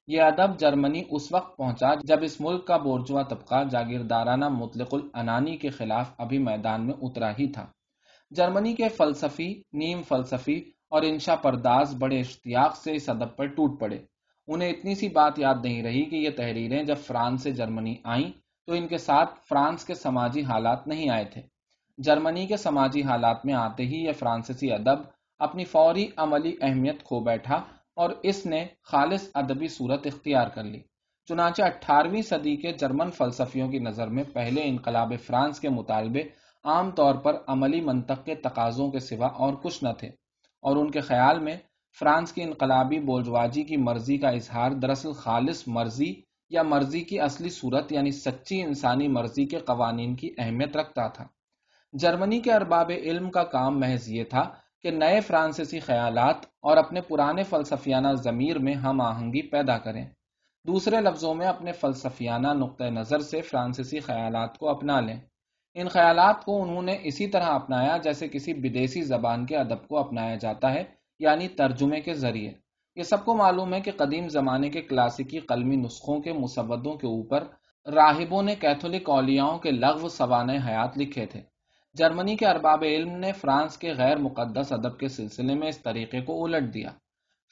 [0.07, 5.57] یہ ادب جرمنی اس وقت پہنچا جب اس ملک کا بورجوا طبقہ جاگیردارانہ مطلق العنانی
[5.57, 7.67] کے خلاف ابھی میدان میں اترا ہی تھا۔
[8.31, 10.59] جرمنی کے فلسفی، نیم فلسفی
[10.91, 13.99] اور انشا پرداز بڑے اشتیاق سے اس ادب پر ٹوٹ پڑے۔
[14.49, 18.44] انہیں اتنی سی بات یاد نہیں رہی کہ یہ تحریریں جب فرانس سے جرمنی آئیں
[18.67, 21.43] تو ان کے ساتھ فرانس کے سماجی حالات نہیں آئے تھے۔
[21.99, 24.99] جرمنی کے سماجی حالات میں آتے ہی یہ فرانسیسی ادب
[25.39, 27.55] اپنی فوری عملی اہمیت کھو بیٹھا
[27.97, 30.81] اور اس نے خالص ادبی صورت اختیار کر لی۔
[31.27, 36.23] چنانچہ اٹھارہویں صدی کے جرمن فلسفیوں کی نظر میں پہلے انقلاب فرانس کے مطالبے
[36.65, 40.09] عام طور پر عملی منطق کے تقاضوں کے سوا اور کچھ نہ تھے
[40.63, 41.57] اور ان کے خیال میں
[41.99, 46.13] فرانس کی انقلابی بولجواجی کی مرضی کا اظہار دراصل خالص مرضی
[46.51, 51.25] یا مرضی کی اصلی صورت یعنی سچی انسانی مرضی کے قوانین کی اہمیت رکھتا تھا۔
[51.93, 54.51] جرمنی کے ارباب علم کا کام محض یہ تھا
[54.83, 60.05] کہ نئے فرانسیسی خیالات اور اپنے پرانے فلسفیانہ ضمیر میں ہم آہنگی پیدا کریں۔
[60.67, 65.21] دوسرے لفظوں میں اپنے فلسفیانہ نقطۂ نظر سے فرانسیسی خیالات کو اپنا لیں۔
[65.75, 69.99] ان خیالات کو انہوں نے اسی طرح اپنایا جیسے کسی بدیسی زبان کے ادب کو
[69.99, 70.85] اپنایا جاتا ہے
[71.19, 72.64] یعنی ترجمے کے ذریعے۔
[72.97, 77.07] یہ سب کو معلوم ہے کہ قدیم زمانے کے کلاسیکی قلمی نسخوں کے مسودوں کے
[77.07, 77.45] اوپر
[77.95, 81.41] راہبوں نے کیتھولک اولیاؤں کے لغو سوانح حیات لکھے تھے۔
[81.95, 86.21] جرمنی کے ارباب علم نے فرانس کے غیر مقدس ادب کے سلسلے میں اس طریقے
[86.21, 86.91] کو الٹ دیا۔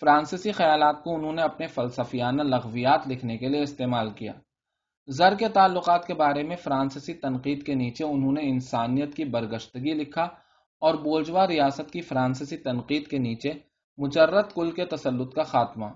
[0.01, 4.33] فرانسیسی خیالات کو انہوں نے اپنے فلسفیانہ لغویات لکھنے کے لیے استعمال کیا۔
[5.07, 9.95] زر کے تعلقات کے بارے میں فرانسیسی تنقید کے نیچے انہوں نے انسانیت کی برگشتگی
[9.95, 10.23] لکھا
[10.81, 15.87] اور بولجوا ریاست کی فرانسیسی تنقید کے نیچے مجرد کل کے تسلط کا خاتمہ۔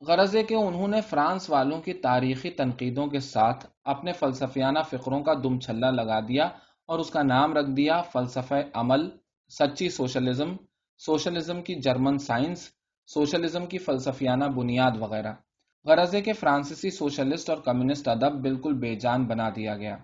[0.00, 5.20] غرض ہے کہ انہوں نے فرانس والوں کی تاریخی تنقیدوں کے ساتھ اپنے فلسفیانہ فکروں
[5.20, 6.44] کا دم چھلا لگا دیا
[6.86, 9.10] اور اس کا نام رکھ دیا فلسفہ عمل،
[9.58, 10.56] سچی سوشلزم
[10.98, 12.70] سوشلزم کی جرمن سائنس،
[13.06, 15.32] سوشلزم کی فلسفیانہ بنیاد وغیرہ۔
[15.84, 19.94] غرض ہے کہ فرانسیسی سوشلسٹ اور کمیونسٹ ادب بالکل بے جان بنا دیا گیا۔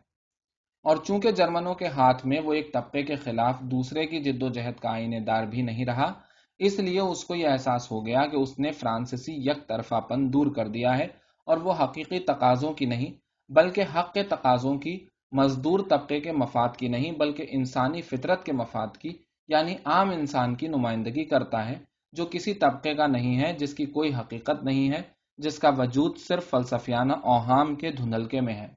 [0.82, 4.48] اور چونکہ جرمنوں کے ہاتھ میں وہ ایک طبقے کے خلاف دوسرے کی جد و
[4.48, 6.12] جہد کا آئین دار بھی نہیں رہا
[6.58, 10.32] اس لیے اس کو یہ احساس ہو گیا کہ اس نے فرانسیسی یک طرفہ پن
[10.32, 11.06] دور کر دیا ہے
[11.46, 13.12] اور وہ حقیقی تقاضوں کی نہیں،
[13.50, 14.98] بلکہ حق کے تقاضوں کی،
[15.32, 19.12] مزدور طبقے کے مفاد کی نہیں، بلکہ انسانی فطرت کے مفاد کی
[19.48, 21.74] یعنی عام انسان کی نمائندگی کرتا ہے،
[22.12, 25.02] جو کسی طبقے کا نہیں ہے، جس کی کوئی حقیقت نہیں ہے،
[25.38, 28.68] جس کا وجود صرف فلسفیانہ اوہام کے دھندلکے میں ہے۔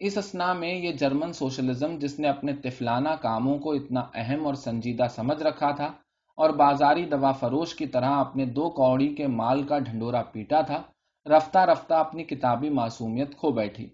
[0.00, 4.54] اس اسنا میں یہ جرمن سوشلزم، جس نے اپنے تفلانہ کاموں کو اتنا اہم اور
[4.54, 5.92] سنجیدہ سمجھ رکھا تھا
[6.38, 10.82] اور بازاری دوا فروش کی طرح اپنے دو کوڑی کے مال کا ڈھنڈورا پیٹا تھا،
[11.26, 13.88] رفتہ رفتہ اپنی کتابی معصومیت کھو بیٹھی۔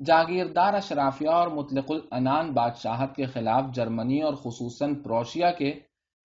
[0.00, 5.72] جاگیردار اشرافیہ اور مطلق العنان بادشاہت کے خلاف جرمنی اور خصوصاً پروشیا کے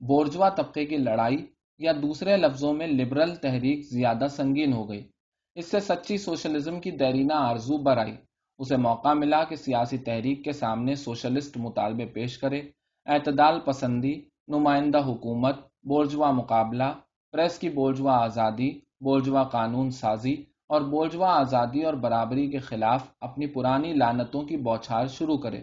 [0.01, 1.45] بورجوا طبقے کی لڑائی
[1.79, 5.07] یا دوسرے لفظوں میں لبرل تحریک زیادہ سنگین ہو گئی۔
[5.55, 8.15] اس سے سچی سوشلزم کی دیرینہ آرزو برائی
[8.59, 12.61] اسے موقع ملا کہ سیاسی تحریک کے سامنے سوشلسٹ مطالبے پیش کرے،
[13.07, 14.13] اعتدال پسندی
[14.47, 16.83] نمائندہ حکومت بورجوا مقابلہ،
[17.31, 20.33] پریس کی بورجوا آزادی بورجوا قانون سازی
[20.67, 25.57] اور بورجوا آزادی اور برابری کے خلاف اپنی پرانی لانتوں کی بوچھار شروع کرے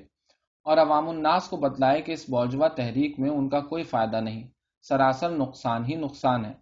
[0.64, 4.48] اور عوام الناس کو بتلائے کہ اس بورجوا تحریک میں ان کا کوئی فائدہ نہیں۔
[4.82, 6.52] سراسر نقصان ہی نقصان ہے۔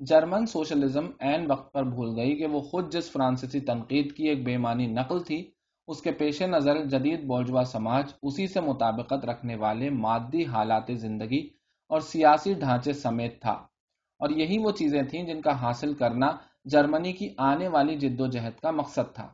[0.00, 4.44] جرمن سوشلزم عین وقت پر بھول گئی کہ وہ خود جس فرانسیسی تنقید کی ایک
[4.44, 4.56] بے
[4.86, 5.50] نقل تھی،
[5.88, 11.48] اس کے پیش نظر جدید بورجوا سماج اسی سے مطابقت رکھنے والے مادی حالات زندگی
[11.94, 13.52] اور سیاسی ڈھانچے سمیت تھا۔
[14.20, 16.26] اور یہی وہ چیزیں تھیں جن کا حاصل کرنا
[16.64, 19.28] جرمنی کی آنے والی جد و جہد کا مقصد تھا۔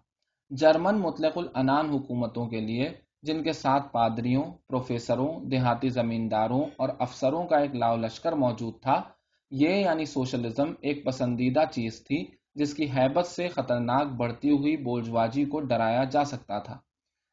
[0.51, 2.89] جرمن مطلق العنان حکومتوں کے لیے،
[3.23, 9.03] جن کے ساتھ پادریوں، پروفیسروں، دیہاتی زمینداروں اور افسروں کا ایک لاؤ لشکر موجود تھا،
[9.51, 15.45] یہ یعنی سوشلزم ایک پسندیدہ چیز تھی جس کی حیبت سے خطرناک بڑھتی ہوئی بولجواجی
[15.45, 16.78] کو ڈرایا جا سکتا تھا۔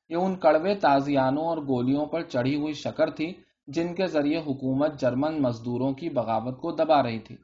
[0.10, 3.34] یہ ان کڑوے تازیانوں اور گولیوں پر چڑھی ہوئی شکر تھی
[3.68, 7.36] جن کے ذریعے حکومت جرمن مزدوروں کی بغاوت کو دبا رہی تھی۔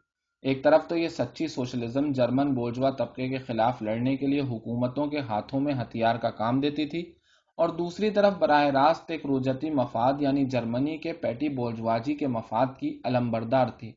[0.41, 5.08] ایک طرف تو یہ سچی سوشلزم جرمن بولجوا طبقے کے خلاف لڑنے کے لیے حکومتوں
[5.08, 7.14] کے ہاتھوں میں ہتھیار کا کام دیتی تھی
[7.58, 12.66] اور دوسری طرف براہ راست ایک روجتی مفاد یعنی جرمنی کے پیٹی بولجواجی کے مفاد
[12.80, 13.94] کی علمبردار تھی۔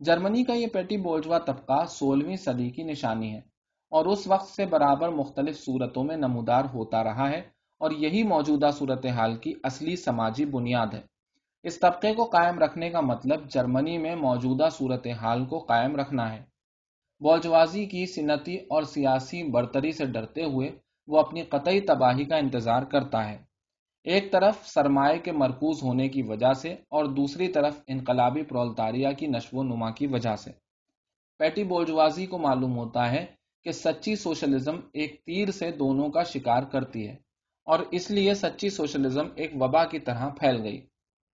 [0.00, 3.40] جرمنی کا یہ پیٹی بولجوا طبقہ سولہویں صدی کی نشانی ہے
[3.90, 7.40] اور اس وقت سے برابر مختلف صورتوں میں نمودار ہوتا رہا ہے
[7.78, 11.17] اور یہی موجودہ صورتحال کی اصلی سماجی بنیاد ہے۔
[11.62, 16.42] اس طبقے کو قائم رکھنے کا مطلب جرمنی میں موجودہ صورتحال کو قائم رکھنا ہے۔
[17.20, 20.70] بولجوازی کی صنعتی اور سیاسی برتری سے ڈرتے ہوئے
[21.06, 23.38] وہ اپنی قطعی تباہی کا انتظار کرتا ہے۔
[24.04, 29.26] ایک طرف سرمایہ کے مرکوز ہونے کی وجہ سے اور دوسری طرف انقلابی پرولتاریا کی
[29.26, 30.50] نشو و نما کی وجہ سے۔
[31.38, 33.26] پیٹی بولجوازی کو معلوم ہوتا ہے
[33.64, 37.16] کہ سچی سوشلزم ایک تیر سے دونوں کا شکار کرتی ہے
[37.64, 40.86] اور اس لیے سچی سوشلزم ایک وبا کی طرح پھیل گئی۔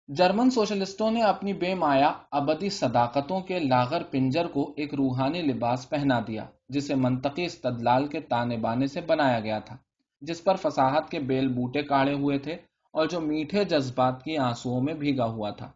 [0.09, 5.87] جرمن سوشلسٹوں نے اپنی بے مایا ابدی صداقتوں کے لاغر پنجر کو ایک روحانی لباس
[5.89, 9.75] پہنا دیا، جسے منطقی استدلال کے تانے بانے سے بنایا گیا تھا،
[10.21, 12.53] جس پر فساحت کے بیل بوٹے کاڑے ہوئے تھے
[12.93, 15.69] اور جو میٹھے جذبات کی آنسو میں بھیگا ہوا تھا۔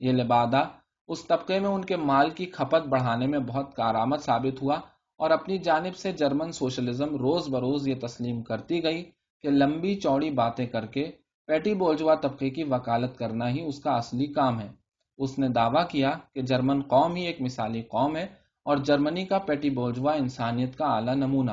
[0.00, 0.62] یہ لبادہ
[1.08, 4.76] اس طبقے میں ان کے مال کی کھپت بڑھانے میں بہت کارآمد ثابت ہوا
[5.20, 9.02] اور اپنی جانب سے جرمن سوشلزم روز بروز یہ تسلیم کرتی گئی
[9.44, 11.10] کہ لمبی چوڑی باتیں کر کے
[11.50, 14.68] پیٹی بولجوا طبقے کی وکالت کرنا ہی اس کا اصلی کام ہے۔
[15.18, 18.26] اس نے دعویٰ کیا کہ جرمن قوم ہی ایک مثالی قوم ہے
[18.62, 21.50] اور جرمنی کا پیٹی بولجوا انسانیت کا اعلیٰ نمونہ۔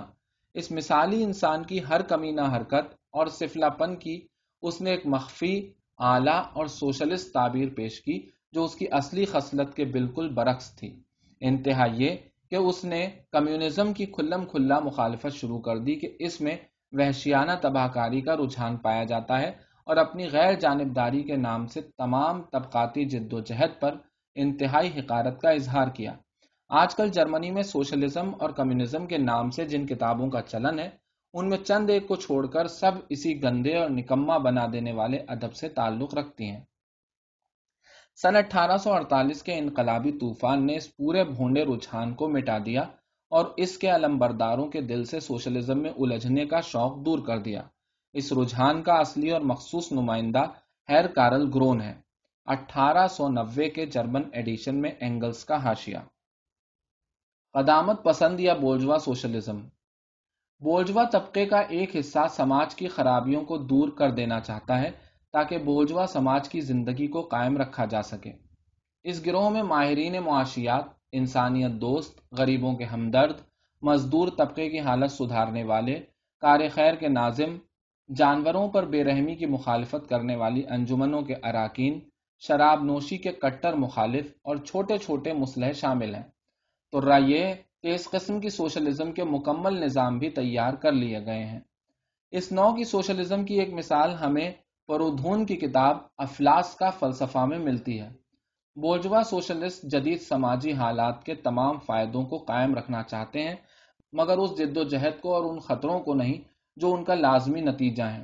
[0.53, 4.21] اس مثالی انسان کی ہر کمینہ حرکت اور سفلا پن کی
[4.61, 8.19] اس نے ایک مخفی، اعلی اور سوشلسٹ تعبیر پیش کی
[8.53, 10.99] جو اس کی اصلی خصلت کے بالکل برعکس تھی۔
[11.41, 12.15] انتہا یہ
[12.49, 16.57] کہ اس نے کمیونزم کی کھلم کھلا مخالفت شروع کر دی کہ اس میں
[16.91, 21.81] وحشیانہ تباہ کاری کا رجحان پایا جاتا ہے اور اپنی غیر جانبداری کے نام سے
[21.81, 23.95] تمام طبقاتی جد و جہد پر
[24.35, 26.13] انتہائی حقارت کا اظہار کیا۔
[26.69, 30.89] آج کل جرمنی میں سوشلزم اور کمیونزم کے نام سے جن کتابوں کا چلن ہے،
[31.33, 35.17] ان میں چند ایک کو چھوڑ کر سب اسی گندے اور نکما بنا دینے والے
[35.27, 36.61] ادب سے تعلق رکھتی ہیں۔
[38.15, 42.81] سن اٹھارہ سو اڑتالیس کے انقلابی طوفان نے اس پورے بھونڈے رجحان کو مٹا دیا
[43.29, 47.37] اور اس کے علم برداروں کے دل سے سوشلزم میں الجھنے کا شوق دور کر
[47.37, 47.61] دیا۔
[48.17, 50.43] اس رجحان کا اصلی اور مخصوص نمائندہ
[50.89, 51.93] ہیر کارل گرون ہے
[52.45, 55.97] اٹھارہ سو نوے کے جرمن ایڈیشن میں اینگلز کا حاشیہ۔
[57.53, 59.57] قدامت پسند یا بولجوا سوشلزم۔
[60.59, 64.91] بولجوا طبقے کا ایک حصہ سماج کی خرابیوں کو دور کر دینا چاہتا ہے
[65.31, 68.31] تاکہ بولجوا سماج کی زندگی کو قائم رکھا جا سکے۔
[69.03, 73.35] اس گروہ میں ماہرین معاشیات، انسانیت دوست، غریبوں کے ہمدرد،
[73.81, 75.99] مزدور طبقے کی حالت سدھارنے والے،
[76.41, 77.57] کار خیر کے ناظم
[78.15, 81.99] جانوروں پر بے رحمی کی مخالفت کرنے والی انجمنوں کے اراکین،
[82.39, 86.23] شراب نوشی کے کٹر مخالف اور چھوٹے چھوٹے مسلح شامل ہیں۔
[86.91, 91.45] تو رائے کہ اس قسم کی سوشلزم کے مکمل نظام بھی تیار کر لیے گئے
[91.45, 91.59] ہیں۔
[92.31, 94.51] اس نو کی سوشلزم کی ایک مثال ہمیں
[94.87, 98.09] پرودھون کی کتاب افلاس کا فلسفہ میں ملتی ہے۔
[98.75, 103.55] بوجوا سوشلسٹ جدید سماجی حالات کے تمام فائدوں کو قائم رکھنا چاہتے ہیں،
[104.13, 107.61] مگر اس جد و جہد کو اور ان خطروں کو نہیں جو ان کا لازمی
[107.61, 108.23] نتیجہ ہے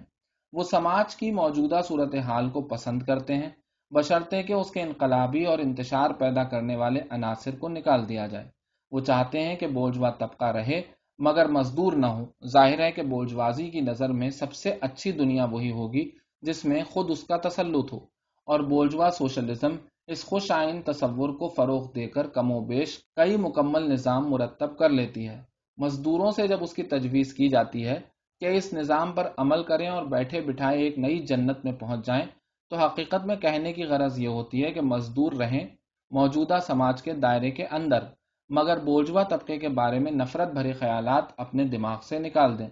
[0.53, 3.49] وہ سماج کی موجودہ صورتحال کو پسند کرتے ہیں،
[3.91, 8.45] بشرطے کہ اس کے انقلابی اور انتشار پیدا کرنے والے عناصر کو نکال دیا جائے۔
[8.91, 10.81] وہ چاہتے ہیں کہ بوجھوا طبقہ رہے،
[11.19, 15.45] مگر مزدور نہ ہو ظاہر ہے کہ بولجوازی کی نظر میں سب سے اچھی دنیا
[15.45, 16.09] وہی ہوگی
[16.41, 17.99] جس میں خود اس کا تسلط ہو۔
[18.45, 19.75] اور بولجوا سوشلزم
[20.07, 24.77] اس خوش آئین تصور کو فروغ دے کر کم و بیش کئی مکمل نظام مرتب
[24.77, 25.41] کر لیتی ہے۔
[25.77, 29.87] مزدوروں سے جب اس کی تجویز کی جاتی ہے کہ اس نظام پر عمل کریں
[29.87, 32.25] اور بیٹھے بٹھائے ایک نئی جنت میں پہنچ جائیں،
[32.69, 35.67] تو حقیقت میں کہنے کی غرض یہ ہوتی ہے کہ مزدور رہیں
[36.11, 38.03] موجودہ سماج کے دائرے کے اندر،
[38.49, 42.69] مگر بوجھوا طبقے کے بارے میں نفرت بھرے خیالات اپنے دماغ سے نکال دیں۔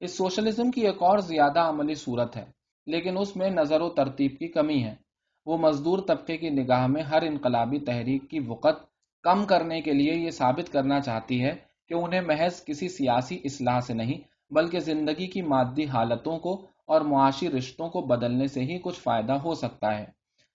[0.00, 2.44] اس سوشلزم کی ایک اور زیادہ عملی صورت ہے،
[2.86, 4.94] لیکن اس میں نظر و ترتیب کی کمی ہے۔
[5.46, 8.86] وہ مزدور طبقے کی نگاہ میں ہر انقلابی تحریک کی وقت
[9.24, 11.54] کم کرنے کے لیے یہ ثابت کرنا چاہتی ہے
[11.88, 14.20] کہ انہیں محض کسی سیاسی اصلاح سے نہیں
[14.50, 19.32] بلکہ زندگی کی مادی حالتوں کو اور معاشی رشتوں کو بدلنے سے ہی کچھ فائدہ
[19.32, 20.04] ہو سکتا ہے۔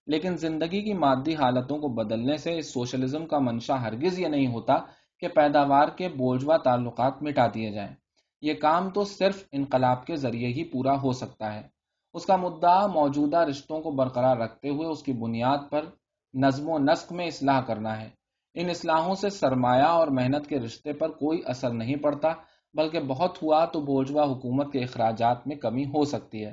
[0.08, 4.48] لیکن زندگی کی مادی حالتوں کو بدلنے سے اس سوشلزم کا منشا ہرگز یہ نہیں
[4.48, 4.74] ہوتا
[5.20, 7.96] کہ پیداوار کے بوجھوا تعلقات مٹا دیے جائیں۔
[8.42, 11.62] یہ کام تو صرف انقلاب کے ذریعے ہی پورا ہو سکتا ہے۔
[12.14, 15.86] اس کا مدعا موجودہ رشتوں کو برقرار رکھتے ہوئے اس کی بنیاد پر
[16.34, 18.10] نظم و نسق میں اصلاح کرنا ہے۔
[18.54, 22.30] ان اصلاحوں سے سرمایہ اور محنت کے رشتے پر کوئی اثر نہیں پڑتا۔
[22.76, 26.52] بلکہ بہت ہوا تو بوجھوا حکومت کے اخراجات میں کمی ہو سکتی ہے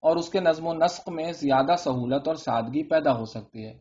[0.00, 3.72] اور اس کے نظم و نسق میں زیادہ سہولت اور سادگی پیدا ہو سکتی ہے۔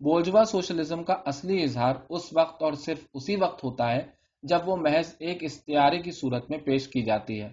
[0.00, 4.06] بوجھوا سوشلزم کا اصلی اظہار اس وقت اور صرف اسی وقت ہوتا ہے
[4.42, 7.48] جب وہ محض ایک استعارے کی صورت میں پیش کی جاتی ہے۔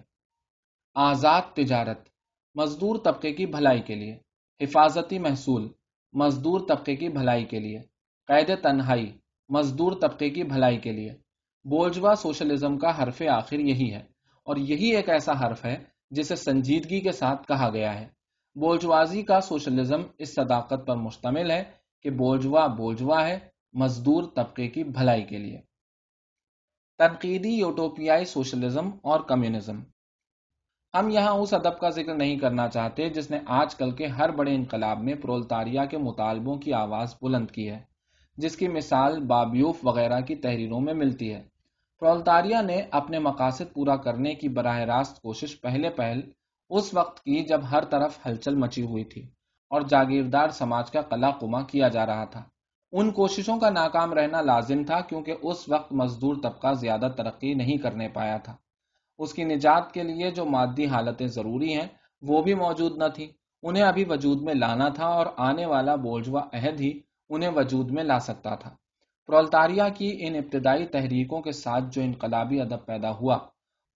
[0.94, 2.08] آزاد تجارت،
[2.54, 4.18] مزدور طبقے کی بھلائی کے لیے۔
[4.60, 5.68] حفاظتی محصول،
[6.12, 7.78] مزدور طبقے کی بھلائی کے لیے۔
[8.26, 9.18] قید تنہائی،
[9.48, 11.29] مزدور طبقے کی بھلائی کے لیے۔
[11.64, 14.02] بولجوا سوشلزم کا حرف آخر یہی ہے
[14.44, 18.08] اور یہی ایک ایسا حرف ہے جسے سنجیدگی کے ساتھ کہا گیا ہے۔
[18.54, 21.64] بولجوازی کا سوشلزم اس صداقت پر مشتمل ہے
[22.02, 23.38] کہ بولجوا بولجوا ہے،
[23.72, 25.60] مزدور طبقے کی بھلائی کے لیے۔
[26.98, 29.80] تنقیدی یوٹوپیائی سوشلزم اور کمیونزم۔
[30.94, 34.30] ہم یہاں اس ادب کا ذکر نہیں کرنا چاہتے جس نے آج کل کے ہر
[34.30, 37.89] بڑے انقلاب میں پرولتاریا کے مطالبوں کی آواز بلند کی ہے۔
[38.40, 41.42] جس کی مثال بابیوف وغیرہ کی تحریروں میں ملتی ہے۔
[42.00, 46.20] پرولتاریا نے اپنے مقاصد پورا کرنے کی براہ راست کوشش پہلے پہل
[46.70, 49.22] اس وقت کی جب ہر طرف ہلچل مچی ہوئی تھی
[49.70, 52.42] اور جاگیردار سماج کا قلع کما کیا جا رہا تھا۔
[52.92, 57.76] ان کوششوں کا ناکام رہنا لازم تھا کیونکہ اس وقت مزدور طبقہ زیادہ ترقی نہیں
[57.76, 58.56] کرنے پایا تھا۔
[59.18, 61.88] اس کی نجات کے لیے جو مادی حالتیں ضروری ہیں
[62.22, 63.30] وہ بھی موجود نہ تھی
[63.62, 68.04] انہیں ابھی وجود میں لانا تھا اور آنے والا بولجوا عہد ہی انہیں وجود میں
[68.04, 68.76] لا سکتا تھا۔
[69.26, 73.38] پرولتاریا کی ان ابتدائی تحریکوں کے ساتھ جو انقلابی ادب پیدا ہوا،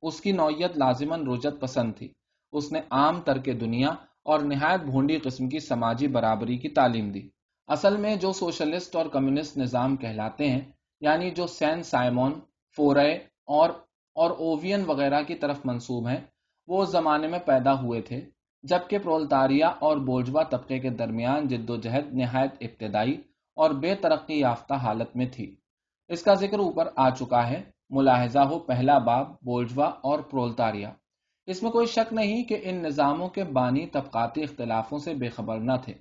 [0.03, 2.13] اس کی نوعیت لازمن رجت پسند تھی۔
[2.53, 3.89] اس نے عام تر کے دنیا
[4.25, 7.29] اور نہایت بھونڈی قسم کی سماجی برابری کی تعلیم دی۔
[7.69, 10.61] اصل میں جو سوشلسٹ اور کمیونسٹ نظام کہلاتے ہیں
[11.01, 12.33] یعنی جو سین سائمون،
[12.77, 13.13] فورے
[13.47, 13.71] اور
[14.15, 16.21] اور اووین وغیرہ کی طرف منسوب ہیں،
[16.67, 18.21] وہ اس زمانے میں پیدا ہوئے تھے۔
[18.65, 23.13] جبکہ پرولتاریا اور بوجوا طبقے کے درمیان جد و جہد نہایت ابتدائی
[23.57, 25.57] اور بے ترقی یافتہ حالت میں تھی۔
[26.09, 30.91] اس کا ذکر اوپر آ چکا ہے۔ ملاحظہ ہو پہلا باب بولجوا اور پرولتاریا۔
[31.47, 35.59] اس میں کوئی شک نہیں کہ ان نظاموں کے بانی طبقاتی اختلافوں سے بے خبر
[35.59, 35.95] نہ تھے۔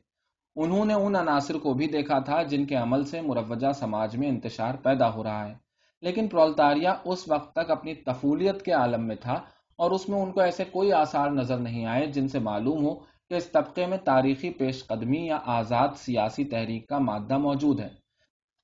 [0.55, 4.27] انہوں نے ان عناصر کو بھی دیکھا تھا جن کے عمل سے مروجہ سماج میں
[4.27, 5.53] انتشار پیدا ہو رہا ہے۔
[6.01, 9.41] لیکن پرولتاریا اس وقت تک اپنی تفولیت کے عالم میں تھا
[9.77, 12.95] اور اس میں ان کو ایسے کوئی آثار نظر نہیں آئے جن سے معلوم ہو
[13.29, 17.89] کہ اس طبقے میں تاریخی پیش قدمی یا آزاد سیاسی تحریک کا مادہ موجود ہے۔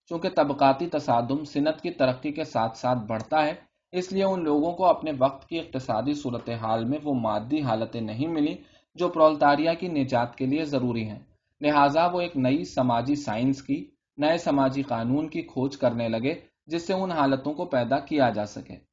[0.10, 3.54] چونکہ طبقاتی تصادم صنعت کی ترقی کے ساتھ ساتھ بڑھتا ہے،
[3.92, 8.28] اس لیے ان لوگوں کو اپنے وقت کی اقتصادی صورتحال میں وہ مادی حالتیں نہیں
[8.28, 8.56] ملی
[8.96, 11.20] جو پرولتاریا کی نجات کے لیے ضروری ہیں۔
[11.62, 16.34] لہٰذا وہ ایک نئی سماجی سائنس کی، نئے سماجی قانون کی کھوج کرنے لگے،
[16.68, 18.89] جس سے ان حالتوں کو پیدا کیا جا سکے۔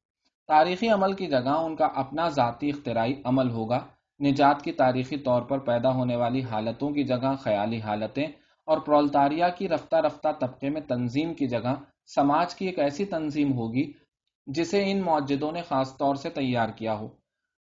[0.47, 3.79] تاریخی عمل کی جگہ ان کا اپنا ذاتی اختراعی عمل ہوگا۔
[4.19, 8.27] نجات کی تاریخی طور پر پیدا ہونے والی حالتوں کی جگہ، خیالی حالتیں
[8.65, 11.75] اور پرولتاریا کی رفتہ رفتہ طبقے میں تنظیم کی جگہ۔
[12.15, 13.91] سماج کی ایک ایسی تنظیم ہوگی
[14.47, 17.07] جسے ان معجدوں نے خاص طور سے تیار کیا ہو۔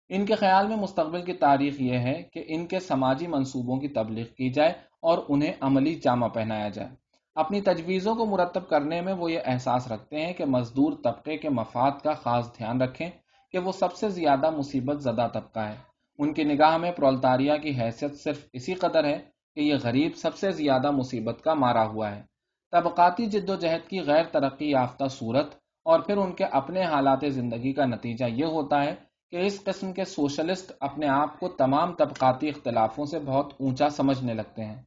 [0.08, 3.88] ان کے خیال میں مستقبل کی تاریخ یہ ہے کہ ان کے سماجی منصوبوں کی
[3.88, 4.72] تبلیغ کی جائے
[5.02, 7.07] اور انہیں عملی جامہ پہنایا جائے۔
[7.38, 11.48] اپنی تجویزوں کو مرتب کرنے میں وہ یہ احساس رکھتے ہیں کہ مزدور طبقے کے
[11.48, 13.10] مفاد کا خاص دھیان رکھیں
[13.52, 15.76] کہ وہ سب سے زیادہ مصیبت زدہ طبقہ ہے۔
[16.18, 19.18] ان کی نگاہ میں پرولتاریا کی حیثیت صرف اسی قدر ہے
[19.54, 22.22] کہ یہ غریب سب سے زیادہ مصیبت کا مارا ہوا ہے۔
[22.70, 25.54] طبقاتی جد و جہد کی غیر ترقی یافتہ صورت
[25.84, 28.94] اور پھر ان کے اپنے حالات زندگی کا نتیجہ یہ ہوتا ہے
[29.30, 34.34] کہ اس قسم کے سوشلسٹ اپنے آپ کو تمام طبقاتی اختلافوں سے بہت اونچا سمجھنے
[34.34, 34.82] لگتے ہیں۔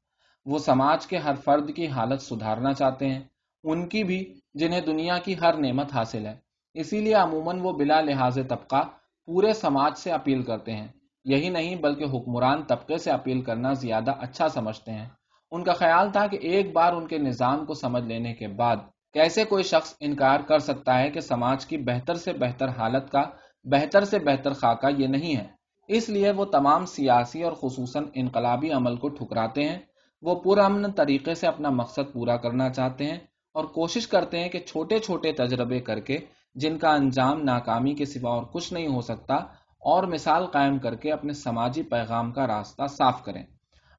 [0.45, 3.19] وہ سماج کے ہر فرد کی حالت سدھارنا چاہتے ہیں،
[3.63, 6.35] ان کی بھی جنہیں دنیا کی ہر نعمت حاصل ہے۔
[6.73, 8.83] اسی لیے عموماً وہ بلا لحاظ طبقہ
[9.25, 10.87] پورے سماج سے اپیل کرتے ہیں۔
[11.25, 15.09] یہی نہیں بلکہ حکمران طبقے سے اپیل کرنا زیادہ اچھا سمجھتے ہیں۔
[15.51, 18.75] ان کا خیال تھا کہ ایک بار ان کے نظام کو سمجھ لینے کے بعد
[19.13, 23.23] کیسے کوئی شخص انکار کر سکتا ہے کہ سماج کی بہتر سے بہتر حالت کا،
[23.63, 25.47] بہتر سے بہتر خاکہ یہ نہیں ہے۔
[25.87, 29.79] اس لیے وہ تمام سیاسی اور خصوصاً انقلابی عمل کو ٹھکراتے ہیں۔
[30.21, 33.17] وہ پرامن طریقے سے اپنا مقصد پورا کرنا چاہتے ہیں
[33.55, 36.17] اور کوشش کرتے ہیں کہ چھوٹے چھوٹے تجربے کر کے
[36.55, 39.35] جن کا انجام ناکامی کے سوا اور کچھ نہیں ہو سکتا،
[39.81, 43.43] اور مثال قائم کر کے اپنے سماجی پیغام کا راستہ صاف کریں۔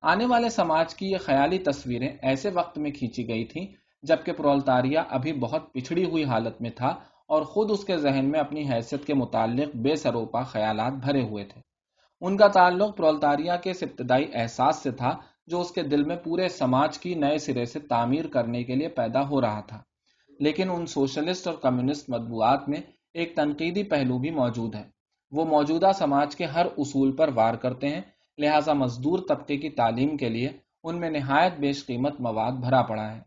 [0.03, 3.67] آنے والے سماج کی یہ خیالی تصویریں ایسے وقت میں کھینچی گئی تھیں
[4.03, 6.95] جبکہ پرولتاریا ابھی بہت پچھڑی ہوئی حالت میں تھا
[7.27, 11.45] اور خود اس کے ذہن میں اپنی حیثیت کے متعلق بے سروپا خیالات بھرے ہوئے
[11.45, 11.61] تھے۔
[12.23, 15.17] ان کا تعلق پرولتاریا کے اس ابتدائی احساس سے تھا
[15.47, 18.89] جو اس کے دل میں پورے سماج کی نئے سرے سے تعمیر کرنے کے لیے
[18.89, 19.83] پیدا ہو رہا تھا۔
[20.41, 22.79] لیکن ان سوشلسٹ اور کمیونسٹ مطبوعات میں
[23.15, 24.85] ایک تنقیدی پہلو بھی موجود ہے۔
[25.31, 28.01] وہ موجودہ سماج کے ہر اصول پر وار کرتے ہیں،
[28.39, 30.49] لہذا مزدور طبقے کی تعلیم کے لیے
[30.85, 33.21] ان میں نہایت بیش قیمت مواد بھرا پڑا ہے۔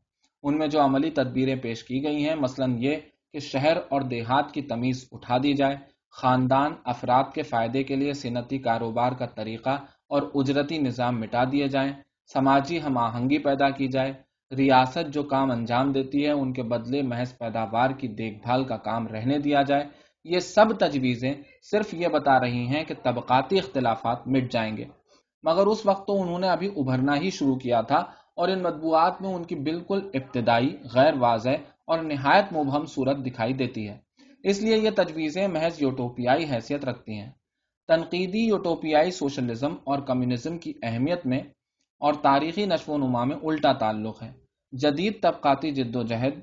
[0.43, 2.95] ان میں جو عملی تدبیریں پیش کی گئی ہیں، مثلا یہ
[3.33, 5.77] کہ شہر اور دیہات کی تمیز اٹھا دی جائے،
[6.11, 11.67] خاندان، افراد کے فائدے کے لیے صنعتی کاروبار کا طریقہ اور اجرتی نظام مٹا دیے
[11.67, 11.93] جائیں،
[12.33, 14.13] سماجی ہم آہنگی پیدا کی جائے،
[14.57, 18.77] ریاست جو کام انجام دیتی ہے، ان کے بدلے محض پیداوار کی دیکھ بھال کا
[18.77, 19.83] کام رہنے دیا جائے۔
[20.23, 21.33] یہ سب تجویزیں
[21.71, 24.85] صرف یہ بتا رہی ہیں کہ طبقاتی اختلافات مٹ جائیں گے۔
[25.43, 27.97] مگر اس وقت تو انہوں نے ابھی ابھرنا ہی شروع کیا تھا
[28.35, 31.49] اور ان مطبوعات میں ان کی بالکل ابتدائی، غیر واضح
[31.87, 33.97] اور نہایت مبہم صورت دکھائی دیتی ہے۔
[34.43, 37.31] اس لیے یہ تجویزیں محض یوٹوپیائی حیثیت رکھتی ہیں۔
[37.87, 41.39] تنقیدی یوٹوپیائی سوشلزم اور کمیونزم کی اہمیت میں
[42.01, 44.31] اور تاریخی نشو و نما میں الٹا تعلق ہے۔
[44.71, 46.39] جدید طبقاتی جد و جہد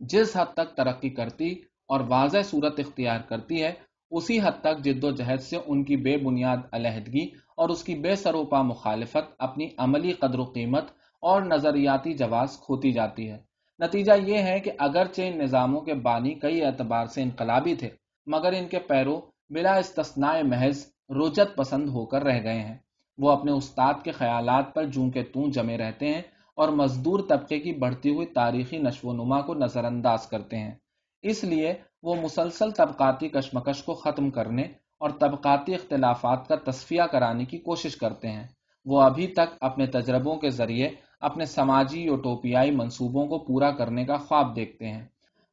[0.00, 1.50] جس حد تک ترقی کرتی
[1.88, 3.72] اور واضح صورت اختیار کرتی ہے،
[4.10, 7.24] اسی حد تک جد و جہد سے ان کی بے بنیاد علیحدگی
[7.56, 10.84] اور اس کی بے سروپا مخالفت اپنی عملی قدر و قیمت
[11.22, 13.38] اور نظریاتی جواز کھوتی جاتی ہے۔
[13.80, 17.88] نتیجہ یہ ہے کہ اگرچہ ان نظاموں کے بانی کئی اعتبار سے انقلابی تھے،
[18.26, 19.20] مگر ان کے پیرو
[19.50, 22.76] بلا استثناء محض رجت پسند ہو کر رہ گئے ہیں۔
[23.18, 26.22] وہ اپنے استاد کے خیالات پر جوں کے توں جمے رہتے ہیں
[26.54, 30.74] اور مزدور طبقے کی بڑھتی ہوئی تاریخی نشو و نما کو نظر انداز کرتے ہیں۔
[31.22, 34.62] اس لیے وہ مسلسل طبقاتی کشمکش کو ختم کرنے
[34.98, 38.46] اور طبقاتی اختلافات کا تصفیہ کرانے کی کوشش کرتے ہیں۔
[38.84, 40.90] وہ ابھی تک اپنے تجربوں کے ذریعے
[41.20, 45.04] اپنے سماجی یوٹوپیائی منصوبوں کو پورا کرنے کا خواب دیکھتے ہیں۔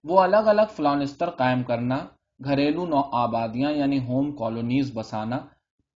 [0.03, 1.97] وہ الگ الگ فلانستر قائم کرنا
[2.45, 5.37] گھریلو نو آبادیاں یعنی ہوم کالونیز بسانا،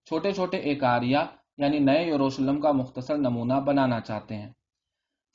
[0.06, 1.26] چھوٹے چھوٹے ایکاریا
[1.58, 4.52] یعنی نئے یوروشلم کا مختصر نمونہ بنانا چاہتے ہیں۔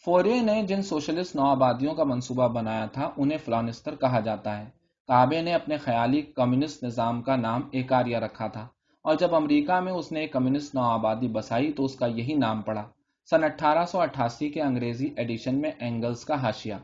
[0.04, 4.64] فورے نے جن سوشلسٹ نو آبادیوں کا منصوبہ بنایا تھا، انہیں فلانستر کہا جاتا ہے۔
[5.08, 8.68] کعبے نے اپنے خیالی کمیونسٹ نظام کا نام ایکاریا رکھا تھا۔
[9.02, 12.34] اور جب امریکہ میں اس نے ایک کمیونسٹ نو آبادی بسائی، تو اس کا یہی
[12.34, 12.84] نام پڑا۔
[13.30, 16.74] سن اٹھارہ سو اٹھاسی کے انگریزی ایڈیشن میں اینگلز کا حاشیہ۔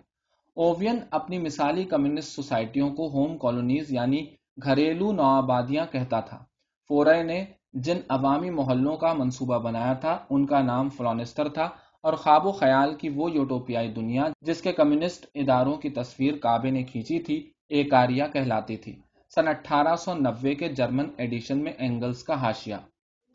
[0.60, 4.26] اووین اپنی مثالی کمیونسٹ سوسائٹیوں کو ہوم کالونیز یعنی
[4.64, 6.44] گھریلو نو آبادیاں کہتا تھا۔
[6.88, 11.68] فورے نے جن عوامی محلوں کا منصوبہ بنایا تھا، ان کا نام فلانسٹر تھا
[12.02, 16.70] اور خواب و خیال کی وہ یوٹوپیائی دنیا جس کے کمیونسٹ اداروں کی تصویر کعبے
[16.70, 18.96] نے کھینچی تھی ایکاریا کہلاتی تھی۔
[19.34, 22.76] سن اٹھارہ سو نوے کے جرمن ایڈیشن میں اینگلز کا حاشیہ۔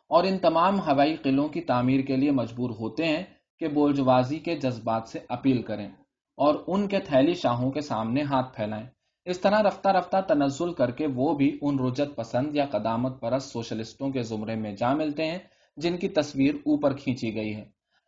[0.08, 3.22] اور ان تمام ہوائی قلعوں کی تعمیر کے لیے مجبور ہوتے ہیں
[3.58, 5.88] کہ بولجوازی کے جذبات سے اپیل کریں۔
[6.36, 8.86] اور ان کے تھیلی شاہوں کے سامنے ہاتھ پھیلائیں۔
[9.24, 13.52] اس طرح رفتہ رفتہ تنزل کر کے وہ بھی ان رجت پسند یا قدامت پرست
[13.52, 15.38] سوشلسٹوں کے زمرے میں جا ملتے ہیں،
[15.76, 17.64] جن کی تصویر اوپر کھینچی گئی ہے۔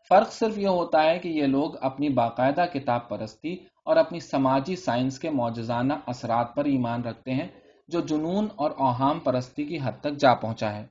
[0.09, 3.53] فرق صرف یہ ہوتا ہے کہ یہ لوگ اپنی باقاعدہ کتاب پرستی
[3.85, 7.49] اور اپنی سماجی سائنس کے معجزانہ اثرات پر ایمان رکھتے ہیں،
[7.89, 10.87] جو جنون اور اوہام پرستی کی حد تک جا پہنچا ہے۔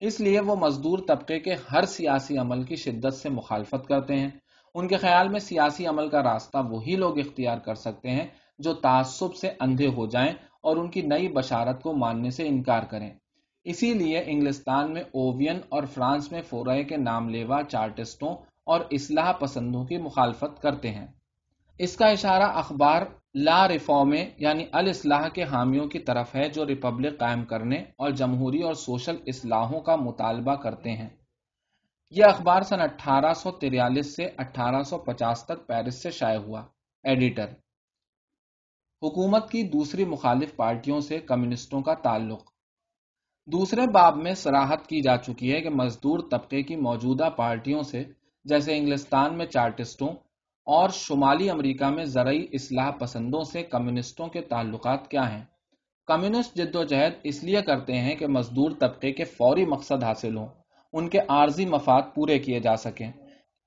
[0.00, 4.30] اس لیے وہ مزدور طبقے کے ہر سیاسی عمل کی شدت سے مخالفت کرتے ہیں۔
[4.74, 8.26] ان کے خیال میں سیاسی عمل کا راستہ وہی لوگ اختیار کر سکتے ہیں
[8.58, 12.82] جو تعصب سے اندھے ہو جائیں اور ان کی نئی بشارت کو ماننے سے انکار
[12.82, 13.10] کریں۔
[13.64, 19.32] اسی لیے انگلستان میں اووین اور فرانس میں فورے کے نام لیوا چارٹسٹوں اور اصلاح
[19.32, 21.06] پسندوں کی مخالفت کرتے ہیں۔
[21.78, 23.02] اس کا اشارہ اخبار
[23.34, 28.62] لا ریفارمے یعنی الاصلاح کے حامیوں کی طرف ہے جو ریپبلک قائم کرنے اور جمہوری
[28.62, 31.08] اور سوشل اصلاحوں کا مطالبہ کرتے ہیں۔
[32.16, 36.62] یہ اخبار سن اٹھارہ سو تریالیس سے اٹھارہ سو پچاس تک پیرس سے شائع ہوا۔
[37.04, 37.44] ایڈیٹر۔
[39.02, 42.50] حکومت کی دوسری مخالف پارٹیوں سے کمیونسٹوں کا تعلق۔
[43.46, 48.04] دوسرے باب میں سراہت کی جا چکی ہے کہ مزدور طبقے کی موجودہ پارٹیوں سے،
[48.44, 50.08] جیسے انگلستان میں چارٹسٹوں
[50.66, 55.44] اور شمالی امریکہ میں زرعی اصلاح پسندوں سے کمیونسٹوں کے تعلقات کیا ہیں۔
[56.06, 60.36] کمیونسٹ جد و جہد اس لیے کرتے ہیں کہ مزدور طبقے کے فوری مقصد حاصل
[60.36, 60.61] ہوں۔
[60.92, 63.10] ان کے عارضی مفاد پورے کیے جا سکیں۔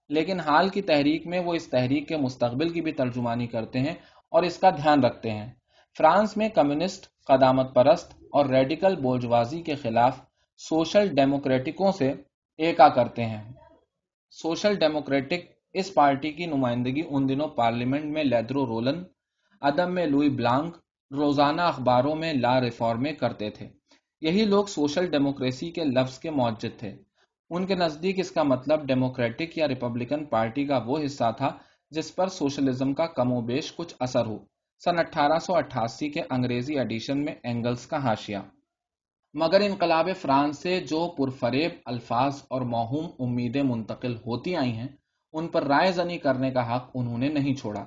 [0.09, 3.93] لیکن حال کی تحریک میں وہ اس تحریک کے مستقبل کی بھی ترجمانی کرتے ہیں
[4.29, 5.53] اور اس کا دھیان رکھتے ہیں۔
[5.97, 10.19] فرانس میں کمیونسٹ، قدامت پرست اور ریڈیکل بوجوازی کے خلاف
[10.57, 12.13] سوشل ڈیموکریٹکوں سے
[12.57, 13.53] ایکا کرتے ہیں۔
[14.31, 19.03] سوشل ڈیموکریٹک اس پارٹی کی نمائندگی ان دنوں پارلیمنٹ میں لیدرو رولن
[19.61, 20.77] ادب میں لوئی بلانک،
[21.11, 23.67] روزانہ اخباروں میں لا ریفارمے کرتے تھے۔
[24.21, 27.04] یہی لوگ سوشل ڈیموکریسی کے لفظ کے معجد تھے۔
[27.49, 31.57] ان کے نزدیک اس کا مطلب ڈیموکریٹک یا ریپبلکن پارٹی کا وہ حصہ تھا
[31.91, 34.37] جس پر سوشلزم کا کم و بیش کچھ اثر ہو۔
[34.83, 38.37] سن اٹھارہ سو اٹھاسی کے انگریزی ایڈیشن میں اینگلز کا حاشیہ۔
[39.33, 44.87] مگر انقلاب فرانس سے جو پرفریب، الفاظ اور موہوم امیدیں منتقل ہوتی آئی ہیں،
[45.33, 47.85] ان پر رائے زنی کرنے کا حق انہوں نے نہیں چھوڑا۔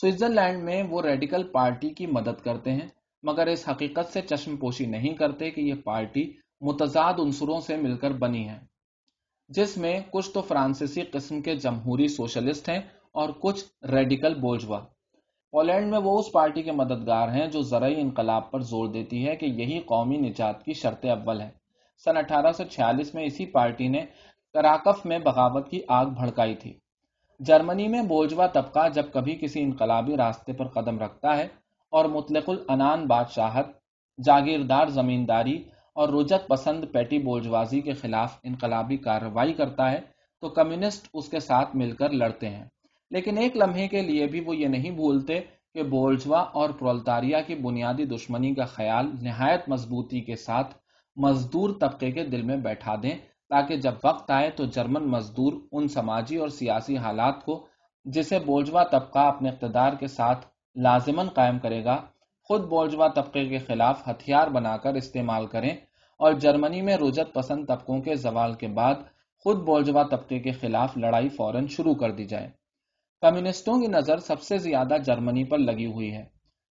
[0.00, 2.88] سوئٹزرلینڈ میں وہ ریڈیکل پارٹی کی مدد کرتے ہیں،
[3.22, 7.96] مگر اس حقیقت سے چشم پوشی نہیں کرتے کہ یہ پارٹی متضاد عنصروں سے مل
[7.96, 8.69] کر بنی ہے۔
[9.50, 12.78] جس میں کچھ تو فرانسیسی قسم کے جمہوری سوشلسٹ ہیں
[13.12, 14.80] اور کچھ ریڈیکل بوجوا۔
[15.50, 19.36] پولینڈ میں وہ اس پارٹی کے مددگار ہیں جو زرعی انقلاب پر زور دیتی ہے
[19.36, 21.48] کہ یہی قومی نجات کی شرط اول ہے۔
[22.04, 24.06] سن اٹھارہ سو چھیالیس میں اسی پارٹی نے
[24.54, 26.72] کراکف میں بغاوت کی آگ بھڑکائی تھی۔
[27.40, 31.48] جرمنی میں بوجوا طبقہ جب کبھی کسی انقلابی راستے پر قدم رکھتا ہے
[31.90, 33.66] اور مطلق العنان بادشاہت،
[34.24, 35.62] جاگیردار زمینداری
[35.94, 40.00] اور رجت پسند پیٹی بولجوازی کے خلاف انقلابی کارروائی کرتا ہے،
[40.40, 42.64] تو کمیونسٹ اس کے ساتھ مل کر لڑتے ہیں۔
[43.10, 45.40] لیکن ایک لمحے کے لیے بھی وہ یہ نہیں بھولتے
[45.74, 50.74] کہ بولجوا اور پرولتاریا کی بنیادی دشمنی کا خیال نہایت مضبوطی کے ساتھ
[51.16, 53.16] مزدور طبقے کے دل میں بیٹھا دیں،
[53.48, 57.66] تاکہ جب وقت آئے تو جرمن مزدور ان سماجی اور سیاسی حالات کو،
[58.04, 60.46] جسے بولجوا طبقہ اپنے اقتدار کے ساتھ
[60.76, 61.96] لازمن قائم کرے گا
[62.50, 65.70] خود بولجوا طبقے کے خلاف ہتھیار بنا کر استعمال کریں
[66.18, 68.94] اور جرمنی میں رجت پسند طبقوں کے زوال کے بعد
[69.38, 72.48] خود بولجوا طبقے کے خلاف لڑائی فوراً شروع کر دی جائے۔
[73.22, 76.24] کمیونسٹوں کی نظر سب سے زیادہ جرمنی پر لگی ہوئی ہے،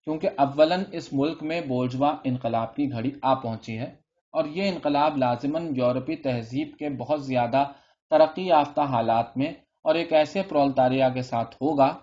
[0.04, 3.90] کیونکہ اولن اس ملک میں بولجوا انقلاب کی گھڑی آ پہنچی ہے
[4.34, 7.64] اور یہ انقلاب لازمن یورپی تہذیب کے بہت زیادہ
[8.10, 9.52] ترقی یافتہ حالات میں
[9.82, 11.94] اور ایک ایسے پرولتاریا کے ساتھ ہوگا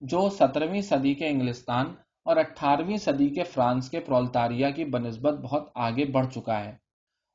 [0.00, 1.94] جو سترہویں صدی کے انگلستان
[2.30, 6.70] اور اٹھارہویں صدی کے فرانس کے پرولتاریا کی بنسبت بہت آگے بڑھ چکا ہے۔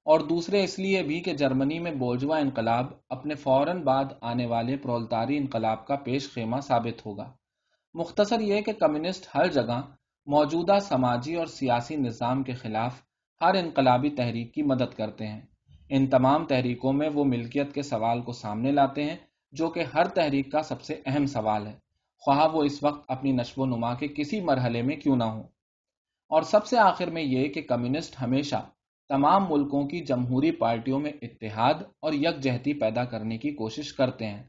[0.06, 4.78] اور دوسرے اس لیے بھی کہ جرمنی میں بوجوا انقلاب اپنے فوراً بعد آنے والے
[4.78, 7.34] پرولتاری انقلاب کا پیش خیمہ ثابت ہوگا۔
[7.94, 9.82] مختصر یہ کہ کمیونسٹ ہر جگہ
[10.26, 13.02] موجودہ سماجی اور سیاسی نظام کے خلاف
[13.42, 15.42] ہر انقلابی تحریک کی مدد کرتے ہیں۔
[15.90, 19.18] ان تمام تحریکوں میں وہ ملکیت کے سوال کو سامنے لاتے ہیں
[19.52, 21.85] جو کہ ہر تحریک کا سب سے اہم سوال ہے۔
[22.26, 25.42] خواہ وہ اس وقت اپنی نشو و نما کے کسی مرحلے میں کیوں نہ ہو
[26.30, 28.56] اور سب سے آخر میں یہ کہ کمیونسٹ ہمیشہ
[29.10, 34.44] تمام ملکوں کی جمہوری پارٹیوں میں اتحاد اور یکجہتی پیدا کرنے کی کوشش کرتے ہیں۔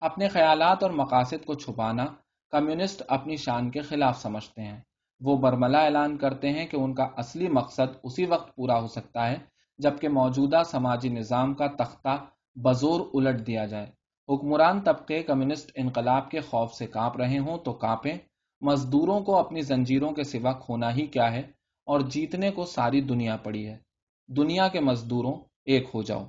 [0.00, 2.06] اپنے خیالات اور مقاصد کو چھپانا
[2.50, 4.80] کمیونسٹ اپنی شان کے خلاف سمجھتے ہیں۔
[5.20, 9.30] وہ برملا اعلان کرتے ہیں کہ ان کا اصلی مقصد اسی وقت پورا ہو سکتا
[9.30, 9.36] ہے
[9.78, 12.24] جبکہ موجودہ سماجی نظام کا تختہ
[12.56, 13.99] بزور الٹ دیا جائے۔
[14.30, 18.18] حکمران طبقے کمیونسٹ انقلاب کے خوف سے کانپ رہے ہوں تو کانپیں۔
[18.60, 21.42] مزدوروں کو اپنی زنجیروں کے سوا کھونا ہی کیا ہے
[21.86, 23.78] اور جیتنے کو ساری دنیا پڑی ہے۔
[24.28, 25.34] دنیا کے مزدوروں،
[25.64, 26.24] ایک ہو جاؤ۔